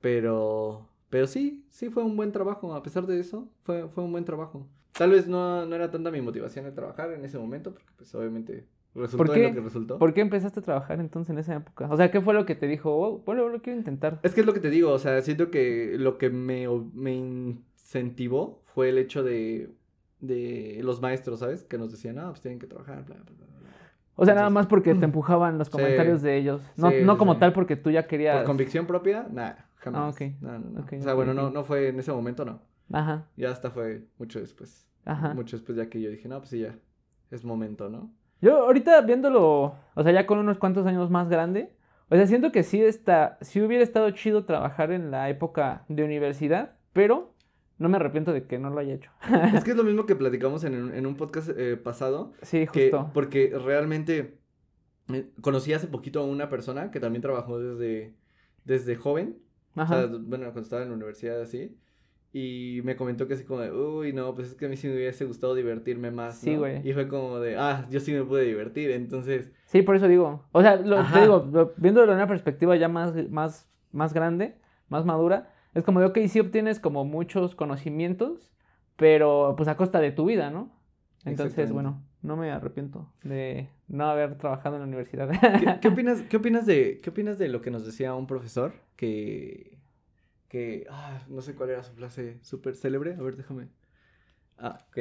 pero, 0.00 0.88
pero 1.08 1.28
sí, 1.28 1.64
sí 1.70 1.88
fue 1.88 2.02
un 2.02 2.16
buen 2.16 2.32
trabajo, 2.32 2.74
a 2.74 2.82
pesar 2.82 3.06
de 3.06 3.20
eso, 3.20 3.48
fue, 3.62 3.88
fue 3.88 4.02
un 4.02 4.10
buen 4.10 4.24
trabajo. 4.24 4.66
Tal 4.90 5.10
vez 5.12 5.28
no, 5.28 5.64
no 5.66 5.76
era 5.76 5.92
tanta 5.92 6.10
mi 6.10 6.20
motivación 6.20 6.64
de 6.64 6.72
trabajar 6.72 7.12
en 7.12 7.24
ese 7.24 7.38
momento, 7.38 7.72
porque 7.72 7.86
pues 7.96 8.12
obviamente 8.16 8.66
resultó 8.96 9.18
¿Por 9.24 9.36
en 9.36 9.42
qué? 9.42 9.48
lo 9.50 9.54
que 9.54 9.60
resultó. 9.60 9.98
¿Por 10.00 10.12
qué 10.12 10.20
empezaste 10.22 10.58
a 10.58 10.62
trabajar 10.64 10.98
entonces 10.98 11.30
en 11.30 11.38
esa 11.38 11.54
época? 11.54 11.86
O 11.88 11.96
sea, 11.96 12.10
¿qué 12.10 12.20
fue 12.20 12.34
lo 12.34 12.44
que 12.46 12.56
te 12.56 12.66
dijo? 12.66 12.90
Oh, 12.92 13.18
bueno, 13.24 13.48
lo 13.48 13.62
quiero 13.62 13.78
intentar. 13.78 14.18
Es 14.24 14.34
que 14.34 14.40
es 14.40 14.46
lo 14.46 14.52
que 14.54 14.58
te 14.60 14.70
digo, 14.70 14.90
o 14.90 14.98
sea, 14.98 15.20
siento 15.22 15.52
que 15.52 15.94
lo 15.96 16.18
que 16.18 16.30
me, 16.30 16.66
me 16.92 17.14
incentivó 17.14 18.63
fue 18.74 18.88
el 18.88 18.98
hecho 18.98 19.22
de, 19.22 19.70
de 20.20 20.80
los 20.82 21.00
maestros, 21.00 21.40
¿sabes? 21.40 21.64
Que 21.64 21.78
nos 21.78 21.90
decían, 21.92 22.16
no, 22.16 22.28
pues 22.30 22.40
tienen 22.40 22.58
que 22.58 22.66
trabajar, 22.66 23.04
bla, 23.04 23.14
bla, 23.16 23.24
bla, 23.24 23.46
bla". 23.46 23.70
O 24.16 24.24
sea, 24.24 24.34
nada 24.34 24.50
más 24.50 24.66
porque 24.66 24.94
te 24.94 25.04
empujaban 25.04 25.58
los 25.58 25.68
Sí. 25.68 25.72
comentarios 25.72 26.22
de 26.22 26.36
ellos. 26.36 26.62
No, 26.76 26.90
Sí, 26.90 26.96
no 27.02 27.18
como 27.18 27.34
sí. 27.34 27.40
tal 27.40 27.52
porque 27.52 27.76
tú 27.76 27.90
ya 27.90 28.06
querías. 28.06 28.36
Por 28.38 28.46
convicción 28.46 28.86
propia, 28.86 29.26
nada, 29.30 29.68
jamás. 29.76 30.02
Ah, 30.02 30.08
ok. 30.10 30.32
No, 30.40 30.58
no, 30.58 30.80
o 30.80 31.02
sea, 31.02 31.14
bueno, 31.14 31.34
no, 31.34 31.50
no 31.50 31.64
fue 31.64 31.88
en 31.88 31.98
ese 31.98 32.12
momento, 32.12 32.44
no. 32.44 32.60
Ajá, 32.92 33.26
Ya 33.36 33.50
hasta 33.50 33.70
fue 33.70 34.04
mucho 34.18 34.38
después. 34.40 34.86
ajá. 35.04 35.34
Mucho 35.34 35.56
después 35.56 35.76
ya 35.76 35.88
que 35.88 36.00
yo 36.00 36.10
dije, 36.10 36.28
no, 36.28 36.38
pues 36.38 36.50
sí, 36.50 36.60
ya, 36.60 36.74
es 37.30 37.44
momento, 37.44 37.88
¿no? 37.88 38.10
Yo 38.40 38.58
ahorita 38.64 39.00
viéndolo, 39.02 39.74
o 39.94 40.02
sea, 40.02 40.12
ya 40.12 40.26
con 40.26 40.38
unos 40.38 40.58
cuantos 40.58 40.86
años 40.86 41.10
más 41.10 41.28
grande, 41.28 41.72
o 42.10 42.14
sea, 42.16 42.26
siento 42.26 42.52
que 42.52 42.62
sí 42.62 42.82
está, 42.82 43.38
sí 43.40 43.60
hubiera 43.62 43.82
estado 43.82 44.10
chido 44.10 44.44
trabajar 44.44 44.92
en 44.92 45.10
la 45.10 45.28
época 45.30 45.84
de 45.88 46.04
universidad, 46.04 46.74
pero 46.92 47.33
no 47.78 47.88
me 47.88 47.96
arrepiento 47.96 48.32
de 48.32 48.44
que 48.46 48.58
no 48.58 48.70
lo 48.70 48.78
haya 48.80 48.94
hecho. 48.94 49.10
es 49.54 49.64
que 49.64 49.72
es 49.72 49.76
lo 49.76 49.84
mismo 49.84 50.06
que 50.06 50.14
platicamos 50.16 50.64
en, 50.64 50.94
en 50.94 51.06
un 51.06 51.16
podcast 51.16 51.50
eh, 51.56 51.76
pasado, 51.76 52.32
Sí, 52.42 52.66
que, 52.72 52.90
justo. 52.90 53.10
porque 53.12 53.52
realmente 53.64 54.38
eh, 55.12 55.30
conocí 55.40 55.72
hace 55.72 55.86
poquito 55.86 56.20
a 56.20 56.24
una 56.24 56.48
persona 56.48 56.90
que 56.90 57.00
también 57.00 57.22
trabajó 57.22 57.58
desde, 57.58 58.14
desde 58.64 58.96
joven, 58.96 59.38
o 59.76 59.86
sea, 59.86 59.98
Ajá. 60.00 60.06
bueno, 60.06 60.44
cuando 60.46 60.60
estaba 60.62 60.82
en 60.82 60.88
la 60.90 60.94
universidad 60.94 61.40
así, 61.40 61.76
y 62.32 62.80
me 62.82 62.96
comentó 62.96 63.28
que 63.28 63.34
así 63.34 63.44
como 63.44 63.60
de, 63.60 63.70
uy, 63.70 64.12
no, 64.12 64.34
pues 64.34 64.48
es 64.48 64.54
que 64.56 64.66
a 64.66 64.68
mí 64.68 64.76
sí 64.76 64.88
me 64.88 64.94
hubiese 64.94 65.24
gustado 65.24 65.54
divertirme 65.54 66.10
más, 66.10 66.38
Sí, 66.38 66.52
¿no?". 66.54 66.60
güey. 66.60 66.88
Y 66.88 66.92
fue 66.92 67.06
como 67.06 67.38
de, 67.38 67.56
ah, 67.56 67.86
yo 67.90 68.00
sí 68.00 68.12
me 68.12 68.24
pude 68.24 68.42
divertir, 68.44 68.90
entonces, 68.90 69.52
Sí, 69.66 69.82
por 69.82 69.94
eso 69.96 70.08
digo. 70.08 70.44
O 70.52 70.60
sea, 70.62 70.76
lo, 70.76 70.98
Ajá. 70.98 71.14
te 71.14 71.20
digo, 71.22 71.48
lo- 71.52 71.72
viéndolo 71.76 72.10
en 72.12 72.16
una 72.18 72.26
perspectiva 72.26 72.74
ya 72.76 72.88
más, 72.88 73.14
más, 73.30 73.68
más 73.92 74.12
grande, 74.14 74.56
más 74.88 75.04
madura, 75.04 75.53
es 75.74 75.84
como 75.84 76.00
de, 76.00 76.06
ok, 76.06 76.18
sí 76.28 76.40
obtienes 76.40 76.80
como 76.80 77.04
muchos 77.04 77.54
conocimientos, 77.54 78.52
pero 78.96 79.54
pues 79.56 79.68
a 79.68 79.76
costa 79.76 80.00
de 80.00 80.12
tu 80.12 80.26
vida, 80.26 80.50
¿no? 80.50 80.70
Entonces, 81.24 81.72
bueno, 81.72 82.02
no 82.22 82.36
me 82.36 82.50
arrepiento 82.50 83.12
de 83.22 83.70
no 83.88 84.06
haber 84.06 84.36
trabajado 84.36 84.76
en 84.76 84.82
la 84.82 84.88
universidad. 84.88 85.30
¿Qué, 85.30 85.80
qué 85.80 85.88
opinas, 85.88 86.22
qué 86.22 86.36
opinas 86.36 86.66
de, 86.66 87.00
qué 87.02 87.10
opinas 87.10 87.38
de 87.38 87.48
lo 87.48 87.60
que 87.60 87.70
nos 87.70 87.84
decía 87.84 88.14
un 88.14 88.26
profesor 88.26 88.74
que, 88.96 89.78
que, 90.48 90.86
ah, 90.90 91.22
no 91.28 91.42
sé 91.42 91.54
cuál 91.54 91.70
era 91.70 91.82
su 91.82 91.92
frase 91.94 92.38
súper 92.42 92.76
célebre, 92.76 93.14
a 93.14 93.22
ver, 93.22 93.36
déjame. 93.36 93.68
Ah, 94.58 94.84
ok. 94.88 94.98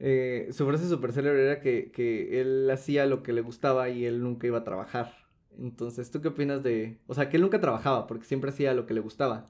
Eh, 0.00 0.48
su 0.52 0.66
frase 0.66 0.88
súper 0.88 1.12
célebre 1.12 1.44
era 1.44 1.60
que, 1.60 1.90
que 1.90 2.40
él 2.40 2.70
hacía 2.70 3.06
lo 3.06 3.22
que 3.22 3.32
le 3.32 3.40
gustaba 3.40 3.88
y 3.88 4.06
él 4.06 4.22
nunca 4.22 4.46
iba 4.46 4.58
a 4.58 4.64
trabajar. 4.64 5.12
Entonces, 5.58 6.10
¿tú 6.10 6.20
qué 6.20 6.28
opinas 6.28 6.62
de, 6.62 6.98
o 7.06 7.14
sea, 7.14 7.28
que 7.28 7.36
él 7.36 7.42
nunca 7.42 7.60
trabajaba 7.60 8.06
porque 8.06 8.24
siempre 8.24 8.50
hacía 8.50 8.74
lo 8.74 8.86
que 8.86 8.94
le 8.94 9.00
gustaba? 9.00 9.46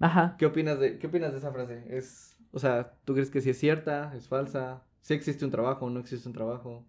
Ajá. 0.00 0.36
¿Qué 0.38 0.46
opinas 0.46 0.78
de, 0.78 0.98
qué 0.98 1.06
opinas 1.06 1.32
de 1.32 1.38
esa 1.38 1.52
frase? 1.52 1.84
Es, 1.88 2.38
o 2.52 2.58
sea, 2.58 2.92
¿tú 3.04 3.14
crees 3.14 3.30
que 3.30 3.40
sí 3.40 3.50
es 3.50 3.58
cierta, 3.58 4.12
es 4.14 4.28
falsa? 4.28 4.82
¿Sí 5.00 5.14
existe 5.14 5.44
un 5.44 5.50
trabajo, 5.50 5.88
no 5.90 6.00
existe 6.00 6.28
un 6.28 6.34
trabajo? 6.34 6.84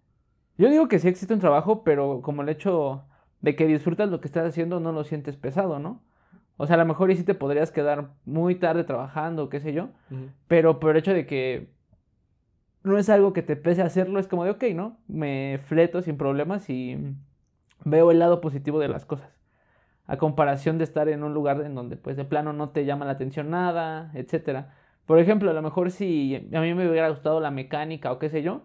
Yo 0.58 0.70
digo 0.70 0.88
que 0.88 1.00
sí 1.00 1.08
existe 1.08 1.34
un 1.34 1.40
trabajo, 1.40 1.84
pero 1.84 2.22
como 2.22 2.42
el 2.42 2.50
hecho 2.50 3.06
de 3.42 3.56
que 3.56 3.66
disfrutas 3.66 4.10
lo 4.10 4.20
que 4.20 4.28
estás 4.28 4.46
haciendo, 4.46 4.80
no 4.80 4.92
lo 4.92 5.04
sientes 5.04 5.38
pesado, 5.38 5.80
¿no? 5.80 6.04
O 6.58 6.68
sea, 6.68 6.76
a 6.76 6.80
lo 6.80 6.86
mejor 6.86 7.10
y 7.10 7.16
sí 7.16 7.24
te 7.24 7.34
podrías 7.34 7.72
quedar 7.72 8.10
muy 8.26 8.56
tarde 8.56 8.84
trabajando, 8.84 9.48
qué 9.48 9.62
sé 9.62 9.72
yo, 9.72 9.92
pero 10.50 10.82
por 10.82 10.92
el 10.92 10.98
hecho 10.98 11.14
de 11.14 11.26
que 11.26 11.70
no 12.84 12.98
es 12.98 13.10
algo 13.10 13.32
que 13.32 13.42
te 13.42 13.56
pese 13.56 13.82
hacerlo, 13.82 14.20
es 14.20 14.28
como 14.28 14.44
de, 14.44 14.52
ok, 14.52 14.64
¿no? 14.76 14.98
Me 15.08 15.62
fleto 15.64 16.02
sin 16.02 16.18
problemas 16.18 16.70
y 16.70 16.98
veo 17.86 18.12
el 18.12 18.20
lado 18.20 18.42
positivo 18.42 18.80
de 18.80 18.90
las 18.90 19.06
cosas. 19.06 19.39
A 20.10 20.18
comparación 20.18 20.78
de 20.80 20.86
estar 20.86 21.08
en 21.08 21.24
un 21.24 21.34
lugar 21.34 21.62
en 21.62 21.76
donde, 21.76 21.96
pues, 21.96 22.18
de 22.18 22.26
plano 22.26 22.52
no 22.54 22.70
te 22.72 22.86
llama 22.86 23.06
la 23.06 23.12
atención 23.14 23.50
nada, 23.52 24.12
etcétera. 24.16 24.74
Por 25.06 25.20
ejemplo, 25.20 25.52
a 25.52 25.54
lo 25.54 25.62
mejor 25.62 25.92
si 25.92 26.36
a 26.54 26.62
mí 26.62 26.74
me 26.74 26.90
hubiera 26.90 27.10
gustado 27.10 27.40
la 27.40 27.52
mecánica 27.52 28.12
o 28.12 28.20
qué 28.20 28.30
sé 28.30 28.42
yo, 28.44 28.64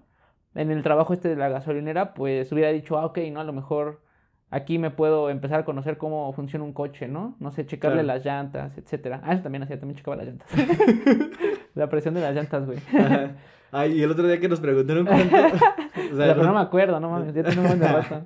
en 0.55 0.71
el 0.71 0.83
trabajo 0.83 1.13
este 1.13 1.29
de 1.29 1.37
la 1.37 1.49
gasolinera, 1.51 2.15
pues 2.15 2.51
hubiera 2.53 2.71
dicho, 2.71 2.99
ah, 2.99 3.07
ok, 3.07 3.19
¿no? 3.33 3.41
A 3.41 3.45
lo 3.45 3.53
mejor 3.53 4.03
aquí 4.51 4.79
me 4.79 4.91
puedo 4.91 5.31
empezar 5.31 5.61
a 5.61 5.65
conocer 5.65 5.99
cómo 5.99 6.33
funciona 6.33 6.65
un 6.65 6.73
coche, 6.73 7.09
¿no? 7.09 7.37
No 7.41 7.51
sé, 7.51 7.67
checarle 7.67 8.03
Claro. 8.03 8.17
las 8.19 8.25
llantas, 8.25 8.79
etcétera. 8.79 9.21
Ah, 9.25 9.35
eso 9.35 9.43
también 9.43 9.63
hacía, 9.65 9.79
también 9.79 9.97
checaba 9.99 10.17
las 10.17 10.27
llantas. 10.27 10.49
la 11.75 11.89
presión 11.89 12.15
de 12.15 12.21
las 12.21 12.35
llantas, 12.35 12.67
güey. 12.67 12.79
Ajá. 12.99 13.33
Ay, 13.77 13.99
y 13.99 14.03
el 14.05 14.11
otro 14.13 14.29
día 14.29 14.39
que 14.39 14.49
nos 14.49 14.61
preguntaron 14.61 15.05
cuánto. 15.05 15.37
o 16.13 16.17
sea, 16.17 16.35
Pero 16.35 16.45
no 16.45 16.55
me 16.55 16.61
acuerdo, 16.61 17.01
no 17.01 17.11
mames, 17.11 17.35
ya 17.35 17.43
tiene 17.43 17.61
un 17.61 17.67
buen 17.67 17.81
de 17.81 17.89
rato. 17.89 18.23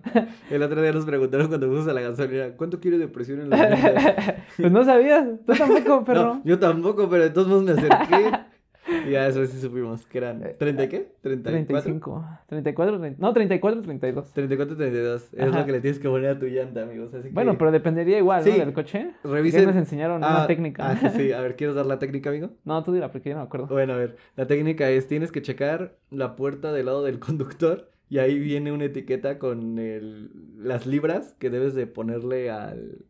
el 0.50 0.62
otro 0.62 0.82
día 0.82 0.92
nos 0.92 1.06
preguntaron 1.06 1.48
cuando 1.48 1.66
fuimos 1.68 1.88
a 1.88 1.92
la 1.94 2.02
gasolina, 2.02 2.48
¿cuánto 2.56 2.80
quiere 2.80 2.98
de 2.98 3.08
presión 3.08 3.40
en 3.40 3.50
la 3.50 3.56
llanta? 3.56 4.36
Pues 4.58 4.70
no 4.70 4.84
sabías, 4.84 5.24
tú 5.46 5.52
tampoco, 5.54 6.04
perro. 6.04 6.22
No, 6.34 6.42
yo 6.44 6.58
tampoco, 6.58 7.08
pero 7.08 7.22
de 7.24 7.30
todos 7.30 7.48
modos 7.48 7.62
me 7.64 7.72
acerqué. 7.72 8.30
Y 9.06 9.10
ya 9.10 9.26
eso 9.26 9.44
sí 9.46 9.60
supimos, 9.60 10.06
que 10.06 10.18
eran 10.18 10.40
¿30 10.42 10.84
y 10.84 10.88
qué? 10.88 11.12
¿34? 11.22 11.42
35, 11.42 12.24
34, 12.46 12.98
30, 13.00 13.20
no, 13.20 13.32
34, 13.32 13.82
32. 13.82 14.32
34, 14.32 14.76
32. 14.76 15.34
Es 15.34 15.40
Ajá. 15.40 15.58
lo 15.60 15.66
que 15.66 15.72
le 15.72 15.80
tienes 15.80 15.98
que 15.98 16.08
poner 16.08 16.30
a 16.30 16.38
tu 16.38 16.46
llanta, 16.46 16.82
amigos. 16.82 17.12
Así 17.14 17.28
que 17.28 17.34
Bueno, 17.34 17.58
pero 17.58 17.70
dependería 17.70 18.18
igual, 18.18 18.44
¿no? 18.44 18.50
Del 18.52 18.72
coche. 18.72 19.10
revisen. 19.24 19.66
Nos 19.66 19.76
enseñaron 19.76 20.24
Ah, 20.24 20.36
una 20.38 20.46
técnica. 20.46 20.90
Ah, 20.90 20.96
sí, 20.96 21.08
sí. 21.10 21.32
A 21.38 21.40
ver, 21.40 21.56
¿quieres 21.56 21.76
dar 21.76 21.86
la 21.86 21.98
técnica, 21.98 22.30
amigo? 22.30 22.50
No, 22.64 22.82
tú 22.82 22.92
dila, 22.92 23.10
porque 23.12 23.28
yo 23.30 23.34
no 23.34 23.42
me 23.42 23.46
acuerdo. 23.46 23.66
Bueno, 23.68 23.92
a 23.92 23.96
ver, 23.96 24.16
la 24.36 24.46
técnica 24.46 24.88
es, 24.90 25.06
tienes 25.06 25.32
que 25.32 25.42
checar 25.42 25.96
la 26.10 26.36
puerta 26.36 26.72
del 26.72 26.86
lado 26.86 27.02
del 27.04 27.18
conductor 27.20 27.90
y 28.08 28.18
ahí 28.18 28.38
viene 28.38 28.72
una 28.72 28.84
etiqueta 28.84 29.38
con 29.38 29.78
el, 29.78 30.30
las 30.56 30.86
libras 30.86 31.34
que 31.38 31.50
debes 31.50 31.74
de 31.74 31.86
ponerle 31.86 32.50
al, 32.50 33.04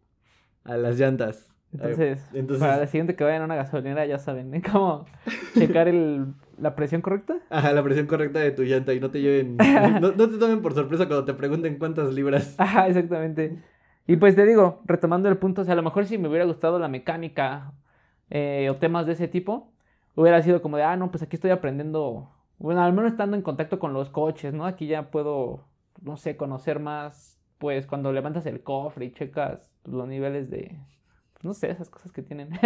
a 0.65 0.77
las 0.77 0.99
llantas. 0.99 1.55
Entonces, 1.73 2.27
entonces- 2.33 2.67
para 2.67 2.79
la 2.79 2.87
siguiente 2.87 3.15
que 3.15 3.25
vayan 3.25 3.43
a 3.43 3.45
una 3.45 3.57
gasolinera, 3.57 4.07
ya 4.07 4.19
saben, 4.19 4.55
¿eh? 4.55 4.63
Cómo 4.73 5.05
checar 5.55 5.89
el, 5.89 6.27
la 6.59 6.75
presión 6.75 7.03
correcta. 7.03 7.37
Ajá, 7.51 7.73
la 7.73 7.83
presión 7.83 8.07
correcta 8.07 8.39
de 8.41 8.51
tu 8.53 8.63
llanta 8.63 8.95
y 8.95 9.01
no 9.01 9.11
te 9.11 9.21
lleven, 9.21 9.57
no, 10.01 10.13
no 10.13 10.29
te 10.29 10.39
tomen 10.39 10.63
por 10.63 10.75
sorpresa 10.75 11.07
cuando 11.07 11.25
te 11.25 11.35
pregunten 11.35 11.79
cuántas 11.79 12.13
libras. 12.15 12.55
Ajá, 12.59 12.89
exactamente. 12.89 13.59
Y 14.07 14.17
pues 14.17 14.35
te 14.35 14.47
digo, 14.47 14.81
retomando 14.87 15.29
el 15.29 15.37
punto, 15.37 15.61
o 15.61 15.65
sea, 15.65 15.75
a 15.75 15.77
lo 15.77 15.83
mejor 15.83 16.07
si 16.07 16.17
me 16.17 16.29
hubiera 16.29 16.47
gustado 16.47 16.79
la 16.79 16.89
mecánica 16.89 17.73
eh, 18.31 18.69
o 18.71 18.77
temas 18.77 19.07
de 19.07 19.13
ese 19.13 19.29
tipo, 19.29 19.71
hubiera 20.15 20.41
sido 20.43 20.63
como 20.63 20.79
de, 20.79 20.85
ah, 20.85 20.97
no, 20.97 21.11
pues 21.11 21.23
aquí 21.23 21.37
estoy 21.37 21.51
aprendiendo, 21.51 22.31
bueno, 22.59 22.83
al 22.83 22.95
menos 22.95 23.13
estando 23.13 23.37
en 23.37 23.43
contacto 23.43 23.79
con 23.79 23.93
los 23.93 24.09
coches, 24.09 24.55
¿no? 24.55 24.65
Aquí 24.65 24.87
ya 24.87 25.11
puedo, 25.11 25.67
no 26.01 26.17
sé, 26.17 26.39
conocer 26.39 26.81
más, 26.81 27.39
pues 27.59 27.87
cuando 27.87 28.11
levantas 28.13 28.47
el 28.47 28.63
cofre 28.63 29.05
y 29.05 29.13
checas 29.13 29.71
los 29.85 30.09
niveles 30.09 30.49
de, 30.49 30.79
pues, 31.39 31.45
no 31.45 31.55
sé, 31.55 31.71
esas 31.71 31.89
cosas 31.89 32.13
que 32.13 32.23
tienen. 32.23 32.51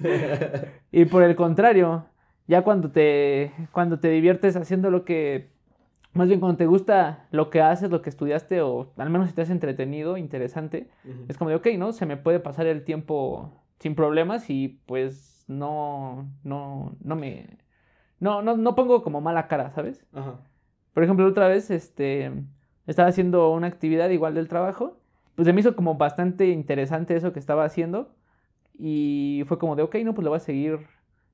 Y 0.92 1.04
por 1.04 1.22
el 1.22 1.36
contrario, 1.36 2.06
ya 2.46 2.62
cuando 2.62 2.90
te, 2.90 3.52
cuando 3.70 4.00
te 4.00 4.08
diviertes 4.08 4.56
haciendo 4.56 4.90
lo 4.90 5.04
que, 5.04 5.52
más 6.14 6.26
bien 6.26 6.40
cuando 6.40 6.56
te 6.56 6.64
gusta 6.66 7.28
lo 7.30 7.50
que 7.50 7.60
haces, 7.60 7.90
lo 7.90 8.00
que 8.00 8.08
estudiaste, 8.08 8.62
o 8.62 8.92
al 8.96 9.10
menos 9.10 9.28
si 9.28 9.34
te 9.34 9.42
has 9.42 9.50
entretenido, 9.50 10.16
interesante, 10.16 10.88
Ujú. 11.04 11.26
es 11.28 11.36
como 11.36 11.50
de, 11.50 11.56
ok, 11.56 11.66
¿no? 11.78 11.92
Se 11.92 12.06
me 12.06 12.16
puede 12.16 12.40
pasar 12.40 12.66
el 12.66 12.82
tiempo 12.84 13.62
sin 13.78 13.94
problemas 13.94 14.48
y 14.48 14.80
pues 14.86 15.44
no, 15.48 16.30
no, 16.44 16.96
no 17.02 17.16
me, 17.16 17.58
no, 18.18 18.42
no, 18.42 18.56
no 18.56 18.74
pongo 18.74 19.02
como 19.02 19.20
mala 19.20 19.48
cara, 19.48 19.70
¿sabes? 19.70 20.06
Ajá. 20.14 20.40
Por 20.94 21.04
ejemplo, 21.04 21.26
otra 21.26 21.46
vez, 21.48 21.70
este, 21.70 22.32
estaba 22.86 23.08
haciendo 23.08 23.50
una 23.52 23.66
actividad 23.66 24.10
igual 24.10 24.34
del 24.34 24.48
trabajo, 24.48 24.99
pues 25.40 25.46
se 25.46 25.54
me 25.54 25.60
hizo 25.60 25.74
como 25.74 25.94
bastante 25.94 26.48
interesante 26.48 27.16
eso 27.16 27.32
que 27.32 27.38
estaba 27.38 27.64
haciendo 27.64 28.10
y 28.78 29.42
fue 29.46 29.58
como 29.58 29.74
de, 29.74 29.82
ok, 29.82 29.94
no, 30.04 30.12
pues 30.12 30.22
lo 30.22 30.28
voy 30.32 30.36
a 30.36 30.40
seguir 30.40 30.80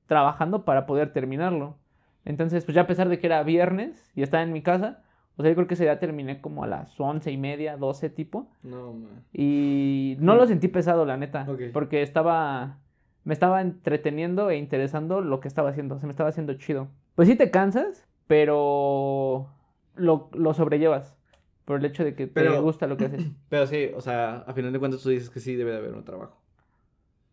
trabajando 0.05 0.63
para 0.63 0.85
poder 0.85 1.11
terminarlo. 1.11 1.75
Entonces, 2.23 2.63
pues 2.63 2.73
ya 2.73 2.83
a 2.83 2.87
pesar 2.87 3.09
de 3.09 3.19
que 3.19 3.27
era 3.27 3.43
viernes 3.43 4.09
y 4.15 4.21
estaba 4.21 4.43
en 4.43 4.53
mi 4.53 4.61
casa, 4.61 5.03
o 5.35 5.41
sea, 5.41 5.51
yo 5.51 5.55
creo 5.55 5.67
que 5.67 5.73
ese 5.73 5.83
día 5.83 5.99
terminé 5.99 6.39
como 6.39 6.63
a 6.63 6.67
las 6.67 6.97
once 7.01 7.31
y 7.31 7.37
media, 7.37 7.75
doce 7.75 8.09
tipo, 8.09 8.47
No, 8.63 8.93
man. 8.93 9.25
y 9.33 10.15
no 10.21 10.35
lo 10.35 10.47
sentí 10.47 10.69
pesado, 10.69 11.03
la 11.05 11.17
neta, 11.17 11.45
Ok. 11.49 11.63
porque 11.73 12.01
estaba, 12.01 12.77
me 13.25 13.33
estaba 13.33 13.59
entreteniendo 13.59 14.49
e 14.49 14.55
interesando 14.57 15.19
lo 15.19 15.41
que 15.41 15.49
estaba 15.49 15.71
haciendo, 15.71 15.99
se 15.99 16.05
me 16.05 16.11
estaba 16.11 16.29
haciendo 16.29 16.53
chido. 16.53 16.87
Pues 17.15 17.27
sí 17.27 17.35
te 17.35 17.51
cansas, 17.51 18.07
pero 18.27 19.47
lo, 19.95 20.29
lo 20.33 20.53
sobrellevas 20.53 21.17
por 21.67 21.79
el 21.79 21.85
hecho 21.85 22.05
de 22.05 22.15
que 22.15 22.27
te 22.27 22.59
gusta 22.61 22.87
lo 22.87 22.95
que 22.95 23.05
haces. 23.05 23.27
Pero 23.49 23.67
sí, 23.67 23.91
o 23.93 23.99
sea, 23.99 24.37
a 24.47 24.53
final 24.53 24.71
de 24.71 24.79
cuentas 24.79 25.01
tú 25.01 25.09
dices 25.09 25.29
que 25.29 25.41
sí 25.41 25.53
debe 25.55 25.71
de 25.71 25.77
haber 25.77 25.93
un 25.93 26.05
trabajo. 26.05 26.37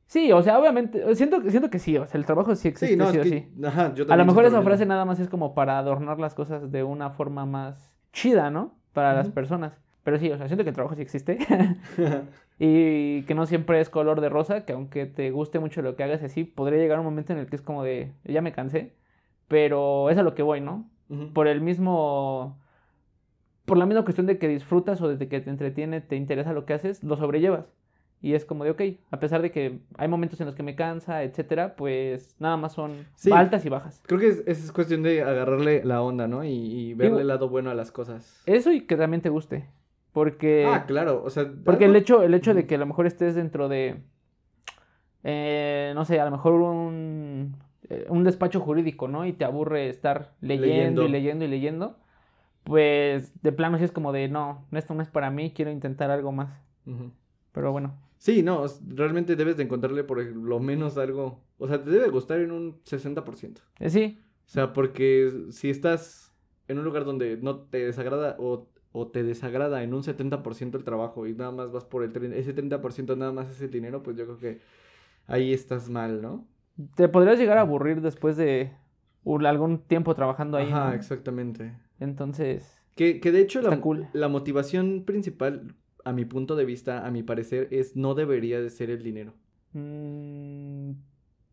Sí, 0.09 0.33
o 0.33 0.43
sea, 0.43 0.59
obviamente, 0.59 1.15
siento, 1.15 1.41
siento 1.49 1.71
que 1.71 1.79
sí, 1.79 1.97
o 1.97 2.05
sea, 2.07 2.19
el 2.19 2.27
trabajo 2.27 2.55
sí 2.57 2.67
existe, 2.67 2.95
Sí, 2.95 2.97
no, 2.97 3.11
sí 3.13 3.19
es 3.19 3.21
o 3.21 3.31
que, 3.31 3.39
sí. 3.41 3.65
ajá, 3.65 3.95
yo 3.95 4.05
A 4.13 4.17
lo 4.17 4.25
mejor 4.25 4.45
esa 4.45 4.61
frase 4.63 4.87
nada 4.87 5.05
más 5.05 5.21
es 5.21 5.29
como 5.29 5.55
para 5.55 5.79
adornar 5.79 6.19
las 6.19 6.35
cosas 6.35 6.73
de 6.73 6.83
una 6.83 7.11
forma 7.11 7.47
más 7.47 7.95
chida, 8.13 8.51
¿no? 8.51 8.75
Para 8.93 9.15
las 9.15 9.27
Ujú. 9.29 9.35
personas. 9.35 9.81
Pero 10.03 10.19
sí, 10.19 10.31
o 10.33 10.37
sea, 10.37 10.49
siento 10.49 10.65
que 10.65 10.71
el 10.71 10.75
trabajo 10.75 10.97
sí 10.97 11.03
existe. 11.03 11.39
y 12.59 13.23
que 13.23 13.35
no 13.37 13.47
siempre 13.47 13.81
es 13.81 13.89
color 13.89 14.21
de 14.21 14.31
rosa, 14.31 14.65
que 14.65 14.73
aunque 14.73 15.07
te 15.07 15.31
guste 15.31 15.61
mucho 15.61 15.81
lo 15.81 15.95
que 15.95 16.03
hagas 16.03 16.25
así, 16.25 16.43
podría 16.43 16.81
llegar 16.81 16.99
un 16.99 17.05
momento 17.05 17.33
en 17.33 17.39
el 17.39 17.47
que 17.47 17.55
es 17.55 17.63
como 17.63 17.85
de, 17.85 18.13
ya 18.25 18.43
me 18.43 18.53
cansé. 18.53 18.95
Pero 19.47 20.11
es 20.11 20.19
a 20.19 20.25
lo 20.25 20.35
que 20.35 20.43
voy, 20.43 20.61
¿no? 20.61 20.91
Por 21.33 21.47
el 21.47 21.61
mismo... 21.61 22.59
Por 23.75 23.81
la 23.81 23.87
misma 23.87 24.05
cuestión 24.05 24.27
de 24.29 24.39
que 24.39 24.47
disfrutas 24.47 25.01
o 25.03 25.09
de 25.17 25.27
que 25.27 25.41
te 25.41 25.51
entretiene, 25.51 26.01
te 26.01 26.15
interesa 26.15 26.53
lo 26.53 26.65
que 26.65 26.75
haces, 26.75 27.03
lo 27.03 27.17
sobrellevas. 27.17 27.75
Y 28.23 28.35
es 28.35 28.45
como 28.45 28.63
de, 28.63 28.71
ok, 28.71 28.81
a 29.11 29.19
pesar 29.19 29.43
de 29.43 29.51
que 29.51 29.81
hay 29.99 30.07
momentos 30.07 30.41
en 30.41 30.47
los 30.47 30.55
que 30.55 30.63
me 30.63 30.77
cansa, 30.77 31.25
etcétera, 31.25 31.75
pues 31.75 32.37
nada 32.39 32.57
más 32.57 32.73
son 32.73 32.93
Sí. 33.17 33.33
altas 33.33 33.67
y 33.67 33.71
bajas. 33.71 34.01
Creo 34.07 34.21
que 34.21 34.29
es, 34.29 34.45
es 34.47 34.71
cuestión 34.71 35.03
de 35.03 35.23
agarrarle 35.23 35.83
la 35.85 36.03
onda, 36.03 36.29
¿no? 36.29 36.45
Y, 36.45 36.51
y 36.53 36.95
verle 36.95 37.15
Digo- 37.17 37.21
el 37.23 37.27
lado 37.27 37.49
bueno 37.49 37.69
a 37.71 37.75
las 37.75 37.91
cosas. 37.91 38.45
Eso 38.47 38.71
y 38.71 38.83
que 38.83 38.95
también 38.97 39.23
te 39.23 39.29
guste. 39.29 39.67
Porque, 40.13 40.65
Ah, 40.69 40.85
claro, 40.87 41.25
o 41.25 41.31
sea... 41.31 41.51
porque 41.65 41.87
el 41.87 41.91
algo- 41.91 41.99
hecho, 42.01 42.23
el 42.23 42.33
hecho 42.35 42.55
de 42.55 42.69
que 42.69 42.77
a 42.77 42.79
lo 42.79 42.87
mejor 42.87 43.07
estés 43.09 43.35
dentro 43.35 43.69
de, 43.69 43.97
eh, 45.25 45.91
no 45.97 46.05
sé, 46.05 46.21
a 46.21 46.25
lo 46.25 46.31
mejor 46.31 46.53
un, 46.61 47.57
eh, 47.89 48.07
un 48.09 48.23
despacho 48.23 48.61
jurídico, 48.61 49.09
¿no? 49.09 49.27
Y 49.27 49.33
te 49.33 49.45
aburre 49.45 49.89
estar 49.89 50.31
leyendo, 50.41 51.03
Leyendo. 51.03 51.03
y 51.07 51.09
leyendo 51.09 51.45
y 51.45 51.49
leyendo, 51.49 51.97
pues 52.65 53.33
de 53.43 53.53
plano 53.53 53.79
sí 53.79 53.85
es 53.85 53.93
como 53.93 54.13
de, 54.13 54.29
no, 54.29 54.67
esto 54.73 54.95
no 54.95 55.03
es 55.03 55.09
para 55.11 55.31
mí, 55.31 55.53
quiero 55.53 55.71
intentar 55.71 56.11
algo 56.11 56.33
más. 56.33 56.51
Pero 57.53 57.73
bueno, 57.73 57.95
Sí, 58.19 58.43
no, 58.43 58.65
realmente 58.89 59.37
debes 59.37 59.57
de 59.59 59.65
encontrarle 59.65 60.03
por 60.03 60.23
lo 60.25 60.59
menos 60.59 60.97
algo... 60.97 61.43
O 61.59 61.69
sea, 61.69 61.83
te 61.85 61.91
debe 61.91 62.09
gustar 62.09 62.41
en 62.41 62.53
un 62.53 62.81
60%. 62.85 63.61
eh, 63.81 63.91
sí, 63.91 64.19
O 64.47 64.49
sea, 64.49 64.73
porque 64.73 65.31
si 65.51 65.69
estás 65.71 66.33
en 66.69 66.79
un 66.79 66.85
lugar 66.85 67.05
donde 67.05 67.37
no 67.37 67.61
te 67.61 67.85
desagrada 67.85 68.37
o, 68.39 68.67
o 68.93 69.09
te 69.09 69.23
desagrada 69.23 69.83
en 69.83 69.93
un 69.93 70.03
70% 70.03 70.79
el 70.79 70.85
trabajo 70.85 71.27
y 71.27 71.35
nada 71.35 71.51
más 71.53 71.71
vas 71.71 71.85
por 71.85 72.03
el 72.03 72.13
tren- 72.13 72.33
ese 72.33 72.55
30% 72.55 73.15
nada 73.15 73.33
más 73.33 73.51
es 73.51 73.61
el 73.61 73.71
dinero, 73.71 74.03
pues 74.03 74.17
yo 74.17 74.25
creo 74.25 74.39
que 74.39 74.61
ahí 75.27 75.53
estás 75.53 75.91
mal, 75.91 76.23
¿no? 76.23 76.47
te 76.97 77.09
podrías 77.09 77.39
llegar 77.39 77.59
a 77.59 77.63
aburrir 77.63 78.01
después 78.01 78.37
de 78.37 78.73
un- 79.23 79.47
algún 79.47 79.79
tiempo 79.79 80.15
trabajando 80.15 80.57
ahí, 80.57 80.71
Ajá, 80.71 80.89
¿no? 80.89 80.93
exactamente. 80.95 81.73
Entonces, 82.05 82.79
Que, 82.97 83.21
que 83.21 83.33
de 83.33 83.41
hecho 83.41 83.61
la, 83.61 83.81
cool. 83.81 84.07
la 84.13 84.29
motivación 84.29 85.03
principal, 85.05 85.75
a 86.05 86.13
mi 86.13 86.25
punto 86.25 86.55
de 86.55 86.65
vista, 86.65 87.07
a 87.07 87.11
mi 87.11 87.23
parecer, 87.23 87.69
es 87.73 87.97
no 87.97 88.15
debería 88.15 88.61
de 88.61 88.71
ser 88.71 88.91
el 88.91 89.03
dinero. 89.03 89.35
mm, 89.73 90.91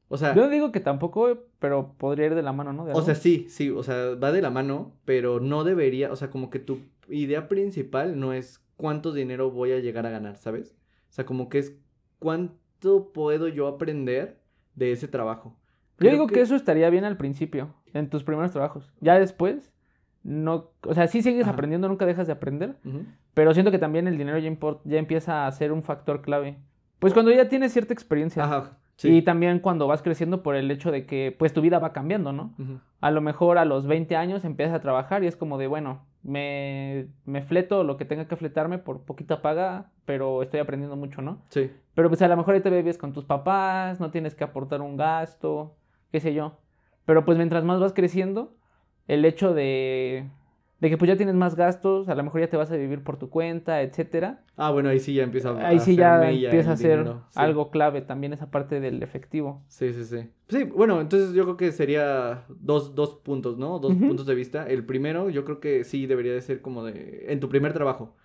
O 0.10 0.18
sea, 0.18 0.36
yo 0.36 0.50
digo 0.50 0.72
que 0.72 0.80
tampoco, 0.80 1.46
pero 1.60 1.94
podría 1.98 2.28
ir 2.28 2.36
de 2.36 2.42
la 2.44 2.54
mano, 2.54 2.74
¿no? 2.74 2.86
De 2.86 2.94
o 2.94 3.02
sea, 3.02 3.16
sí, 3.16 3.46
sí, 3.50 3.70
o 3.70 3.82
sea, 3.84 4.16
va 4.16 4.32
de 4.32 4.42
la 4.42 4.50
mano, 4.50 4.94
pero 5.06 5.40
no 5.40 5.64
debería, 5.64 6.12
o 6.12 6.16
sea, 6.16 6.30
como 6.30 6.50
que 6.50 6.60
tu 6.60 6.80
idea 7.10 7.48
principal 7.48 8.20
no 8.20 8.34
es 8.34 8.60
cuánto 8.78 9.14
dinero 9.14 9.52
voy 9.52 9.72
a 9.72 9.80
llegar 9.80 10.06
a 10.06 10.10
ganar, 10.12 10.38
¿sabes? 10.38 10.76
O 11.10 11.14
sea, 11.14 11.26
como 11.26 11.50
que 11.50 11.60
es 11.60 11.78
cuánto 12.20 13.12
puedo 13.14 13.48
yo 13.48 13.68
aprender 13.68 14.40
de 14.76 14.92
ese 14.92 15.08
trabajo. 15.08 15.58
Yo 16.00 16.10
digo 16.10 16.28
que... 16.28 16.42
eso 16.42 16.56
estaría 16.56 16.90
bien 16.90 17.04
al 17.06 17.18
principio, 17.18 17.74
en 17.94 18.10
tus 18.10 18.24
primeros 18.24 18.52
trabajos. 18.52 18.92
Ya 19.02 19.20
después, 19.20 19.72
no, 20.24 20.70
o 20.86 20.94
sea, 20.94 21.08
sí 21.08 21.22
sigues 21.22 21.44
Ajá. 21.44 21.52
aprendiendo, 21.54 21.88
nunca 21.88 22.06
dejas 22.06 22.28
de 22.28 22.34
aprender, 22.34 22.76
pero 23.34 23.54
siento 23.54 23.72
que 23.72 23.80
también 23.80 24.08
el 24.08 24.18
dinero 24.18 24.38
ya, 24.38 24.50
impor- 24.50 24.80
ya 24.84 24.98
empieza 25.00 25.48
a 25.48 25.52
ser 25.52 25.72
un 25.72 25.84
factor 25.84 26.22
clave. 26.22 26.58
Pues 27.00 27.14
cuando 27.14 27.32
ya 27.32 27.50
tienes 27.50 27.74
cierta 27.74 27.94
experiencia. 27.94 28.44
Ajá, 28.44 28.78
Y 29.04 29.24
también 29.24 29.60
cuando 29.60 29.88
vas 29.88 30.04
creciendo 30.04 30.44
por 30.44 30.56
el 30.56 30.70
hecho 30.70 30.92
de 30.92 31.08
que 31.08 31.36
pues 31.38 31.54
tu 31.54 31.62
vida 31.62 31.80
va 31.80 31.92
cambiando, 31.94 32.32
¿no? 32.34 32.54
A 33.00 33.10
lo 33.10 33.22
mejor 33.22 33.58
a 33.58 33.66
los 33.66 33.88
20 33.88 34.16
años 34.16 34.46
empiezas 34.46 34.76
a 34.76 34.80
trabajar 34.82 35.24
y 35.24 35.28
es 35.28 35.36
como 35.36 35.58
de, 35.58 35.66
bueno, 35.66 36.06
me, 36.22 37.08
me 37.26 37.42
fleto 37.42 37.84
lo 37.84 37.98
que 37.98 38.06
tenga 38.06 38.28
que 38.28 38.36
fletarme 38.36 38.78
por 38.78 39.02
poquita 39.02 39.42
paga, 39.42 39.90
pero 40.06 40.44
estoy 40.44 40.60
aprendiendo 40.60 40.96
mucho, 40.96 41.24
¿no? 41.24 41.40
Sí. 41.50 41.72
Pero 41.96 42.10
pues 42.10 42.22
a 42.22 42.28
lo 42.28 42.38
mejor 42.38 42.54
ahí 42.54 42.62
te 42.62 42.70
vives 42.70 43.00
con 43.00 43.12
tus 43.14 43.26
papás, 43.26 44.00
no 44.00 44.12
tienes 44.12 44.36
que 44.36 44.44
aportar 44.44 44.82
un 44.82 44.98
gasto, 44.98 45.76
qué 46.12 46.20
sé 46.20 46.36
yo. 46.36 46.60
Pero 47.06 47.26
pues 47.26 47.38
mientras 47.38 47.64
más 47.64 47.80
vas 47.80 47.94
creciendo, 47.94 48.54
el 49.08 49.26
hecho 49.26 49.54
de, 49.54 50.26
de 50.82 50.90
que 50.90 50.98
pues 50.98 51.10
ya 51.10 51.16
tienes 51.16 51.36
más 51.36 51.56
gastos, 51.56 52.10
a 52.10 52.16
lo 52.16 52.24
mejor 52.24 52.42
ya 52.42 52.50
te 52.50 52.58
vas 52.58 52.72
a 52.72 52.76
vivir 52.76 53.04
por 53.04 53.18
tu 53.18 53.30
cuenta, 53.30 53.82
etcétera. 53.84 54.42
Ah, 54.58 54.72
bueno, 54.72 54.90
ahí 54.90 55.00
sí 55.00 55.14
ya 55.14 55.24
empieza 55.24 55.50
a 55.50 55.68
Ahí 55.68 55.80
sí 55.80 55.96
ya 55.96 56.28
empieza 56.30 56.72
a 56.72 56.78
ser 56.78 57.06
sí. 57.06 57.40
algo 57.40 57.70
clave 57.70 58.02
también 58.02 58.34
esa 58.34 58.50
parte 58.50 58.80
del 58.80 59.04
efectivo. 59.04 59.62
Sí, 59.68 59.94
sí, 59.94 60.06
sí. 60.06 60.30
Sí, 60.50 60.64
bueno, 60.64 61.00
entonces 61.00 61.34
yo 61.34 61.44
creo 61.44 61.58
que 61.58 61.72
sería 61.72 62.46
dos, 62.50 62.96
dos 62.96 63.16
puntos, 63.16 63.58
¿no? 63.58 63.78
Dos 63.78 63.94
puntos 63.94 64.26
de 64.26 64.34
vista. 64.36 64.68
El 64.68 64.84
primero, 64.86 65.30
yo 65.30 65.46
creo 65.46 65.60
que 65.60 65.84
sí 65.84 66.08
debería 66.08 66.34
de 66.34 66.42
ser 66.42 66.62
como 66.62 66.84
de... 66.84 67.26
En 67.30 67.40
tu 67.40 67.48
primer 67.48 67.74
trabajo. 67.74 68.16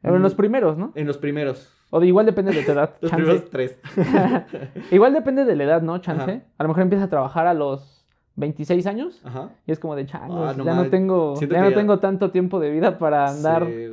Pero 0.00 0.16
en 0.16 0.22
los 0.22 0.34
primeros, 0.34 0.76
¿no? 0.76 0.92
En 0.94 1.06
los 1.06 1.18
primeros. 1.18 1.72
O 1.90 1.98
de 1.98 2.06
igual 2.06 2.26
depende 2.26 2.52
de 2.52 2.62
tu 2.62 2.72
edad, 2.72 2.94
Los 3.00 3.10
primeros 3.10 3.50
tres. 3.50 3.78
igual 4.90 5.14
depende 5.14 5.44
de 5.44 5.56
la 5.56 5.64
edad, 5.64 5.82
¿no? 5.82 5.98
Chance. 5.98 6.30
Ajá. 6.30 6.42
A 6.58 6.62
lo 6.62 6.68
mejor 6.68 6.82
empiezas 6.82 7.06
a 7.06 7.10
trabajar 7.10 7.46
a 7.46 7.54
los 7.54 7.93
26 8.36 8.86
años 8.86 9.20
Ajá. 9.24 9.50
y 9.66 9.72
es 9.72 9.78
como 9.78 9.94
de 9.96 10.06
Ah, 10.12 10.54
no 10.56 10.64
ya 10.64 10.74
no 10.74 10.86
tengo, 10.90 11.40
ya 11.40 11.62
no 11.62 11.72
tengo 11.72 11.98
tanto 11.98 12.30
tiempo 12.30 12.58
de 12.60 12.70
vida 12.70 12.98
para 12.98 13.28
andar 13.28 13.66
Sí, 13.66 13.88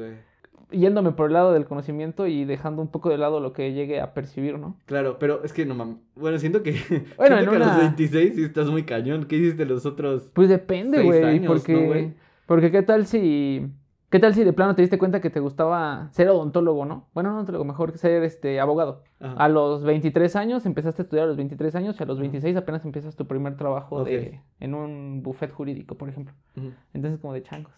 yéndome 0.71 1.11
por 1.11 1.27
el 1.27 1.33
lado 1.33 1.53
del 1.53 1.65
conocimiento 1.65 2.27
y 2.27 2.45
dejando 2.45 2.81
un 2.81 2.87
poco 2.87 3.09
de 3.09 3.17
lado 3.17 3.39
lo 3.39 3.53
que 3.53 3.73
llegue 3.73 3.99
a 3.99 4.13
percibir, 4.13 4.57
¿no? 4.57 4.77
Claro, 4.85 5.17
pero 5.19 5.43
es 5.43 5.53
que 5.53 5.65
no 5.65 5.75
mames. 5.75 5.97
Bueno, 6.15 6.39
siento 6.39 6.63
que. 6.63 6.71
Bueno, 7.17 7.35
siento 7.37 7.39
en 7.39 7.49
que 7.49 7.55
a 7.55 7.59
los 7.59 7.67
una- 7.67 7.77
26 7.79 8.35
sí 8.35 8.43
estás 8.43 8.67
muy 8.67 8.83
cañón. 8.83 9.25
¿Qué 9.25 9.35
hiciste 9.37 9.65
los 9.65 9.85
otros? 9.85 10.31
Pues 10.33 10.49
depende, 10.49 11.03
güey, 11.03 11.39
¿no, 11.39 11.47
porque 11.47 11.75
güey? 11.85 12.13
porque 12.45 12.71
qué 12.71 12.81
tal 12.83 13.05
si 13.05 13.67
qué 14.11 14.19
tal 14.19 14.35
si 14.35 14.43
de 14.43 14.53
plano 14.53 14.75
te 14.75 14.83
diste 14.83 14.99
cuenta 14.99 15.21
que 15.21 15.29
te 15.29 15.39
gustaba 15.39 16.09
ser 16.11 16.29
odontólogo, 16.29 16.85
¿no? 16.85 17.07
Bueno, 17.13 17.29
no 17.29 17.35
odontólogo, 17.37 17.65
mejor 17.65 17.91
que 17.91 17.97
ser 17.97 18.23
este 18.23 18.59
abogado. 18.59 19.03
Ajá. 19.19 19.33
A 19.35 19.49
los 19.49 19.83
23 19.83 20.35
años 20.35 20.65
empezaste 20.65 21.01
a 21.01 21.03
estudiar 21.03 21.23
a 21.25 21.27
los 21.27 21.37
23 21.37 21.73
años 21.75 21.95
y 21.99 22.03
a 22.03 22.05
los 22.05 22.17
Ajá. 22.17 22.21
26 22.21 22.57
apenas 22.57 22.85
empiezas 22.85 23.15
tu 23.15 23.25
primer 23.25 23.55
trabajo 23.57 24.03
de 24.03 24.41
en 24.59 24.75
un 24.75 25.23
buffet 25.23 25.51
jurídico, 25.51 25.95
por 25.95 26.09
ejemplo. 26.09 26.35
Ujú. 26.55 26.73
Entonces 26.93 27.19
como 27.19 27.33
de 27.33 27.41
changos. 27.41 27.73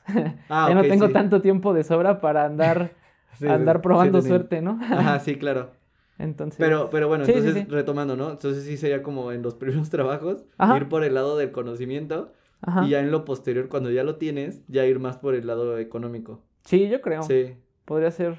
Ah, 0.50 0.66
ya 0.70 0.76
no 0.76 0.82
tengo 0.82 1.08
sí. 1.08 1.14
tanto 1.14 1.42
tiempo 1.42 1.74
de 1.74 1.84
sobra 1.84 2.20
para 2.20 2.46
andar 2.46 2.92
Sí, 3.38 3.48
andar 3.48 3.78
sí, 3.78 3.82
probando 3.84 4.22
suerte, 4.22 4.62
¿no? 4.62 4.80
Ajá, 4.82 5.20
sí, 5.20 5.36
claro. 5.36 5.72
Entonces 6.20 6.60
Pero, 6.60 6.90
pero 6.92 7.08
bueno, 7.08 7.26
entonces 7.26 7.68
retomando, 7.68 8.16
¿no? 8.16 8.32
Entonces 8.32 8.64
sí 8.64 8.78
sería 8.78 9.02
como 9.02 9.32
en 9.32 9.42
los 9.42 9.56
primeros 9.56 9.90
trabajos, 9.90 10.46
Ajá. 10.58 10.78
ir 10.78 10.88
por 10.88 11.04
el 11.04 11.16
lado 11.16 11.38
del 11.38 11.52
conocimiento 11.52 12.32
Ajá. 12.66 12.86
y 12.86 12.90
ya 12.92 13.00
en 13.02 13.12
lo 13.12 13.26
posterior, 13.26 13.68
cuando 13.70 13.92
ya 13.92 14.04
lo 14.04 14.16
tienes, 14.16 14.64
ya 14.68 14.86
ir 14.86 15.00
más 15.00 15.18
por 15.18 15.36
el 15.36 15.46
lado 15.48 15.78
económico. 15.78 16.42
Sí, 16.66 16.90
yo 16.90 17.02
creo. 17.02 17.24
Sí. 17.24 17.56
Podría 17.86 18.10
ser 18.12 18.38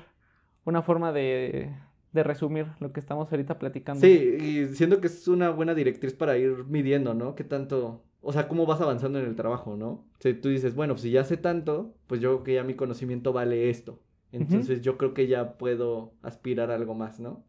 una 0.64 0.82
forma 0.82 1.12
de, 1.12 1.70
de 2.12 2.22
resumir 2.22 2.66
lo 2.80 2.92
que 2.92 3.00
estamos 3.00 3.30
ahorita 3.30 3.58
platicando. 3.58 4.00
Sí, 4.00 4.08
y 4.40 4.74
siento 4.74 5.00
que 5.00 5.08
es 5.08 5.28
una 5.28 5.50
buena 5.50 5.74
directriz 5.74 6.14
para 6.14 6.38
ir 6.38 6.64
midiendo, 6.68 7.12
¿no? 7.14 7.34
Qué 7.34 7.44
tanto, 7.44 8.02
o 8.22 8.32
sea, 8.32 8.48
cómo 8.48 8.64
vas 8.66 8.80
avanzando 8.80 9.18
en 9.18 9.26
el 9.26 9.36
trabajo, 9.36 9.76
¿no? 9.76 10.04
Si 10.20 10.32
tú 10.32 10.48
dices, 10.48 10.74
bueno, 10.74 10.94
pues 10.94 11.02
si 11.02 11.10
ya 11.10 11.24
sé 11.24 11.36
tanto, 11.36 11.94
pues 12.06 12.20
yo 12.20 12.30
creo 12.30 12.44
que 12.44 12.54
ya 12.54 12.64
mi 12.64 12.74
conocimiento 12.74 13.32
vale 13.32 13.68
esto. 13.68 14.00
Entonces 14.32 14.80
yo 14.80 14.96
creo 14.98 15.14
que 15.14 15.28
ya 15.28 15.58
puedo 15.58 16.14
aspirar 16.22 16.72
a 16.72 16.74
algo 16.74 16.94
más, 16.94 17.20
¿no? 17.20 17.44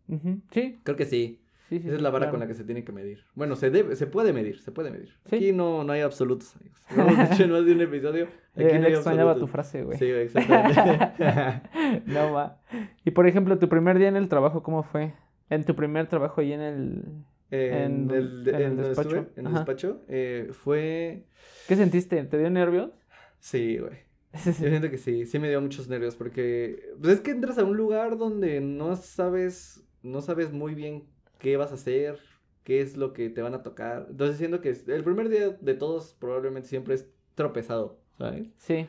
Sí, 0.52 0.78
Creo 0.84 0.96
que 0.96 1.06
sí. 1.06 1.42
Sí, 1.70 1.80
sí. 1.80 1.88
Esa 1.88 1.96
es 1.98 2.02
la 2.02 2.10
vara 2.10 2.26
claro. 2.26 2.32
con 2.34 2.40
la 2.42 2.48
que 2.48 2.54
se 2.54 2.64
tiene 2.64 2.84
que 2.84 2.92
medir. 2.92 3.24
Bueno, 3.36 3.56
se 3.56 3.70
debe, 3.70 3.96
se 3.96 4.08
puede 4.08 4.34
medir, 4.34 4.60
se 4.62 4.72
puede 4.72 4.92
medir. 4.92 5.14
Sí. 5.30 5.36
Aquí 5.36 5.52
no, 5.54 5.84
no 5.84 5.94
hay 5.94 6.02
absolutos, 6.02 6.56
amigos. 6.58 6.80
Lo 6.96 7.04
hemos 7.08 7.30
dicho 7.30 7.44
en 7.44 7.52
más 7.52 7.66
de 7.66 7.72
un 7.74 7.82
episodio. 7.82 8.26
Aquí 8.56 8.64
Eh, 8.64 8.80
no 8.80 8.88
hay 8.88 8.94
extrañaba 8.94 9.36
tu 9.36 9.44
absolutos. 9.46 9.50
frase, 9.52 9.84
güey. 9.84 9.98
Sí, 9.98 10.06
exactamente. 10.06 12.02
no 12.06 12.32
va. 12.34 12.60
Y 13.04 13.12
por 13.12 13.28
ejemplo, 13.28 13.58
tu 13.60 13.70
primer 13.70 13.98
día 14.00 14.08
en 14.08 14.16
el 14.16 14.30
trabajo, 14.30 14.64
¿cómo 14.64 14.84
fue? 14.84 15.14
En 15.50 15.64
tu 15.64 15.76
primer 15.76 16.08
trabajo 16.08 16.42
ahí 16.42 16.54
en 16.54 16.62
el... 16.62 17.04
en 17.52 17.74
En- 17.74 18.12
el, 18.12 18.48
en 18.50 18.56
el 18.56 18.62
en 18.64 18.78
despacho. 18.78 19.10
estuve, 19.18 19.32
en 19.40 19.48
el 19.48 19.54
despacho, 19.54 20.02
eh, 20.08 20.50
fue... 20.54 21.26
¿Qué 21.68 21.76
sentiste? 21.76 22.24
¿Te 22.24 22.38
dio 22.38 22.50
nervios? 22.50 22.92
Sí, 23.40 23.78
güey. 23.78 24.06
Yo 24.44 24.52
siento 24.52 24.90
que 24.90 24.98
sí, 24.98 25.26
sí 25.26 25.40
me 25.40 25.48
dio 25.48 25.62
muchos 25.62 25.88
nervios 25.88 26.16
porque 26.18 26.90
pues 27.02 27.14
es 27.14 27.22
que 27.22 27.32
entras 27.32 27.58
a 27.58 27.64
un 27.64 27.78
lugar 27.78 28.18
donde 28.18 28.60
no 28.60 28.96
sabes, 28.98 29.82
no 30.04 30.20
sabes 30.22 30.52
muy 30.52 30.76
bien 30.76 31.06
qué 31.46 31.58
vas 31.58 31.72
a 31.72 31.76
hacer, 31.76 32.20
qué 32.64 32.82
es 32.82 32.98
lo 32.98 33.14
que 33.14 33.30
te 33.30 33.42
van 33.42 33.54
a 33.54 33.64
tocar. 33.64 34.08
Entonces 34.10 34.38
siento 34.38 34.62
que 34.62 34.70
el 34.88 35.04
primer 35.04 35.30
día 35.30 35.50
de 35.52 35.74
todos 35.76 36.16
probablemente 36.20 36.70
siempre 36.70 36.96
es 36.96 37.08
tropezado, 37.36 38.00
¿sabes? 38.18 38.48
Sí. 38.58 38.88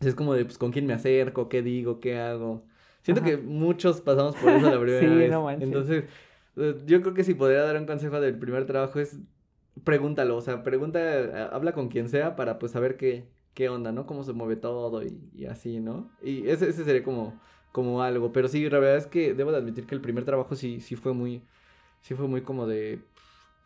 Es 0.00 0.14
como 0.14 0.34
de, 0.34 0.44
pues, 0.44 0.58
¿con 0.58 0.72
quién 0.72 0.86
me 0.86 0.94
acerco? 0.94 1.48
¿Qué 1.48 1.62
digo? 1.62 2.00
¿Qué 2.00 2.18
hago? 2.18 2.64
Siento 3.02 3.20
Ajá. 3.22 3.30
que 3.30 3.36
muchos 3.36 4.00
pasamos 4.00 4.36
por 4.36 4.50
eso 4.52 4.70
la 4.70 4.80
primera 4.80 5.00
Sí, 5.00 5.06
vez. 5.16 5.30
no 5.30 5.44
manches. 5.44 5.64
Entonces, 5.68 6.04
Eh, 6.56 6.74
Yo 6.86 7.00
creo 7.02 7.14
que 7.14 7.24
si 7.24 7.34
podría 7.34 7.62
dar 7.62 7.76
un 7.76 7.86
consejo 7.86 8.20
del 8.20 8.38
primer 8.38 8.66
trabajo 8.66 8.98
es 9.00 9.18
pregúntalo, 9.84 10.36
o 10.36 10.40
sea, 10.40 10.62
pregunta, 10.62 11.46
habla 11.54 11.72
con 11.72 11.88
quien 11.88 12.08
sea 12.08 12.36
para 12.36 12.58
pues 12.58 12.72
saber 12.72 12.96
qué, 12.96 13.24
qué 13.54 13.68
onda, 13.68 13.92
¿no? 13.92 14.06
Cómo 14.06 14.24
se 14.24 14.32
mueve 14.32 14.56
todo 14.56 15.02
y, 15.02 15.30
y 15.34 15.46
así, 15.46 15.80
¿no? 15.80 16.10
Y 16.22 16.48
ese, 16.48 16.68
ese 16.68 16.84
sería 16.84 17.02
como, 17.04 17.40
como 17.72 18.02
algo, 18.02 18.32
pero 18.32 18.48
sí, 18.48 18.68
la 18.68 18.78
verdad 18.80 18.96
es 18.98 19.06
que 19.06 19.32
debo 19.34 19.52
de 19.52 19.58
admitir 19.58 19.86
que 19.86 19.94
el 19.94 20.00
primer 20.00 20.24
trabajo 20.24 20.54
sí, 20.56 20.80
sí 20.80 20.96
fue 20.96 21.14
muy, 21.14 21.42
sí 22.00 22.14
fue 22.14 22.26
muy 22.28 22.42
como 22.42 22.66
de, 22.66 23.00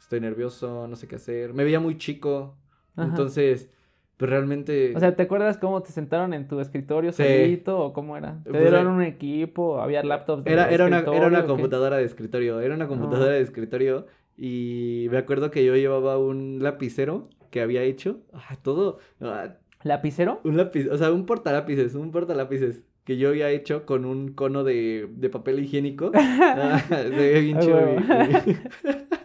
estoy 0.00 0.20
nervioso, 0.20 0.86
no 0.88 0.96
sé 0.96 1.08
qué 1.08 1.16
hacer, 1.16 1.54
me 1.54 1.64
veía 1.64 1.80
muy 1.80 1.96
chico, 1.98 2.56
Ajá. 2.96 3.08
entonces, 3.08 3.70
pues 4.16 4.30
realmente... 4.30 4.92
O 4.94 5.00
sea, 5.00 5.16
¿te 5.16 5.22
acuerdas 5.24 5.58
cómo 5.58 5.82
te 5.82 5.90
sentaron 5.92 6.34
en 6.34 6.46
tu 6.46 6.60
escritorio 6.60 7.12
Sí. 7.12 7.22
solito 7.22 7.78
o 7.78 7.92
cómo 7.92 8.16
era? 8.16 8.40
¿Te 8.44 8.50
Pues, 8.50 8.62
dieron 8.62 8.86
eh, 8.86 8.90
un 8.90 9.02
equipo? 9.02 9.80
¿Había 9.80 10.02
laptops 10.02 10.44
de 10.44 10.52
Era, 10.52 10.70
era 10.70 10.86
una, 10.86 11.00
era 11.00 11.26
una 11.26 11.46
computadora 11.46 11.96
de 11.96 12.04
escritorio, 12.04 12.60
era 12.60 12.74
una 12.74 12.86
computadora 12.88 13.32
de 13.32 13.40
escritorio 13.40 14.06
y 14.36 15.06
me 15.10 15.18
acuerdo 15.18 15.50
que 15.50 15.64
yo 15.64 15.74
llevaba 15.76 16.18
un 16.18 16.58
lapicero 16.60 17.28
que 17.50 17.60
había 17.60 17.82
hecho, 17.82 18.20
ah, 18.32 18.56
todo, 18.62 18.98
ah, 19.20 19.56
¿Lapicero? 19.84 20.40
un 20.44 20.56
lápiz, 20.56 20.88
o 20.88 20.98
sea, 20.98 21.12
un 21.12 21.26
portalápices, 21.26 21.94
un 21.94 22.10
portalápices 22.10 22.82
que 23.04 23.18
yo 23.18 23.28
había 23.28 23.50
hecho 23.50 23.84
con 23.84 24.06
un 24.06 24.32
cono 24.32 24.64
de, 24.64 25.08
de 25.10 25.28
papel 25.28 25.62
higiénico. 25.62 26.10
Ah, 26.56 26.82
se 26.88 27.10
ve 27.10 27.40
bien 27.40 27.58
chido. 27.60 27.96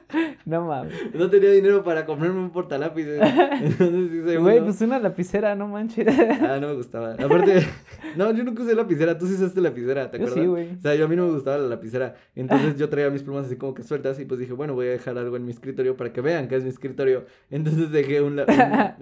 No 0.45 0.66
mames. 0.66 0.93
No 1.14 1.30
tenía 1.30 1.51
dinero 1.51 1.84
para 1.84 2.05
comprarme 2.05 2.39
un 2.39 2.49
portalápices. 2.49 3.22
Entonces 3.62 4.39
Güey, 4.39 4.62
pues 4.62 4.82
una 4.82 4.97
lapicera, 4.99 5.53
no 5.55 5.68
manches. 5.68 6.07
Ah, 6.41 6.57
no 6.60 6.70
me 6.70 6.74
gustaba. 6.74 7.14
Aparte, 7.14 7.68
no, 8.18 8.32
yo 8.32 8.43
nunca 8.43 8.64
usé 8.64 8.74
lapicera, 8.74 9.18
tú 9.18 9.28
sí 9.28 9.36
usaste 9.36 9.62
lapicera, 9.62 10.10
¿te 10.10 10.18
Yo 10.18 10.24
acuerdas? 10.26 10.43
sí, 10.43 10.47
güey. 10.49 10.76
O 10.78 10.82
sea, 10.82 10.95
yo 10.95 11.05
a 11.05 11.07
mí 11.07 11.16
no 11.16 11.28
me 11.28 11.34
gustaba 11.34 11.57
la 11.57 11.68
lapicera. 11.68 12.16
Entonces 12.36 12.78
yo 12.78 12.89
traía 12.89 13.10
mis 13.12 13.22
plumas 13.22 13.45
así 13.45 13.57
como 13.57 13.74
que 13.74 13.84
sueltas 13.84 14.20
y 14.20 14.26
pues 14.26 14.39
dije, 14.39 14.53
bueno, 14.53 14.74
voy 14.74 14.88
a 14.88 14.91
dejar 14.91 15.18
algo 15.18 15.36
en 15.36 15.45
mi 15.45 15.51
escritorio 15.51 15.95
para 15.95 16.12
que 16.12 16.22
vean 16.22 16.47
que 16.47 16.55
es 16.55 16.64
mi 16.64 16.70
escritorio. 16.70 17.26
Entonces 17.51 17.91
dejé 17.91 18.22
un, 18.22 18.39
un, 18.39 18.45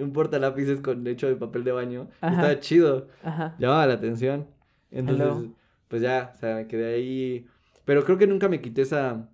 un 0.04 0.14
portalápices 0.14 0.82
con 0.82 1.06
hecho 1.08 1.28
de 1.28 1.36
papel 1.36 1.64
de 1.64 1.72
baño. 1.72 2.10
Ajá. 2.20 2.34
Estaba 2.36 2.60
chido, 2.60 3.08
Ajá. 3.24 3.56
llamaba 3.60 3.86
la 3.88 3.94
atención. 3.94 4.48
Entonces, 4.92 5.26
Hello. 5.26 5.54
pues 5.88 6.02
ya, 6.02 6.34
o 6.36 6.38
sea, 6.40 6.56
me 6.56 6.68
quedé 6.68 6.94
ahí. 6.96 7.46
Pero 7.86 8.04
creo 8.04 8.18
que 8.18 8.28
nunca 8.28 8.50
me 8.50 8.60
quité 8.60 8.82
esa, 8.82 9.30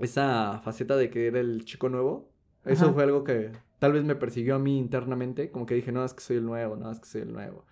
esa 0.00 0.60
faceta 0.64 0.96
de 0.96 1.10
que 1.10 1.26
era 1.28 1.40
el 1.40 1.64
chico 1.64 1.88
nuevo. 1.88 2.32
Eso 2.64 2.88
Ajá. 2.88 2.94
fue 2.94 3.04
algo 3.04 3.24
que 3.24 3.52
tal 3.78 3.92
vez 3.92 4.04
me 4.04 4.14
persiguió 4.16 4.56
a 4.56 4.58
mí 4.58 4.78
internamente, 4.78 5.50
como 5.50 5.66
que 5.66 5.74
dije, 5.74 5.92
no, 5.92 6.04
es 6.04 6.14
que 6.14 6.20
soy 6.20 6.36
el 6.38 6.44
nuevo, 6.46 6.76
no, 6.76 6.90
es 6.90 7.00
que 7.00 7.06
soy 7.06 7.22
el 7.22 7.32
nuevo. 7.32 7.66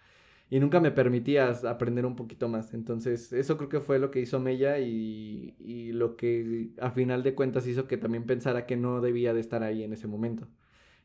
Y 0.51 0.61
nunca 0.61 0.81
me 0.81 0.91
permitías 0.91 1.65
aprender 1.65 2.07
un 2.07 2.17
poquito 2.17 2.49
más. 2.49 2.73
Entonces, 2.75 3.33
eso 3.35 3.57
creo 3.59 3.69
que 3.69 3.81
fue 3.81 3.99
lo 3.99 4.11
que 4.11 4.21
hizo 4.21 4.41
Mella 4.41 4.79
y, 4.79 5.57
y 5.59 5.93
lo 5.93 6.17
que 6.17 6.71
a 6.81 6.91
final 6.91 7.23
de 7.23 7.35
cuentas 7.35 7.67
hizo 7.67 7.87
que 7.87 7.99
también 7.99 8.25
pensara 8.27 8.67
que 8.67 8.77
no 8.77 9.01
debía 9.03 9.35
de 9.35 9.41
estar 9.41 9.63
ahí 9.63 9.83
en 9.83 9.93
ese 9.93 10.07
momento. 10.07 10.49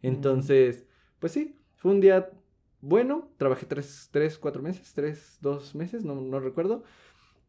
Entonces, 0.02 0.86
pues 1.20 1.34
sí, 1.34 1.60
fue 1.76 1.92
un 1.92 2.02
día 2.02 2.30
bueno. 2.82 3.30
Trabajé 3.38 3.66
tres, 3.66 4.10
tres 4.12 4.38
cuatro 4.38 4.62
meses, 4.62 4.94
tres, 4.94 5.38
dos 5.42 5.76
meses, 5.76 6.04
no, 6.06 6.16
no 6.16 6.40
recuerdo. 6.40 6.84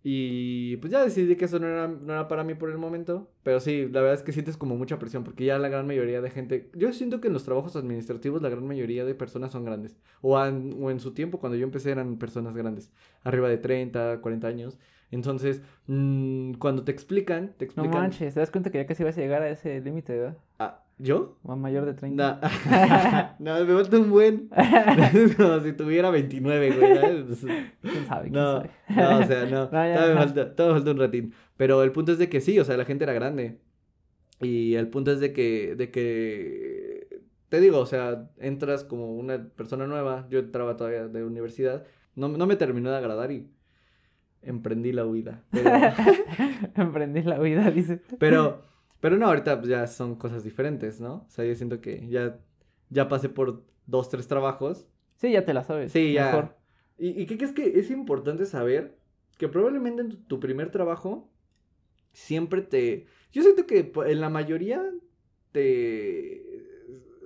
Y 0.07 0.77
pues 0.79 0.93
ya 0.93 1.03
decidí 1.03 1.35
que 1.37 1.47
eso 1.47 1.59
no 1.59 1.67
era, 1.67 1.89
no 1.89 2.13
era 2.13 2.29
para 2.29 2.45
mí 2.45 2.55
por 2.55 2.71
el 2.71 2.77
momento. 2.77 3.31
Pero 3.43 3.59
sí, 3.59 3.89
la 3.91 4.01
verdad 4.03 4.15
es 4.15 4.23
que 4.23 4.33
sientes 4.33 4.59
como 4.59 4.77
mucha 4.77 4.99
presión 4.99 5.25
porque 5.25 5.47
ya 5.47 5.59
la 5.59 5.69
gran 5.71 5.87
mayoría 5.87 6.21
de 6.21 6.31
gente... 6.31 6.71
Yo 6.75 6.93
siento 6.93 7.21
que 7.23 7.29
en 7.29 7.33
los 7.35 7.45
trabajos 7.45 7.75
administrativos 7.75 8.43
la 8.43 8.51
gran 8.51 8.67
mayoría 8.67 9.05
de 9.07 9.15
personas 9.15 9.53
son 9.53 9.65
grandes. 9.65 9.97
O, 10.21 10.37
an- 10.39 10.75
o 10.79 10.91
en 10.91 11.01
su 11.01 11.15
tiempo, 11.15 11.41
cuando 11.41 11.57
yo 11.57 11.65
empecé, 11.65 11.91
eran 11.91 12.19
personas 12.19 12.55
grandes. 12.55 12.93
Arriba 13.23 13.49
de 13.49 13.57
30, 13.59 14.21
40 14.21 14.47
años. 14.49 14.79
Entonces, 15.11 15.63
mm, 15.87 16.55
cuando 16.55 16.85
te 16.85 16.93
explican, 16.93 17.55
te 17.57 17.65
No 17.65 17.65
explican... 17.65 18.03
manches, 18.03 18.35
¿te 18.35 18.41
das 18.41 18.51
cuenta 18.51 18.71
que 18.71 18.79
ya 18.79 18.87
casi 18.87 19.05
vas 19.05 19.17
a 19.17 19.21
llegar 19.21 19.43
a 19.43 19.49
ese 19.51 19.81
límite? 19.81 20.27
Ah, 20.27 20.37
¿Yo? 20.99 21.37
A 21.49 21.57
mayor 21.57 21.87
de 21.87 21.95
30. 21.95 22.41
No, 23.41 23.59
no, 23.59 23.65
me 23.65 23.75
falta 23.75 23.99
un 23.99 24.11
buen. 24.11 24.49
Como 25.37 25.61
si 25.61 25.73
tuviera 25.73 26.11
29, 26.11 26.71
güey. 26.71 26.97
¿sabes? 26.97 27.47
¿Quién 27.83 28.07
sabe? 28.07 28.23
¿Quién 28.31 28.33
No, 28.35 28.63
sabe? 28.63 28.71
no, 28.91 29.19
o 29.19 29.23
sea, 29.25 29.45
no. 29.47 29.51
No, 29.65 29.69
todavía, 29.71 30.07
me 30.07 30.15
falta, 30.15 30.55
todavía 30.55 30.75
me 30.75 30.81
falta 30.81 30.91
un 30.93 30.99
ratín. 30.99 31.35
Pero 31.57 31.83
el 31.83 31.93
punto 31.93 32.13
es 32.13 32.19
de 32.19 32.29
que 32.29 32.41
sí, 32.41 32.59
o 32.61 32.65
sea, 32.65 32.77
la 32.77 32.85
gente 32.85 33.05
era 33.05 33.13
grande. 33.13 33.59
Y 34.41 34.75
el 34.75 34.89
punto 34.89 35.11
es 35.13 35.21
de 35.21 35.33
que, 35.33 35.75
de 35.77 35.91
que, 35.91 37.23
te 37.49 37.61
digo, 37.61 37.79
o 37.79 37.87
sea, 37.87 38.31
entras 38.39 38.85
como 38.85 39.15
una 39.17 39.49
persona 39.49 39.87
nueva. 39.87 40.27
Yo 40.31 40.39
entraba 40.41 40.77
todavía 40.77 41.09
de 41.09 41.25
universidad. 41.25 41.85
No, 42.15 42.29
no 42.29 42.47
me 42.47 42.57
terminó 42.57 42.91
de 42.91 42.97
agradar 42.97 43.33
y 43.33 43.49
emprendí 44.43 44.93
la 44.93 45.07
huida. 45.07 45.43
Pero, 45.51 45.71
Emprendí 46.77 47.23
la 47.23 47.39
vida, 47.39 47.71
dice. 47.71 48.01
pero, 48.19 48.63
pero 49.05 49.19
no, 49.19 49.27
ahorita 49.27 49.59
pues, 49.59 49.69
ya 49.69 49.87
son 49.87 50.15
cosas 50.15 50.45
diferentes, 50.45 50.99
¿no? 50.99 51.27
O 51.27 51.29
sea, 51.29 51.45
yo 51.45 51.55
siento 51.55 51.83
que 51.83 52.09
ya, 52.09 52.41
ya 52.89 53.07
pasé 53.07 53.29
por 53.29 53.63
dos, 53.85 54.09
tres 54.09 54.27
trabajos. 54.27 54.87
Sí, 55.17 55.31
ya 55.31 55.45
te 55.45 55.53
la 55.53 55.63
sabes. 55.63 55.93
Sí, 55.93 56.15
ya. 56.15 56.25
Mejor. 56.25 56.57
¿Y, 56.97 57.21
y 57.21 57.27
qué 57.27 57.37
crees 57.37 57.53
que 57.53 57.79
es 57.79 57.91
importante 57.91 58.47
saber? 58.47 58.97
Que 59.37 59.47
probablemente 59.47 60.01
en 60.01 60.09
tu, 60.09 60.17
tu 60.17 60.41
primer 60.41 60.71
trabajo 60.71 61.31
siempre 62.15 62.63
te... 62.63 63.05
Yo 63.31 63.43
siento 63.43 63.67
que 63.67 63.93
en 64.07 64.21
la 64.23 64.31
mayoría 64.31 64.83
te... 65.53 66.65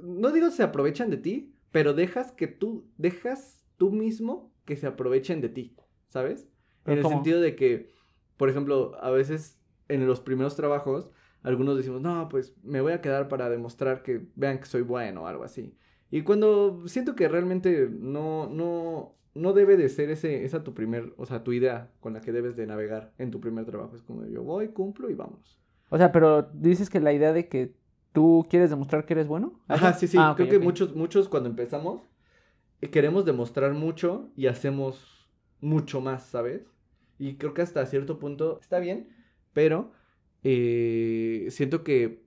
No 0.02 0.32
digo 0.32 0.50
se 0.50 0.64
aprovechan 0.64 1.10
de 1.10 1.18
ti, 1.18 1.54
pero 1.70 1.94
dejas 1.94 2.32
que 2.32 2.48
tú, 2.48 2.88
dejas 2.96 3.64
tú 3.76 3.92
mismo 3.92 4.52
que 4.64 4.74
se 4.74 4.88
aprovechen 4.88 5.40
de 5.40 5.50
ti, 5.50 5.76
¿sabes? 6.08 6.48
¿Pero 6.82 6.94
En 6.94 6.98
el 6.98 7.02
cómo? 7.04 7.14
sentido 7.18 7.40
de 7.40 7.54
que, 7.54 7.88
por 8.36 8.50
ejemplo, 8.50 8.96
a 9.00 9.12
veces 9.12 9.60
en 9.86 10.08
los 10.08 10.20
primeros 10.20 10.56
trabajos, 10.56 11.12
algunos 11.48 11.76
decimos, 11.76 12.00
no, 12.02 12.28
pues 12.28 12.54
me 12.62 12.80
voy 12.80 12.92
a 12.92 13.00
quedar 13.00 13.28
para 13.28 13.48
demostrar 13.48 14.02
que 14.02 14.26
vean 14.34 14.58
que 14.58 14.66
soy 14.66 14.82
bueno 14.82 15.22
o 15.22 15.26
algo 15.26 15.44
así. 15.44 15.74
Y 16.10 16.22
cuando 16.22 16.86
siento 16.86 17.14
que 17.14 17.28
realmente 17.28 17.88
no, 17.90 18.48
no, 18.48 19.16
no 19.34 19.52
debe 19.54 19.76
de 19.76 19.88
ser 19.88 20.10
ese, 20.10 20.44
esa 20.44 20.62
tu 20.62 20.74
primer, 20.74 21.14
o 21.16 21.26
sea, 21.26 21.42
tu 21.44 21.52
idea 21.52 21.90
con 22.00 22.12
la 22.12 22.20
que 22.20 22.32
debes 22.32 22.54
de 22.54 22.66
navegar 22.66 23.12
en 23.18 23.30
tu 23.30 23.40
primer 23.40 23.64
trabajo. 23.64 23.96
Es 23.96 24.02
como 24.02 24.26
yo 24.26 24.42
voy, 24.42 24.68
cumplo 24.68 25.08
y 25.08 25.14
vámonos. 25.14 25.58
O 25.88 25.96
sea, 25.96 26.12
pero 26.12 26.42
dices 26.52 26.90
que 26.90 27.00
la 27.00 27.12
idea 27.14 27.32
de 27.32 27.48
que 27.48 27.74
tú 28.12 28.46
quieres 28.50 28.68
demostrar 28.68 29.06
que 29.06 29.14
eres 29.14 29.26
bueno. 29.26 29.60
Ajá, 29.68 29.94
sí, 29.94 30.06
sí. 30.06 30.18
Ah, 30.20 30.32
ok, 30.32 30.36
Creo 30.36 30.48
que 30.50 30.58
muchos, 30.58 30.94
muchos 30.94 31.28
cuando 31.28 31.48
empezamos 31.48 32.02
eh, 32.80 32.90
queremos 32.90 33.24
demostrar 33.24 33.72
mucho 33.72 34.30
y 34.36 34.46
hacemos 34.46 35.30
mucho 35.60 36.00
más, 36.00 36.24
¿sabes? 36.26 36.62
Y 37.18 37.36
creo 37.36 37.54
que 37.54 37.62
hasta 37.62 37.84
cierto 37.86 38.18
punto 38.18 38.58
está 38.60 38.78
bien, 38.78 39.08
pero 39.52 39.92
eh, 40.44 41.46
siento 41.50 41.84
que 41.84 42.24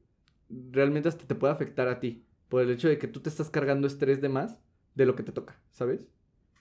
realmente 0.49 1.09
hasta 1.09 1.25
te 1.25 1.35
puede 1.35 1.53
afectar 1.53 1.87
a 1.87 1.99
ti 1.99 2.25
por 2.49 2.61
el 2.61 2.69
hecho 2.71 2.89
de 2.89 2.97
que 2.97 3.07
tú 3.07 3.21
te 3.21 3.29
estás 3.29 3.49
cargando 3.49 3.87
estrés 3.87 4.21
de 4.21 4.29
más 4.29 4.59
de 4.95 5.05
lo 5.05 5.15
que 5.15 5.23
te 5.23 5.31
toca, 5.31 5.59
¿sabes? 5.71 6.07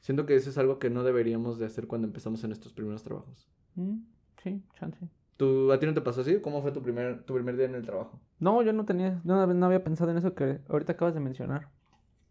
Siento 0.00 0.24
que 0.26 0.34
eso 0.34 0.50
es 0.50 0.58
algo 0.58 0.78
que 0.78 0.88
no 0.90 1.02
deberíamos 1.04 1.58
de 1.58 1.66
hacer 1.66 1.86
cuando 1.86 2.06
empezamos 2.06 2.42
en 2.44 2.50
nuestros 2.50 2.72
primeros 2.72 3.02
trabajos. 3.02 3.48
Mm, 3.74 3.98
sí, 4.42 4.62
chance. 4.78 5.08
¿Tú, 5.36 5.72
¿A 5.72 5.78
ti 5.78 5.86
no 5.86 5.94
te 5.94 6.00
pasó 6.00 6.20
así? 6.20 6.40
¿Cómo 6.40 6.62
fue 6.62 6.70
tu 6.72 6.82
primer, 6.82 7.22
tu 7.24 7.34
primer 7.34 7.56
día 7.56 7.66
en 7.66 7.74
el 7.74 7.84
trabajo? 7.84 8.20
No, 8.38 8.62
yo 8.62 8.72
no 8.72 8.84
tenía, 8.84 9.20
no, 9.24 9.46
no 9.46 9.66
había 9.66 9.82
pensado 9.82 10.10
en 10.10 10.18
eso 10.18 10.34
que 10.34 10.60
ahorita 10.68 10.92
acabas 10.92 11.14
de 11.14 11.20
mencionar. 11.20 11.68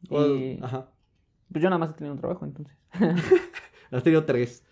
Y 0.10 0.60
Ajá. 0.62 0.90
pues 1.52 1.62
yo 1.62 1.70
nada 1.70 1.80
más 1.80 1.92
he 1.92 1.94
tenido 1.94 2.14
un 2.14 2.20
trabajo, 2.20 2.46
entonces. 2.46 2.78
Has 3.92 4.04
tenido 4.04 4.26
tres. 4.26 4.64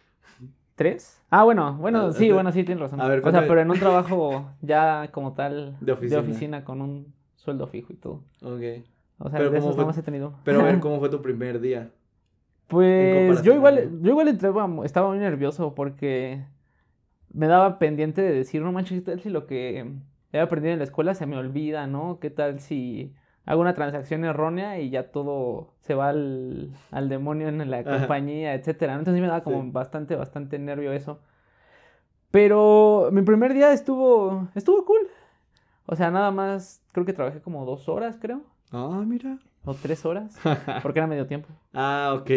¿Tres? 0.77 1.19
Ah, 1.31 1.43
bueno, 1.43 1.75
bueno, 1.77 2.07
Ah, 2.07 2.13
sí, 2.13 2.31
bueno, 2.31 2.51
sí, 2.51 2.63
tienes 2.63 2.79
razón. 2.81 3.01
a 3.01 3.07
ver, 3.07 3.19
o 3.25 3.31
sea, 3.31 3.47
pero 3.47 3.59
en 3.61 3.71
un 3.71 3.79
trabajo 3.79 4.51
ya 4.61 5.09
como 5.11 5.33
tal 5.33 5.75
De 5.81 5.91
oficina. 5.91 6.63
con 6.63 6.81
un 6.81 7.13
sueldo 7.35 7.65
fijo 7.67 7.91
y 7.91 7.95
todo. 7.95 8.21
Ok. 8.43 8.85
O 9.17 9.29
sea, 9.29 9.39
Pero 9.39 9.49
de 9.49 9.57
¿cómo 9.57 9.57
esos 9.57 9.75
fue- 9.75 9.83
nada 9.83 9.85
más 9.87 9.97
he 9.97 10.03
tenido. 10.03 10.33
Pero 10.43 10.61
a 10.61 10.63
ver, 10.65 10.79
¿cómo 10.79 10.99
fue 10.99 11.09
tu 11.09 11.19
primer 11.21 11.59
día? 11.59 11.89
Pues 12.67 13.41
yo 13.41 13.53
al 13.53 13.57
igual, 13.57 14.01
yo 14.01 14.09
igual 14.11 14.27
entraba, 14.27 14.69
estaba 14.85 15.09
muy 15.09 15.17
nervioso 15.17 15.73
porque 15.73 16.43
me 17.33 17.47
daba 17.47 17.79
pendiente 17.79 18.21
de 18.21 18.31
decir, 18.31 18.61
no 18.61 18.71
manches, 18.71 18.99
¿qué 18.99 19.05
tal 19.11 19.19
si 19.21 19.29
lo 19.29 19.47
que 19.47 19.91
he 20.31 20.39
aprendido 20.39 20.73
en 20.73 20.79
la 20.79 20.83
escuela 20.85 21.15
se 21.15 21.25
me 21.25 21.37
olvida, 21.37 21.87
¿no? 21.87 22.19
¿Qué 22.19 22.29
tal 22.29 22.59
si 22.59 23.15
hago 23.47 23.61
una 23.61 23.73
transacción 23.73 24.23
errónea 24.25 24.79
y 24.79 24.91
ya 24.91 25.09
todo 25.11 25.73
se 25.81 25.95
va 25.95 26.09
al, 26.09 26.69
al 26.91 27.09
demonio 27.09 27.47
en 27.47 27.71
la 27.71 27.79
Ajá. 27.79 27.97
compañía, 27.99 28.53
etcétera? 28.53 28.93
Entonces 28.93 29.15
sí 29.15 29.21
me 29.21 29.27
daba 29.27 29.41
como 29.41 29.63
Sí. 29.63 29.69
bastante, 29.71 30.15
bastante 30.15 30.59
nervio 30.59 30.91
eso. 30.91 31.19
Pero 32.31 33.09
mi 33.11 33.21
primer 33.21 33.53
día 33.53 33.71
estuvo, 33.71 34.47
estuvo 34.55 34.83
cool. 34.85 35.07
O 35.85 35.95
sea, 35.95 36.11
nada 36.11 36.31
más, 36.31 36.83
creo 36.91 37.05
que 37.05 37.13
trabajé 37.13 37.41
como 37.41 37.65
dos 37.65 37.87
horas, 37.87 38.17
creo, 38.21 38.41
Ah, 38.71 39.03
mira. 39.07 39.37
o 39.63 39.73
tres 39.73 40.05
horas, 40.05 40.37
porque 40.83 40.99
era 40.99 41.07
medio 41.07 41.25
tiempo. 41.27 41.47
ah, 41.73 42.13
ok. 42.19 42.29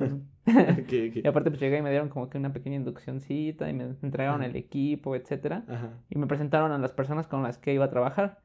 Ujú. 0.00 0.20
ok, 0.82 0.92
Y 1.16 1.26
aparte 1.26 1.50
pues 1.50 1.60
llegué 1.60 1.78
y 1.78 1.82
me 1.82 1.90
dieron 1.90 2.08
como 2.08 2.28
que 2.28 2.38
una 2.38 2.52
pequeña 2.52 2.76
induccióncita 2.76 3.68
y 3.70 3.72
me 3.72 3.84
entregaron 4.02 4.40
Ajá. 4.42 4.50
el 4.50 4.56
equipo, 4.56 5.14
etcétera. 5.14 5.62
Ajá. 5.68 5.90
Y 6.10 6.18
me 6.18 6.26
presentaron 6.26 6.72
a 6.72 6.78
las 6.78 6.92
personas 6.92 7.28
con 7.28 7.42
las 7.44 7.56
que 7.58 7.72
iba 7.72 7.84
a 7.84 7.90
trabajar. 7.90 8.40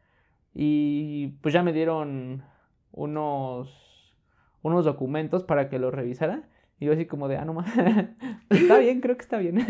Y 0.54 1.28
pues 1.42 1.54
ya 1.54 1.64
me 1.64 1.74
dieron 1.74 2.44
unos, 2.92 4.16
unos 4.62 4.86
documentos 4.86 5.44
para 5.44 5.70
que 5.70 5.80
los 5.80 5.94
revisara. 5.94 6.44
Y 6.80 6.86
yo 6.86 6.94
así 6.94 7.06
como 7.06 7.28
de, 7.28 7.38
ah, 7.38 7.46
no 7.46 7.54
más, 7.54 7.72
está 8.50 8.80
bien, 8.80 9.02
creo 9.02 9.16
que 9.16 9.22
está 9.22 9.38
bien. 9.38 9.60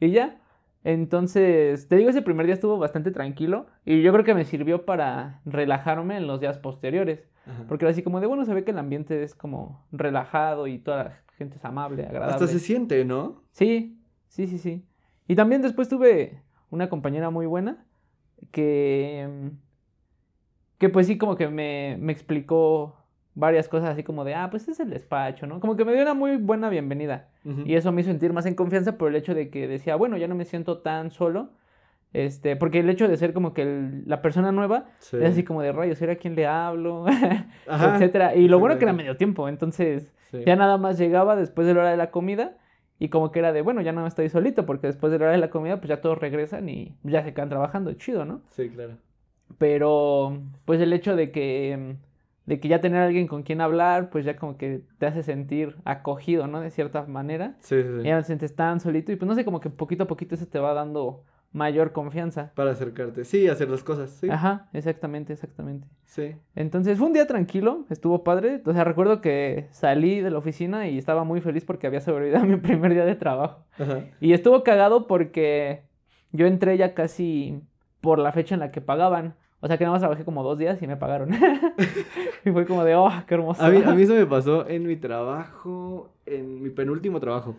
Y 0.00 0.10
ya. 0.10 0.38
Entonces, 0.82 1.88
te 1.88 1.96
digo, 1.96 2.10
ese 2.10 2.20
primer 2.20 2.44
día 2.44 2.54
estuvo 2.54 2.76
bastante 2.76 3.10
tranquilo 3.10 3.66
y 3.86 4.02
yo 4.02 4.12
creo 4.12 4.24
que 4.24 4.34
me 4.34 4.44
sirvió 4.44 4.84
para 4.84 5.40
relajarme 5.46 6.18
en 6.18 6.26
los 6.26 6.40
días 6.40 6.58
posteriores. 6.58 7.26
Ajá. 7.46 7.64
Porque 7.68 7.86
era 7.86 7.92
así 7.92 8.02
como 8.02 8.20
de, 8.20 8.26
bueno, 8.26 8.44
se 8.44 8.52
ve 8.52 8.64
que 8.64 8.72
el 8.72 8.78
ambiente 8.78 9.22
es 9.22 9.34
como 9.34 9.86
relajado 9.92 10.66
y 10.66 10.78
toda 10.78 11.04
la 11.04 11.22
gente 11.38 11.56
es 11.56 11.64
amable, 11.64 12.02
agradable. 12.04 12.34
Hasta 12.34 12.46
se 12.48 12.58
siente, 12.58 13.04
¿no? 13.06 13.42
Sí, 13.52 13.98
sí, 14.28 14.46
sí, 14.46 14.58
sí. 14.58 14.84
Y 15.26 15.36
también 15.36 15.62
después 15.62 15.88
tuve 15.88 16.42
una 16.68 16.90
compañera 16.90 17.30
muy 17.30 17.46
buena 17.46 17.86
que, 18.50 19.26
mm, 19.30 19.48
que 20.84 20.90
pues 20.90 21.06
sí, 21.06 21.16
como 21.16 21.34
que 21.36 21.48
me, 21.48 21.96
me 21.98 22.12
explicó 22.12 22.94
varias 23.34 23.68
cosas 23.68 23.88
así 23.90 24.02
como 24.02 24.22
de, 24.24 24.34
ah, 24.34 24.48
pues 24.50 24.68
es 24.68 24.78
el 24.80 24.90
despacho, 24.90 25.46
¿no? 25.46 25.58
Como 25.60 25.76
que 25.76 25.84
me 25.86 25.92
dio 25.94 26.02
una 26.02 26.12
muy 26.14 26.36
buena 26.36 26.68
bienvenida. 26.68 27.28
Y 27.64 27.74
eso 27.74 27.90
me 27.90 28.02
hizo 28.02 28.10
sentir 28.10 28.32
más 28.34 28.44
en 28.46 28.54
confianza 28.54 28.96
por 28.98 29.08
el 29.08 29.16
hecho 29.16 29.34
de 29.34 29.48
que 29.50 29.66
decía, 29.66 29.96
bueno, 29.96 30.16
ya 30.18 30.28
no 30.28 30.34
me 30.34 30.44
siento 30.44 30.78
tan 30.82 31.10
solo. 31.10 31.48
Este, 32.12 32.54
porque 32.54 32.78
el 32.80 32.88
hecho 32.90 33.08
de 33.08 33.16
ser 33.16 33.32
como 33.32 33.52
que 33.54 33.62
el- 33.62 34.02
la 34.06 34.22
persona 34.22 34.52
nueva 34.52 34.84
Sí. 35.00 35.16
es 35.16 35.24
así 35.32 35.42
como 35.42 35.62
de 35.62 35.72
rayos, 35.72 36.00
¿era 36.02 36.12
a 36.12 36.16
quién 36.16 36.36
le 36.36 36.46
hablo? 36.46 37.06
Ajá. 37.68 37.94
etcétera. 37.96 38.34
Y 38.36 38.46
lo 38.48 38.58
bueno 38.60 38.78
que 38.78 38.84
era 38.84 38.92
medio 38.92 39.16
tiempo, 39.16 39.48
entonces 39.48 40.12
Sí. 40.30 40.42
ya 40.46 40.54
nada 40.54 40.76
más 40.78 40.96
llegaba 40.98 41.34
después 41.34 41.66
de 41.66 41.74
la 41.74 41.80
hora 41.80 41.90
de 41.90 41.96
la 41.96 42.10
comida 42.12 42.56
y 43.00 43.08
como 43.08 43.32
que 43.32 43.40
era 43.40 43.52
de, 43.52 43.62
bueno, 43.62 43.80
ya 43.80 43.90
no 43.92 44.06
estoy 44.06 44.28
solito 44.28 44.64
porque 44.64 44.86
después 44.86 45.10
de 45.12 45.18
la 45.18 45.24
hora 45.24 45.32
de 45.32 45.38
la 45.38 45.50
comida 45.50 45.78
pues 45.78 45.88
ya 45.88 46.00
todos 46.00 46.18
regresan 46.18 46.68
y 46.68 46.94
ya 47.02 47.24
se 47.24 47.34
quedan 47.34 47.48
trabajando, 47.48 47.92
chido, 47.94 48.24
¿no? 48.24 48.42
Sí, 48.50 48.68
claro. 48.68 48.92
Pero 49.58 50.40
pues 50.64 50.80
el 50.80 50.92
hecho 50.92 51.16
de 51.16 51.30
que 51.30 51.96
de 52.46 52.60
que 52.60 52.68
ya 52.68 52.80
tener 52.80 53.00
a 53.00 53.06
alguien 53.06 53.26
con 53.26 53.42
quien 53.42 53.60
hablar, 53.60 54.10
pues 54.10 54.24
ya 54.24 54.36
como 54.36 54.56
que 54.56 54.82
te 54.98 55.06
hace 55.06 55.22
sentir 55.22 55.76
acogido, 55.84 56.46
¿no? 56.46 56.60
De 56.60 56.70
cierta 56.70 57.04
manera. 57.06 57.56
Sí, 57.60 57.82
sí, 57.82 57.88
sí. 57.98 58.04
Ya 58.04 58.16
no 58.16 58.20
te 58.20 58.26
sientes 58.26 58.54
tan 58.54 58.80
solito 58.80 59.12
y 59.12 59.16
pues 59.16 59.26
no 59.26 59.34
sé, 59.34 59.44
como 59.44 59.60
que 59.60 59.70
poquito 59.70 60.04
a 60.04 60.06
poquito 60.06 60.34
eso 60.34 60.46
te 60.46 60.58
va 60.58 60.74
dando 60.74 61.22
mayor 61.52 61.92
confianza. 61.92 62.52
Para 62.54 62.72
acercarte. 62.72 63.24
Sí, 63.24 63.48
hacer 63.48 63.70
las 63.70 63.82
cosas. 63.82 64.10
Sí. 64.10 64.28
Ajá, 64.28 64.68
exactamente, 64.72 65.32
exactamente. 65.32 65.86
Sí. 66.04 66.34
Entonces 66.54 66.98
fue 66.98 67.06
un 67.06 67.12
día 67.12 67.26
tranquilo, 67.26 67.86
estuvo 67.88 68.24
padre. 68.24 68.60
O 68.66 68.72
sea, 68.72 68.84
recuerdo 68.84 69.20
que 69.20 69.68
salí 69.70 70.20
de 70.20 70.30
la 70.30 70.38
oficina 70.38 70.88
y 70.88 70.98
estaba 70.98 71.24
muy 71.24 71.40
feliz 71.40 71.64
porque 71.64 71.86
había 71.86 72.00
sobrevivido 72.00 72.40
a 72.40 72.44
mi 72.44 72.56
primer 72.60 72.92
día 72.92 73.04
de 73.04 73.14
trabajo. 73.14 73.64
Ajá. 73.78 74.04
Y 74.20 74.32
estuvo 74.32 74.62
cagado 74.64 75.06
porque 75.06 75.84
yo 76.32 76.46
entré 76.46 76.76
ya 76.76 76.92
casi 76.92 77.62
por 78.04 78.18
la 78.20 78.30
fecha 78.32 78.54
en 78.54 78.60
la 78.60 78.70
que 78.70 78.80
pagaban. 78.80 79.34
O 79.60 79.66
sea 79.66 79.78
que 79.78 79.84
nada 79.84 79.94
más 79.94 80.02
trabajé 80.02 80.24
como 80.24 80.42
dos 80.42 80.58
días 80.58 80.80
y 80.82 80.86
me 80.86 80.96
pagaron. 80.96 81.30
y 82.44 82.50
fue 82.50 82.66
como 82.66 82.84
de, 82.84 82.94
oh, 82.96 83.10
qué 83.26 83.34
hermoso. 83.34 83.64
A 83.64 83.70
mí, 83.70 83.82
a 83.84 83.94
mí 83.94 84.02
eso 84.04 84.14
me 84.14 84.26
pasó 84.26 84.68
en 84.68 84.86
mi 84.86 84.96
trabajo, 84.96 86.12
en 86.26 86.62
mi 86.62 86.68
penúltimo 86.70 87.18
trabajo. 87.18 87.56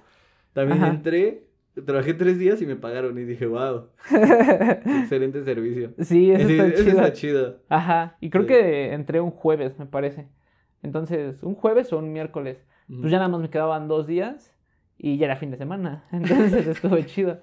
También 0.53 0.77
Ajá. 0.83 0.91
entré, 0.91 1.47
trabajé 1.83 2.13
tres 2.13 2.37
días 2.37 2.61
y 2.61 2.67
me 2.67 2.75
pagaron 2.75 3.17
y 3.17 3.23
dije, 3.23 3.47
wow, 3.47 3.87
excelente 5.01 5.43
servicio. 5.43 5.93
sí, 5.99 6.31
eso 6.31 6.47
está 6.47 6.65
eso 6.67 6.83
chido. 6.83 6.89
está 6.99 7.13
chido. 7.13 7.57
Ajá, 7.69 8.17
y 8.21 8.29
creo 8.29 8.43
Sí. 8.43 8.47
que 8.49 8.93
entré 8.93 9.19
un 9.19 9.31
jueves, 9.31 9.77
me 9.79 9.85
parece. 9.87 10.27
Entonces, 10.83 11.41
un 11.41 11.55
jueves 11.55 11.91
o 11.91 11.97
un 11.97 12.13
miércoles. 12.13 12.63
Ujú. 12.87 13.01
Pues 13.01 13.11
ya 13.11 13.17
nada 13.17 13.29
más 13.29 13.41
me 13.41 13.49
quedaban 13.49 13.87
dos 13.87 14.05
días 14.05 14.53
y 14.99 15.17
ya 15.17 15.25
era 15.25 15.35
fin 15.37 15.49
de 15.49 15.57
semana. 15.57 16.03
Entonces 16.11 16.67
estuvo 16.67 16.97
chido. 17.01 17.39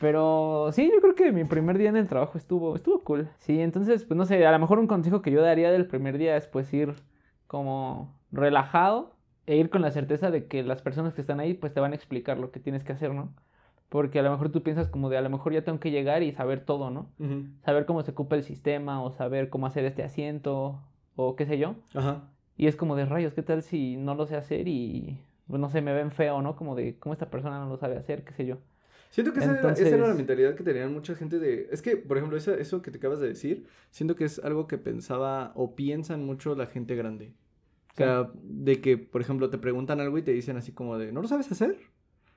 Pero 0.00 0.70
sí, 0.72 0.90
yo 0.92 1.00
creo 1.02 1.14
que 1.14 1.30
mi 1.30 1.44
primer 1.44 1.76
día 1.76 1.90
en 1.90 1.96
el 1.96 2.08
trabajo 2.08 2.38
estuvo, 2.38 2.74
estuvo 2.74 3.00
cool. 3.00 3.28
Sí, 3.38 3.60
entonces, 3.60 4.04
pues 4.04 4.16
no 4.16 4.24
sé, 4.24 4.44
a 4.46 4.50
lo 4.52 4.58
mejor 4.58 4.78
un 4.78 4.86
consejo 4.86 5.20
que 5.20 5.30
yo 5.30 5.42
daría 5.42 5.70
del 5.70 5.86
primer 5.86 6.16
día 6.16 6.36
es 6.36 6.48
pues 6.48 6.72
ir 6.72 6.94
como 7.46 8.16
relajado 8.32 9.14
e 9.46 9.56
ir 9.56 9.68
con 9.68 9.82
la 9.82 9.90
certeza 9.90 10.30
de 10.30 10.46
que 10.46 10.62
las 10.62 10.80
personas 10.80 11.12
que 11.12 11.20
están 11.20 11.38
ahí 11.38 11.52
pues 11.52 11.74
te 11.74 11.80
van 11.80 11.92
a 11.92 11.96
explicar 11.96 12.38
lo 12.38 12.50
que 12.50 12.60
tienes 12.60 12.82
que 12.82 12.92
hacer, 12.92 13.12
¿no? 13.12 13.34
Porque 13.90 14.20
a 14.20 14.22
lo 14.22 14.30
mejor 14.30 14.50
tú 14.50 14.62
piensas 14.62 14.88
como 14.88 15.10
de 15.10 15.18
a 15.18 15.20
lo 15.20 15.28
mejor 15.28 15.52
ya 15.52 15.64
tengo 15.64 15.80
que 15.80 15.90
llegar 15.90 16.22
y 16.22 16.32
saber 16.32 16.64
todo, 16.64 16.90
¿no? 16.90 17.08
Saber 17.64 17.84
cómo 17.84 18.02
se 18.02 18.12
ocupa 18.12 18.36
el 18.36 18.42
sistema 18.42 19.02
o 19.02 19.10
saber 19.10 19.50
cómo 19.50 19.66
hacer 19.66 19.84
este 19.84 20.02
asiento 20.02 20.80
o 21.14 21.36
qué 21.36 21.44
sé 21.44 21.58
yo. 21.58 21.74
Ajá. 21.94 22.22
Y 22.56 22.68
es 22.68 22.76
como 22.76 22.96
de 22.96 23.04
rayos, 23.04 23.34
¿qué 23.34 23.42
tal 23.42 23.62
si 23.62 23.96
no 23.96 24.14
lo 24.14 24.26
sé 24.26 24.36
hacer 24.36 24.66
y 24.66 25.18
pues, 25.46 25.60
no 25.60 25.68
sé, 25.68 25.82
me 25.82 25.92
ven 25.92 26.10
feo, 26.10 26.40
¿no? 26.40 26.56
Como 26.56 26.74
de 26.74 26.96
cómo 26.98 27.12
esta 27.12 27.28
persona 27.28 27.58
no 27.58 27.68
lo 27.68 27.76
sabe 27.76 27.98
hacer, 27.98 28.24
qué 28.24 28.32
sé 28.32 28.46
yo. 28.46 28.58
Siento 29.10 29.32
que 29.32 29.40
esa, 29.40 29.58
era, 29.58 29.72
esa 29.72 29.88
era 29.88 30.06
la 30.06 30.14
mentalidad 30.14 30.54
que 30.54 30.62
tenían 30.62 30.92
mucha 30.92 31.16
gente 31.16 31.40
de... 31.40 31.68
Es 31.72 31.82
que, 31.82 31.96
por 31.96 32.16
ejemplo, 32.16 32.38
eso, 32.38 32.54
eso 32.54 32.80
que 32.80 32.92
te 32.92 32.98
acabas 32.98 33.18
de 33.18 33.26
decir, 33.26 33.66
siento 33.90 34.14
que 34.14 34.24
es 34.24 34.38
algo 34.38 34.68
que 34.68 34.78
pensaba 34.78 35.50
o 35.56 35.74
piensan 35.74 36.24
mucho 36.24 36.54
la 36.54 36.66
gente 36.66 36.94
grande. 36.94 37.34
O 37.92 37.96
sea, 37.96 38.30
de 38.34 38.80
que, 38.80 38.96
por 38.96 39.20
ejemplo, 39.20 39.50
te 39.50 39.58
preguntan 39.58 40.00
algo 40.00 40.16
y 40.16 40.22
te 40.22 40.32
dicen 40.32 40.56
así 40.56 40.70
como 40.72 40.96
de, 40.96 41.12
¿no 41.12 41.22
lo 41.22 41.28
sabes 41.28 41.50
hacer? 41.50 41.76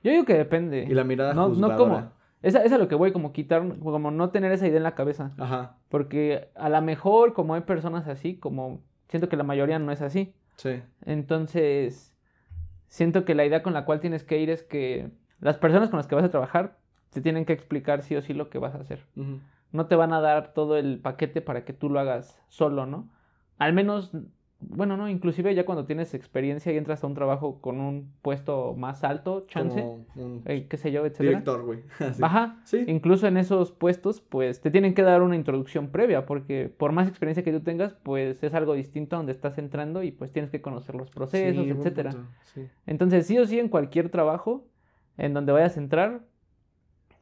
Yo 0.02 0.10
digo 0.10 0.24
que 0.24 0.34
depende. 0.34 0.84
Y 0.88 0.94
la 0.94 1.04
mirada 1.04 1.32
no, 1.32 1.48
no 1.48 1.76
como. 1.76 2.12
Esa, 2.42 2.62
esa 2.62 2.74
es 2.74 2.80
lo 2.80 2.88
que 2.88 2.94
voy, 2.94 3.12
como 3.12 3.32
quitar, 3.32 3.78
como 3.78 4.10
no 4.10 4.30
tener 4.30 4.52
esa 4.52 4.66
idea 4.66 4.76
en 4.76 4.82
la 4.82 4.94
cabeza. 4.94 5.32
Ajá, 5.38 5.78
Porque 5.88 6.48
a 6.56 6.68
lo 6.68 6.82
mejor, 6.82 7.32
como 7.32 7.54
hay 7.54 7.62
personas 7.62 8.06
así, 8.06 8.36
como 8.36 8.82
siento 9.08 9.30
que 9.30 9.36
la 9.36 9.44
mayoría 9.44 9.78
no 9.78 9.92
es 9.92 10.02
así. 10.02 10.34
sí. 10.56 10.82
Entonces, 11.06 12.14
siento 12.88 13.24
que 13.24 13.34
la 13.34 13.46
idea 13.46 13.62
con 13.62 13.72
la 13.72 13.86
cual 13.86 14.00
tienes 14.00 14.24
que 14.24 14.38
ir 14.40 14.50
es 14.50 14.62
que 14.62 15.10
las 15.40 15.58
personas 15.58 15.90
con 15.90 15.98
las 15.98 16.06
que 16.06 16.14
vas 16.14 16.24
a 16.24 16.30
trabajar 16.30 16.78
te 17.10 17.20
tienen 17.20 17.44
que 17.44 17.52
explicar 17.52 18.02
sí 18.02 18.16
o 18.16 18.22
sí 18.22 18.34
lo 18.34 18.50
que 18.50 18.58
vas 18.58 18.74
a 18.74 18.78
hacer. 18.78 19.04
No 19.72 19.86
te 19.86 19.96
van 19.96 20.12
a 20.12 20.20
dar 20.20 20.52
todo 20.54 20.76
el 20.76 20.98
paquete 21.00 21.40
para 21.42 21.64
que 21.64 21.72
tú 21.72 21.88
lo 21.90 22.00
hagas 22.00 22.40
solo, 22.48 22.86
¿no? 22.86 23.08
Al 23.58 23.72
menos, 23.72 24.12
bueno, 24.60 24.96
no, 24.96 25.08
inclusive 25.08 25.54
ya 25.54 25.64
cuando 25.66 25.84
tienes 25.84 26.14
experiencia 26.14 26.72
y 26.72 26.76
entras 26.76 27.04
a 27.04 27.06
un 27.06 27.14
trabajo 27.14 27.60
con 27.60 27.80
un 27.80 28.10
puesto 28.22 28.74
más 28.76 29.04
alto, 29.04 29.44
chance, 29.46 29.80
Como 29.80 30.06
un 30.16 30.42
eh, 30.46 30.66
qué 30.68 30.76
sé 30.76 30.90
yo, 30.90 31.04
etcétera. 31.06 31.28
director, 31.30 31.62
güey. 31.64 31.80
Ajá. 32.22 32.60
Sí. 32.64 32.84
Incluso 32.88 33.26
en 33.28 33.36
esos 33.36 33.70
puestos, 33.72 34.20
pues 34.20 34.60
te 34.60 34.70
tienen 34.70 34.94
que 34.94 35.02
dar 35.02 35.22
una 35.22 35.36
introducción 35.36 35.88
previa, 35.88 36.24
porque 36.26 36.68
por 36.68 36.92
más 36.92 37.08
experiencia 37.08 37.44
que 37.44 37.52
tú 37.52 37.60
tengas, 37.60 37.94
pues 38.02 38.42
es 38.42 38.54
algo 38.54 38.74
distinto 38.74 39.16
a 39.16 39.18
donde 39.18 39.32
estás 39.32 39.58
entrando 39.58 40.02
y 40.02 40.10
pues 40.12 40.32
tienes 40.32 40.50
que 40.50 40.60
conocer 40.62 40.94
los 40.94 41.10
procesos, 41.10 41.64
Sí, 41.64 41.70
etcétera. 41.70 42.12
sí. 42.44 42.66
Entonces, 42.86 43.26
sí 43.26 43.38
o 43.38 43.46
sí, 43.46 43.58
en 43.60 43.68
cualquier 43.68 44.08
trabajo 44.08 44.64
en 45.18 45.34
donde 45.34 45.52
vayas 45.52 45.76
a 45.76 45.80
entrar, 45.80 46.20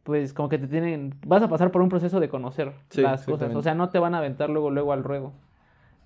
pues 0.02 0.32
como 0.32 0.48
que 0.48 0.58
te 0.58 0.66
tienen, 0.66 1.14
vas 1.26 1.42
a 1.42 1.48
pasar 1.48 1.70
por 1.70 1.82
un 1.82 1.88
proceso 1.88 2.18
de 2.20 2.28
conocer 2.28 2.72
Sí, 2.90 3.02
las 3.02 3.24
cosas. 3.24 3.54
O 3.54 3.62
sea, 3.62 3.74
no 3.74 3.90
te 3.90 3.98
van 3.98 4.14
a 4.14 4.18
aventar 4.18 4.50
luego, 4.50 4.70
luego 4.70 4.92
al 4.92 5.04
ruedo. 5.04 5.32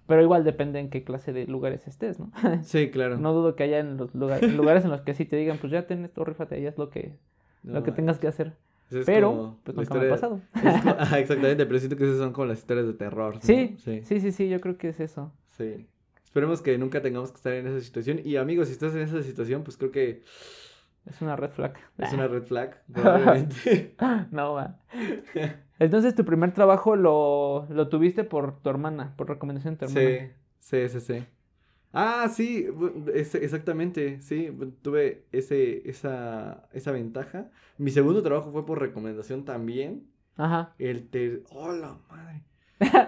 Pero 0.07 0.23
igual 0.23 0.45
depende 0.45 0.79
en 0.79 0.89
qué 0.91 1.03
clase 1.03 1.33
de 1.33 1.47
lugares 1.47 1.87
estés, 1.89 2.21
¿no? 2.21 2.31
Sí, 2.63 2.91
claro. 2.91 3.17
No 3.19 3.33
dudo 3.33 3.57
que 3.57 3.65
haya 3.65 3.79
en 3.81 3.97
los 3.97 4.15
lugares, 4.15 4.53
lugares 4.53 4.85
en 4.85 4.91
los 4.91 5.01
que 5.01 5.15
sí 5.15 5.25
te 5.25 5.37
digan, 5.37 5.59
pues 5.59 5.73
ya 5.73 5.87
ten 5.87 6.05
esto, 6.05 6.25
rífate, 6.25 6.61
ya 6.63 6.69
es 6.69 6.79
lo 6.79 6.91
que, 6.91 7.15
No, 7.65 7.75
lo 7.75 7.83
que 7.83 7.91
tengas 7.93 8.19
que 8.19 8.29
hacer. 8.29 8.53
es 8.91 9.05
Pero, 9.05 9.57
pues 9.65 9.77
nunca 9.77 9.95
me 9.95 10.07
ha 10.07 10.11
pasado. 10.11 10.41
como- 10.53 11.01
exactamente, 11.19 11.67
pero 11.67 11.79
siento 11.79 11.97
que 11.97 12.05
esas 12.05 12.19
son 12.19 12.33
como 12.33 12.47
las 12.47 12.59
historias 12.59 12.87
de 12.87 12.93
terror. 12.93 13.35
¿no? 13.37 13.41
Sí, 13.41 13.77
sí. 13.79 14.03
sí, 14.05 14.21
sí, 14.21 14.31
sí, 14.31 14.49
yo 14.49 14.61
creo 14.61 14.77
que 14.79 14.91
es 14.91 15.01
eso. 15.01 15.33
Sí. 15.57 15.87
Esperemos 16.23 16.61
que 16.63 16.77
nunca 16.79 17.01
tengamos 17.03 17.31
que 17.33 17.37
estar 17.39 17.53
en 17.55 17.67
esa 17.67 17.81
situación. 17.81 18.21
Y 18.23 18.37
amigos, 18.37 18.69
si 18.69 18.75
estás 18.75 18.95
en 18.95 19.01
esa 19.01 19.23
situación, 19.23 19.65
pues 19.65 19.77
creo 19.79 19.91
que 19.91 20.23
Es 21.07 21.21
una 21.23 21.37
red 21.37 21.51
flag. 21.51 21.75
es 21.99 22.13
una 22.13 22.27
red 22.29 22.43
flag, 22.43 22.83
probablemente. 22.93 23.95
No, 24.31 24.55
va. 24.55 24.81
Entonces, 25.79 26.15
tu 26.15 26.25
primer 26.25 26.53
trabajo 26.53 26.97
lo, 26.97 27.67
lo 27.71 27.89
tuviste 27.89 28.25
por 28.25 28.61
tu 28.61 28.71
hermana, 28.71 29.15
por 29.17 29.29
recomendación 29.29 29.75
de 29.77 29.79
tu 29.79 29.85
hermana. 29.99 30.33
Sí, 30.59 30.89
sí, 30.89 30.89
sí, 30.89 31.01
sí. 31.01 31.27
Ah, 31.93 32.29
sí, 32.29 32.67
es- 33.15 33.35
exactamente, 33.37 34.21
sí, 34.21 34.51
tuve 34.83 35.25
ese, 35.33 35.89
esa, 35.89 36.69
esa 36.73 36.93
ventaja. 36.93 37.51
Mi 37.79 37.91
segundo 37.91 38.23
trabajo 38.23 38.51
fue 38.53 38.67
por 38.67 38.81
recomendación 38.81 39.45
también. 39.45 40.11
Ajá. 40.37 40.75
El 40.79 41.09
ter... 41.09 41.43
¡Oh, 41.51 41.73
la 41.73 41.97
madre! 42.11 42.43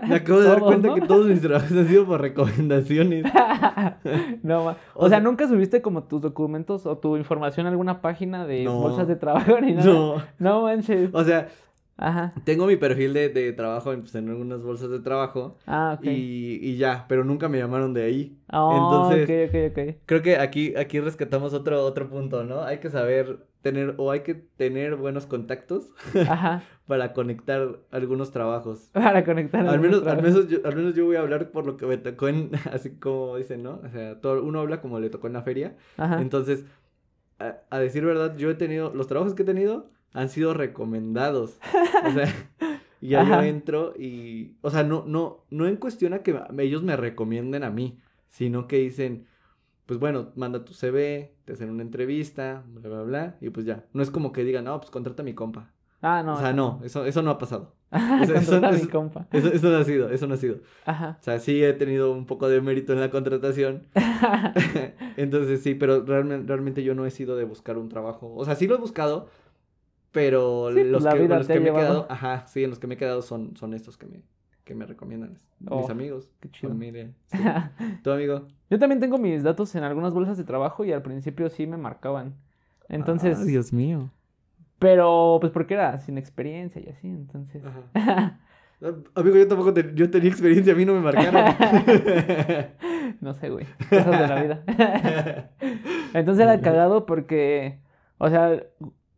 Me 0.08 0.16
acabo 0.16 0.40
de 0.40 0.48
dar 0.48 0.60
cuenta 0.60 0.88
¿no? 0.88 0.94
que 0.94 1.00
todos 1.02 1.26
mis 1.26 1.40
trabajos 1.40 1.70
han 1.72 1.86
sido 1.88 2.06
por 2.06 2.20
recomendaciones. 2.20 3.24
no, 4.42 4.64
ma. 4.64 4.76
O, 4.94 5.04
O 5.06 5.08
sea, 5.08 5.18
sea- 5.18 5.20
¿nunca 5.20 5.48
subiste 5.48 5.82
como 5.82 6.04
tus 6.04 6.20
documentos 6.20 6.86
o 6.86 6.98
tu 6.98 7.16
información 7.16 7.66
a 7.66 7.70
alguna 7.70 8.00
página 8.00 8.46
de 8.46 8.64
No. 8.64 8.78
bolsas 8.80 9.08
de 9.08 9.16
trabajo 9.16 9.60
ni 9.60 9.72
nada? 9.72 9.84
No, 9.86 10.22
No 10.38 10.62
manches. 10.62 11.10
o 11.12 11.24
sea, 11.24 11.48
Ajá. 11.96 12.32
tengo 12.44 12.66
mi 12.66 12.76
perfil 12.76 13.12
de, 13.12 13.28
de 13.28 13.52
trabajo 13.52 13.92
en, 13.92 14.02
pues, 14.02 14.14
en 14.14 14.28
algunas 14.28 14.62
bolsas 14.62 14.88
de 14.90 15.00
trabajo 15.00 15.56
Ah, 15.66 15.96
ok. 15.98 16.04
y, 16.06 16.58
y 16.62 16.76
ya, 16.76 17.06
pero 17.08 17.24
nunca 17.24 17.48
me 17.48 17.58
llamaron 17.58 17.92
de 17.92 18.04
ahí. 18.04 18.38
Oh, 18.52 19.10
entonces- 19.12 19.48
ok, 19.48 19.48
ok, 19.54 19.72
ok. 19.72 19.96
Creo 20.06 20.22
que 20.22 20.36
aquí, 20.36 20.74
aquí 20.76 21.00
rescatamos 21.00 21.54
otro, 21.54 21.84
otro 21.84 22.08
punto, 22.08 22.44
¿no? 22.44 22.62
Hay 22.62 22.78
que 22.78 22.88
saber 22.90 23.46
tener, 23.72 23.94
o 23.98 24.10
hay 24.10 24.20
que 24.20 24.34
tener 24.34 24.96
buenos 24.96 25.26
contactos 25.26 25.92
Ajá. 26.28 26.62
para 26.86 27.12
conectar 27.12 27.80
algunos 27.90 28.30
trabajos. 28.30 28.90
Para 28.92 29.24
conectar. 29.24 29.66
Al 29.66 29.80
menos, 29.80 30.06
al 30.06 30.22
menos, 30.22 30.48
yo, 30.48 30.58
al 30.64 30.74
menos 30.74 30.94
yo 30.94 31.04
voy 31.04 31.16
a 31.16 31.20
hablar 31.20 31.50
por 31.50 31.66
lo 31.66 31.76
que 31.76 31.86
me 31.86 31.98
tocó 31.98 32.28
en, 32.28 32.50
así 32.72 32.90
como 32.96 33.36
dicen, 33.36 33.62
¿no? 33.62 33.80
O 33.84 33.88
sea, 33.90 34.20
todo, 34.20 34.42
uno 34.42 34.60
habla 34.60 34.80
como 34.80 34.98
le 35.00 35.10
tocó 35.10 35.26
en 35.26 35.34
la 35.34 35.42
feria. 35.42 35.76
Ajá. 35.96 36.20
Entonces, 36.20 36.64
a, 37.38 37.56
a 37.70 37.78
decir 37.78 38.04
verdad, 38.04 38.36
yo 38.36 38.50
he 38.50 38.54
tenido, 38.54 38.92
los 38.94 39.06
trabajos 39.06 39.34
que 39.34 39.42
he 39.42 39.46
tenido 39.46 39.90
han 40.12 40.28
sido 40.28 40.54
recomendados. 40.54 41.58
O 42.06 42.12
sea, 42.12 42.26
y 43.00 43.08
ya 43.08 43.24
yo 43.24 43.42
entro 43.42 43.94
y, 43.96 44.56
o 44.62 44.70
sea, 44.70 44.82
no, 44.82 45.04
no, 45.06 45.44
no 45.50 45.66
en 45.66 45.76
cuestión 45.76 46.14
a 46.14 46.22
que 46.22 46.38
ellos 46.58 46.82
me 46.82 46.96
recomienden 46.96 47.64
a 47.64 47.70
mí, 47.70 47.98
sino 48.28 48.66
que 48.66 48.78
dicen, 48.78 49.26
pues 49.86 49.98
bueno, 49.98 50.32
manda 50.36 50.64
tu 50.64 50.74
CV, 50.74 51.34
te 51.48 51.54
hacen 51.54 51.70
una 51.70 51.80
entrevista, 51.80 52.62
bla, 52.68 52.90
bla, 52.90 53.02
bla, 53.04 53.36
y 53.40 53.48
pues 53.48 53.64
ya. 53.64 53.86
No 53.94 54.02
es 54.02 54.10
como 54.10 54.32
que 54.32 54.44
digan, 54.44 54.64
no, 54.66 54.78
pues 54.78 54.90
contrata 54.90 55.22
a 55.22 55.24
mi 55.24 55.32
compa. 55.32 55.70
Ah, 56.02 56.22
no. 56.22 56.34
o 56.34 56.38
sea, 56.38 56.52
no, 56.52 56.78
eso, 56.84 57.06
eso 57.06 57.22
no 57.22 57.30
ha 57.30 57.38
pasado. 57.38 57.72
Ajá, 57.90 58.22
eso- 58.22 58.34
eso- 58.34 58.50
contrata 58.50 58.68
a 58.68 58.72
mi 58.72 58.82
eso- 58.82 58.90
compa. 58.90 59.26
Eso, 59.32 59.48
eso 59.48 59.70
no 59.70 59.78
ha 59.78 59.84
sido, 59.84 60.10
eso 60.10 60.26
no 60.26 60.34
ha 60.34 60.36
sido. 60.36 60.58
Ajá. 60.84 61.16
O 61.18 61.22
sea, 61.24 61.38
sí 61.38 61.64
he 61.64 61.72
tenido 61.72 62.12
un 62.12 62.26
poco 62.26 62.50
de 62.50 62.60
mérito 62.60 62.92
en 62.92 63.00
la 63.00 63.08
contratación. 63.10 63.84
Entonces 65.16 65.62
sí, 65.62 65.74
pero 65.74 66.04
realmente, 66.04 66.46
realmente 66.46 66.82
yo 66.82 66.94
no 66.94 67.06
he 67.06 67.10
sido 67.10 67.34
de 67.34 67.44
buscar 67.44 67.78
un 67.78 67.88
trabajo. 67.88 68.34
O 68.36 68.44
sea, 68.44 68.54
sí 68.56 68.66
lo 68.66 68.74
he 68.74 68.78
buscado, 68.78 69.28
pero 70.12 70.68
Sí, 70.68 70.74
pues, 70.74 70.86
los 70.88 71.06
que, 71.06 71.28
los 71.28 71.46
que 71.46 71.60
me 71.60 71.70
he 71.70 71.72
quedado, 71.72 72.06
ajá, 72.10 72.46
sí, 72.46 72.62
en 72.62 72.70
los 72.70 72.78
que 72.78 72.86
me 72.86 72.94
he 72.94 72.98
quedado 72.98 73.22
son, 73.22 73.56
son 73.56 73.72
estos 73.72 73.96
que 73.96 74.06
me, 74.06 74.22
que 74.68 74.74
me 74.74 74.84
recomiendan. 74.86 75.30
Mis 75.60 75.70
Oh, 75.70 75.90
amigos, 75.90 76.30
Qué 76.40 76.50
chido. 76.50 76.72
familia. 76.72 77.10
sí. 77.26 77.38
¿Tu 78.04 78.10
amigo? 78.10 78.46
Yo 78.68 78.78
también 78.78 79.00
tengo 79.00 79.16
mis 79.16 79.42
datos 79.42 79.74
en 79.74 79.82
algunas 79.82 80.12
bolsas 80.12 80.36
de 80.36 80.44
trabajo 80.44 80.84
y 80.84 80.92
al 80.92 81.00
principio 81.02 81.48
sí 81.48 81.66
me 81.66 81.78
marcaban. 81.78 82.34
Entonces, 82.90 83.38
Ah, 83.40 83.44
Dios 83.44 83.72
mío. 83.72 84.10
pero 84.78 85.38
pues 85.40 85.52
porque 85.52 85.72
era 85.74 85.98
sin 86.00 86.18
experiencia 86.18 86.82
y 86.84 86.90
así, 86.90 87.08
entonces. 87.08 87.62
Ajá. 87.64 88.38
Amigo, 89.16 89.36
yo 89.36 89.48
tampoco 89.48 89.72
te- 89.74 89.92
yo 89.94 90.08
tenía 90.10 90.28
experiencia, 90.30 90.72
a 90.72 90.76
mí 90.76 90.84
no 90.84 90.92
me 90.94 91.00
marcaron. 91.00 91.56
no 93.20 93.34
sé, 93.34 93.48
güey. 93.50 93.66
Cosas 93.90 94.20
de 94.20 94.28
la 94.28 94.42
vida. 94.42 95.50
Entonces 96.14 96.44
era 96.44 96.60
cagado 96.60 97.04
porque, 97.06 97.78
o 98.18 98.28
sea, 98.30 98.62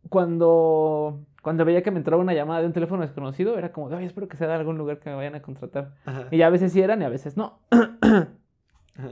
cuando, 0.09 1.19
cuando 1.41 1.65
veía 1.65 1.81
que 1.83 1.91
me 1.91 1.97
entraba 1.97 2.21
una 2.21 2.33
llamada 2.33 2.61
de 2.61 2.67
un 2.67 2.73
teléfono 2.73 3.01
desconocido, 3.01 3.57
era 3.57 3.71
como, 3.71 3.89
ay, 3.95 4.05
espero 4.05 4.27
que 4.27 4.37
sea 4.37 4.47
de 4.47 4.53
algún 4.53 4.77
lugar 4.77 4.99
que 4.99 5.09
me 5.09 5.15
vayan 5.15 5.35
a 5.35 5.41
contratar. 5.41 5.93
Ajá. 6.05 6.27
Y 6.31 6.41
a 6.43 6.49
veces 6.49 6.71
sí 6.73 6.81
eran 6.81 7.01
y 7.01 7.05
a 7.05 7.09
veces 7.09 7.35
no. 7.37 7.59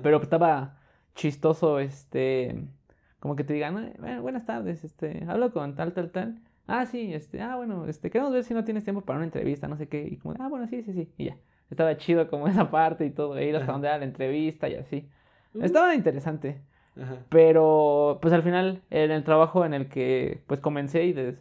Pero 0.04 0.22
estaba 0.22 0.78
chistoso, 1.16 1.80
este, 1.80 2.64
como 3.20 3.36
que 3.36 3.44
te 3.44 3.54
digan, 3.54 3.78
"Ay, 3.78 3.94
bueno, 4.00 4.22
buenas 4.22 4.46
tardes, 4.46 4.84
este, 4.84 5.24
hablo 5.28 5.52
con 5.52 5.76
tal, 5.76 5.94
tal, 5.94 6.12
tal. 6.12 6.40
Ah, 6.68 6.86
sí, 6.86 7.14
este, 7.14 7.42
ah, 7.42 7.56
bueno, 7.56 7.88
este, 7.88 8.12
queremos 8.12 8.32
ver 8.32 8.44
si 8.44 8.54
no 8.54 8.64
tienes 8.64 8.84
tiempo 8.84 9.02
para 9.02 9.18
una 9.18 9.26
entrevista, 9.26 9.68
no 9.68 9.76
sé 9.78 9.88
qué. 9.88 10.08
Y 10.08 10.18
como, 10.18 10.36
ah, 10.40 10.48
bueno, 10.48 10.68
sí, 10.68 10.84
sí, 10.84 10.94
sí, 10.94 11.10
y 11.18 11.26
ya. 11.26 11.38
Estaba 11.72 11.98
chido 11.98 12.30
como 12.30 12.46
esa 12.68 12.70
parte 12.70 13.06
y 13.06 13.10
todo, 13.10 13.38
e 13.38 13.46
ir 13.48 13.56
hasta 13.56 13.64
Ajá. 13.66 13.72
donde 13.74 13.88
era 13.88 13.98
la 13.98 14.06
entrevista 14.06 14.70
y 14.70 14.76
así. 14.76 15.10
Uh, 15.56 15.64
Estaba 15.64 15.96
interesante, 15.96 16.62
Ajá. 17.02 17.16
pero 17.30 18.20
pues 18.22 18.34
al 18.34 18.44
final 18.44 18.82
en 18.92 19.10
el 19.12 19.24
trabajo 19.24 19.66
en 19.66 19.74
el 19.74 19.88
que 19.90 20.44
pues 20.46 20.60
comencé 20.60 21.06
y 21.06 21.14
des- 21.14 21.40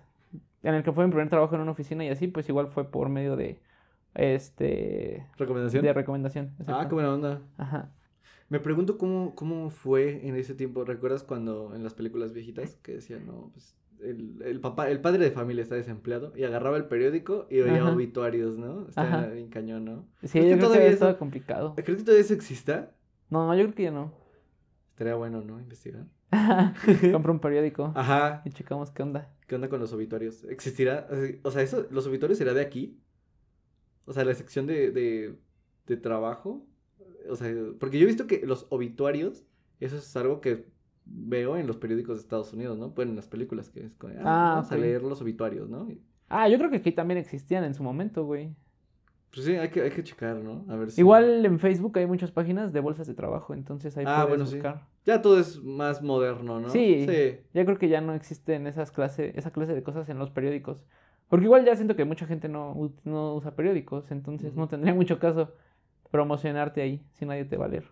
en 0.62 0.74
el 0.74 0.82
que 0.82 0.92
fue 0.92 1.04
mi 1.04 1.10
primer 1.10 1.28
trabajo 1.28 1.54
en 1.54 1.60
una 1.62 1.70
oficina 1.72 2.04
y 2.04 2.08
así, 2.08 2.28
pues 2.28 2.48
igual 2.48 2.68
fue 2.68 2.90
por 2.90 3.08
medio 3.08 3.36
de, 3.36 3.60
este, 4.14 5.26
¿Recomendación? 5.36 5.84
de 5.84 5.92
recomendación. 5.92 6.54
Ah, 6.66 6.86
qué 6.88 6.94
buena 6.94 7.12
onda. 7.14 7.40
Ajá. 7.56 7.90
Me 8.48 8.60
pregunto 8.60 8.96
cómo, 8.98 9.34
cómo 9.34 9.70
fue 9.70 10.26
en 10.26 10.34
ese 10.36 10.54
tiempo. 10.54 10.84
¿Recuerdas 10.84 11.22
cuando 11.22 11.74
en 11.74 11.84
las 11.84 11.94
películas 11.94 12.32
viejitas 12.32 12.76
que 12.82 12.92
decían, 12.94 13.26
no, 13.26 13.50
pues 13.52 13.76
el, 14.00 14.40
el 14.42 14.60
papá, 14.60 14.88
el 14.88 15.00
padre 15.00 15.24
de 15.24 15.30
familia 15.30 15.62
está 15.62 15.74
desempleado 15.74 16.32
y 16.36 16.44
agarraba 16.44 16.76
el 16.78 16.86
periódico 16.86 17.46
y 17.50 17.60
veía 17.60 17.82
Ajá. 17.82 17.92
obituarios, 17.92 18.56
¿no? 18.56 18.88
Está 18.88 19.26
bien 19.26 19.48
cañón, 19.48 19.84
¿no? 19.84 20.04
Sí, 20.22 20.30
¿Crees 20.38 20.44
yo 20.46 20.50
que 20.50 20.56
creo 20.56 20.58
todavía 20.68 20.80
que 20.88 20.94
eso- 20.94 21.04
estaba 21.04 21.18
complicado. 21.18 21.74
¿Crees 21.74 21.98
que 21.98 22.04
todavía 22.04 22.24
eso 22.24 22.34
exista? 22.34 22.90
No, 23.28 23.54
yo 23.54 23.64
creo 23.64 23.74
que 23.74 23.82
ya 23.84 23.90
no. 23.90 24.12
Estaría 24.92 25.14
bueno, 25.14 25.42
¿no? 25.42 25.60
Investigar. 25.60 26.04
Compro 27.12 27.32
un 27.32 27.40
periódico 27.40 27.92
Ajá. 27.94 28.40
y 28.44 28.50
checamos 28.50 28.90
qué 28.90 29.02
onda. 29.02 29.28
¿Qué 29.48 29.54
onda 29.54 29.68
con 29.70 29.80
los 29.80 29.92
obituarios? 29.94 30.44
¿Existirá? 30.44 31.08
O 31.42 31.50
sea, 31.50 31.62
eso, 31.62 31.86
¿los 31.90 32.06
obituarios 32.06 32.36
será 32.38 32.52
de 32.52 32.60
aquí? 32.60 33.00
O 34.04 34.12
sea, 34.12 34.24
la 34.24 34.34
sección 34.34 34.66
de, 34.66 34.90
de, 34.92 35.38
de 35.86 35.96
trabajo. 35.96 36.66
O 37.30 37.34
sea, 37.34 37.50
porque 37.80 37.98
yo 37.98 38.04
he 38.04 38.06
visto 38.06 38.26
que 38.26 38.46
los 38.46 38.66
obituarios, 38.68 39.46
eso 39.80 39.96
es 39.96 40.16
algo 40.16 40.42
que 40.42 40.66
veo 41.06 41.56
en 41.56 41.66
los 41.66 41.78
periódicos 41.78 42.18
de 42.18 42.22
Estados 42.22 42.52
Unidos, 42.52 42.78
¿no? 42.78 42.94
Pues 42.94 43.08
en 43.08 43.16
las 43.16 43.26
películas 43.26 43.70
que 43.70 43.86
es 43.86 43.92
ah, 44.02 44.08
Ah, 44.20 44.54
vamos 44.56 44.70
a 44.70 44.76
leer 44.76 45.02
los 45.02 45.22
obituarios, 45.22 45.68
¿no? 45.70 45.88
Ah, 46.28 46.46
yo 46.50 46.58
creo 46.58 46.68
que 46.70 46.76
aquí 46.76 46.92
también 46.92 47.16
existían 47.16 47.64
en 47.64 47.72
su 47.72 47.82
momento, 47.82 48.26
güey. 48.26 48.54
Pues 49.32 49.46
sí, 49.46 49.54
hay 49.54 49.70
que, 49.70 49.80
hay 49.80 49.90
que 49.90 50.04
checar, 50.04 50.36
¿no? 50.36 50.66
A 50.68 50.76
ver 50.76 50.90
si... 50.90 51.00
Igual 51.00 51.44
en 51.46 51.58
Facebook 51.58 51.98
hay 51.98 52.06
muchas 52.06 52.30
páginas 52.32 52.72
de 52.74 52.80
bolsas 52.80 53.06
de 53.06 53.14
trabajo, 53.14 53.54
entonces 53.54 53.96
ahí 53.96 54.04
Ah, 54.06 54.26
puedes 54.26 54.28
bueno, 54.28 54.46
sí. 54.46 54.58
Ya 55.08 55.22
todo 55.22 55.40
es 55.40 55.64
más 55.64 56.02
moderno, 56.02 56.60
¿no? 56.60 56.68
Sí. 56.68 57.06
Sí. 57.08 57.38
Ya 57.54 57.64
creo 57.64 57.78
que 57.78 57.88
ya 57.88 58.02
no 58.02 58.12
existen 58.12 58.66
esas 58.66 58.92
clase, 58.92 59.32
esa 59.36 59.50
clase 59.50 59.74
de 59.74 59.82
cosas 59.82 60.06
en 60.10 60.18
los 60.18 60.28
periódicos. 60.28 60.84
Porque 61.28 61.46
igual 61.46 61.64
ya 61.64 61.74
siento 61.76 61.96
que 61.96 62.04
mucha 62.04 62.26
gente 62.26 62.50
no, 62.50 62.92
no 63.04 63.34
usa 63.34 63.56
periódicos, 63.56 64.10
entonces 64.10 64.54
no 64.54 64.68
tendría 64.68 64.92
mucho 64.92 65.18
caso 65.18 65.54
promocionarte 66.10 66.82
ahí 66.82 67.02
si 67.14 67.24
nadie 67.24 67.46
te 67.46 67.56
va 67.56 67.64
a 67.64 67.68
leer. 67.68 67.84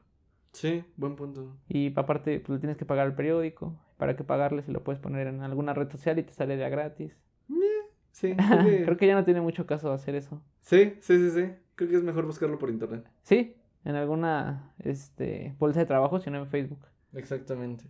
Sí, 0.53 0.85
buen 0.99 1.17
punto. 1.17 1.57
Y 1.69 1.91
aparte, 1.99 2.39
pues 2.41 2.57
le 2.57 2.61
tienes 2.61 2.77
que 2.77 2.85
pagar 2.85 3.07
al 3.07 3.15
periódico. 3.15 3.81
¿Para 3.97 4.15
qué 4.15 4.23
pagarle 4.23 4.61
si 4.61 4.71
lo 4.71 4.85
puedes 4.85 5.01
poner 5.01 5.27
en 5.27 5.41
alguna 5.41 5.73
red 5.73 5.91
social 5.91 6.19
y 6.19 6.23
te 6.23 6.35
sale 6.35 6.59
de 6.59 6.67
a 6.67 6.69
gratis? 6.69 7.17
Sí, 8.11 8.37
creo 8.37 8.63
que... 8.63 8.85
Creo 8.85 8.97
que 8.99 9.07
ya 9.07 9.15
no 9.15 9.25
tiene 9.25 9.41
mucho 9.41 9.65
caso 9.65 9.91
hacer 9.91 10.17
eso. 10.17 10.43
Sí, 10.61 10.99
sí, 11.01 11.17
sí, 11.17 11.31
sí. 11.31 11.51
Creo 11.77 11.89
que 11.89 11.97
es 11.97 12.03
mejor 12.03 12.27
buscarlo 12.27 12.59
por 12.59 12.69
internet. 12.69 13.09
Sí, 13.23 13.57
en 13.87 13.95
alguna 13.95 14.75
este, 14.81 15.55
bolsa 15.59 15.81
de 15.81 15.87
trabajo, 15.87 16.21
sino 16.21 16.37
en 16.37 16.49
Facebook. 16.49 16.87
Exactamente. 17.17 17.85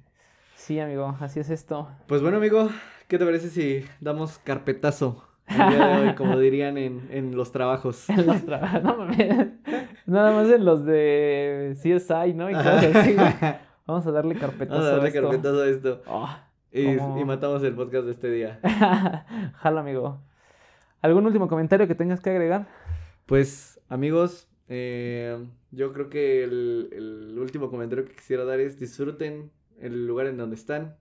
Sí, 0.55 0.81
amigo, 0.81 1.17
así 1.21 1.41
es 1.41 1.51
esto. 1.51 1.89
Pues 2.07 2.23
bueno, 2.23 2.39
amigo, 2.39 2.69
¿qué 3.09 3.19
te 3.19 3.25
parece 3.25 3.51
si 3.51 3.85
damos 4.01 4.39
carpetazo 4.39 5.23
el 5.49 5.57
día 5.57 5.87
de 5.87 6.09
hoy, 6.09 6.15
como 6.15 6.39
dirían 6.39 6.79
en, 6.79 7.09
en 7.11 7.37
los 7.37 7.53
trabajos? 7.53 8.09
En 8.09 8.27
los 8.27 8.45
trabajos, 8.45 8.83
no 8.85 8.97
mames. 8.97 9.49
Nada 10.07 10.33
más 10.33 10.49
en 10.51 10.65
los 10.65 10.85
de 10.85 11.75
CSI, 11.75 12.33
¿no? 12.35 12.49
Y 12.51 12.55
cosas 12.55 12.85
así. 12.97 13.17
Vamos 13.87 14.07
a 14.07 14.11
darle 14.13 14.35
carpetazo 14.37 14.81
Vamos 14.81 14.87
a 14.87 14.91
darle 14.93 15.05
a 15.07 15.09
esto. 15.11 15.23
carpetazo 15.23 15.63
a 15.63 15.69
esto. 15.69 16.03
Oh, 16.09 16.29
Y, 16.73 16.97
Como- 16.97 17.21
y 17.21 17.25
matamos 17.25 17.63
el 17.63 17.75
podcast 17.75 18.07
de 18.07 18.13
este 18.13 18.31
día. 18.31 18.59
Jalo, 19.59 19.81
amigo. 19.81 20.21
¿Algún 21.03 21.25
último 21.27 21.47
comentario 21.47 21.87
que 21.87 21.95
tengas 21.95 22.21
que 22.21 22.31
agregar? 22.31 22.67
Pues, 23.27 23.81
amigos, 23.89 24.49
eh, 24.69 25.47
yo 25.71 25.93
creo 25.93 26.09
que 26.09 26.45
el, 26.45 26.89
el 26.93 27.39
último 27.39 27.71
comentario 27.71 28.05
que 28.05 28.15
quisiera 28.15 28.45
dar 28.45 28.61
es 28.61 28.79
disfruten 28.79 29.51
el 29.81 30.07
lugar 30.07 30.27
en 30.27 30.37
donde 30.37 30.57
están, 30.57 30.97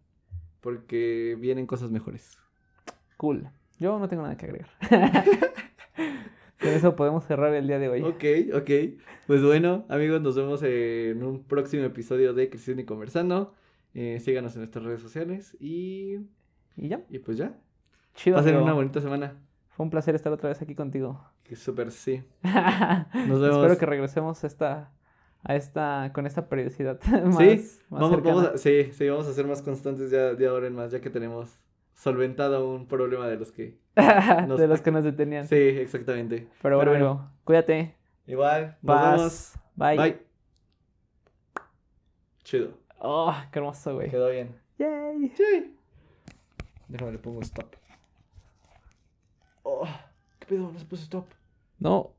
porque 0.61 1.37
vienen 1.39 1.65
cosas 1.67 1.91
mejores. 1.91 2.37
Cool. 3.17 3.47
Yo 3.79 3.99
no 3.99 4.07
tengo 4.07 4.23
nada 4.23 4.37
que 4.37 4.45
agregar. 4.45 4.69
Con 6.59 6.69
eso 6.69 6.95
podemos 6.95 7.25
cerrar 7.25 7.53
el 7.53 7.67
día 7.67 7.79
de 7.79 7.89
hoy. 7.89 8.01
Ok, 8.01 8.23
ok. 8.55 8.71
Pues 9.27 9.43
bueno, 9.43 9.85
amigos, 9.89 10.21
nos 10.21 10.35
vemos 10.35 10.63
en 10.63 11.21
un 11.23 11.43
próximo 11.43 11.83
episodio 11.83 12.33
de 12.33 12.49
Creciendo 12.49 12.81
y 12.81 12.85
Conversando. 12.85 13.53
Eh, 13.93 14.19
síganos 14.19 14.53
en 14.55 14.61
nuestras 14.61 14.83
redes 14.85 15.01
sociales 15.01 15.55
y, 15.59 16.15
Y 16.77 16.87
ya. 16.87 17.01
y 17.09 17.19
pues 17.19 17.37
ya. 17.37 17.57
Chido. 18.15 18.37
Pasen 18.37 18.57
una 18.57 18.73
bonita 18.73 19.01
semana. 19.01 19.35
Fue 19.75 19.83
un 19.83 19.89
placer 19.89 20.15
estar 20.15 20.31
otra 20.31 20.47
vez 20.49 20.61
aquí 20.61 20.73
contigo. 20.73 21.21
Que 21.43 21.55
súper 21.55 21.91
sí. 21.91 22.23
Nos 22.43 23.41
vemos. 23.41 23.57
Espero 23.57 23.77
que 23.77 23.85
regresemos 23.85 24.43
a 24.43 24.47
esta, 24.47 24.91
a 25.43 25.55
esta, 25.55 26.11
con 26.13 26.25
esta 26.25 26.47
periodicidad. 26.47 26.99
más, 27.03 27.35
Sí, 27.37 27.81
más 27.89 28.01
Vamos, 28.01 28.23
vamos 28.23 28.45
a, 28.45 28.57
sí, 28.57 28.91
sí, 28.93 29.09
vamos 29.09 29.27
a 29.27 29.33
ser 29.33 29.45
más 29.47 29.61
constantes 29.61 30.11
ya 30.11 30.33
de 30.33 30.47
ahora 30.47 30.67
en 30.67 30.75
más, 30.75 30.91
ya 30.91 31.01
que 31.01 31.09
tenemos 31.09 31.59
solventado 31.93 32.69
un 32.73 32.87
problema 32.87 33.27
de 33.27 33.35
los 33.37 33.51
que... 33.51 33.77
nos- 34.47 34.59
de 34.59 34.67
los 34.67 34.81
que 34.81 34.91
nos 34.91 35.03
detenían. 35.03 35.45
Sí, 35.47 35.55
exactamente. 35.55 36.47
Pero 36.61 36.77
bueno, 36.77 37.31
cuídate. 37.43 37.95
Igual, 38.27 38.77
nos 38.81 38.95
Paz. 38.95 39.15
vemos. 39.17 39.53
Bye. 39.75 39.97
Bye. 39.97 40.25
Chido. 42.43 42.69
Oh, 42.99 43.33
qué 43.51 43.59
hermoso, 43.59 43.93
güey. 43.95 44.09
Quedó 44.09 44.29
bien. 44.29 44.55
Yay. 44.77 45.29
Sí. 45.35 45.75
Déjame 46.87 47.11
le 47.13 47.17
pongo 47.19 47.41
stop. 47.41 47.75
Oh, 49.65 49.87
¿qué 50.39 50.45
pedo? 50.45 50.71
No 50.71 50.79
se 50.79 50.85
puso 50.85 51.03
stop. 51.03 51.25
No, 51.79 52.11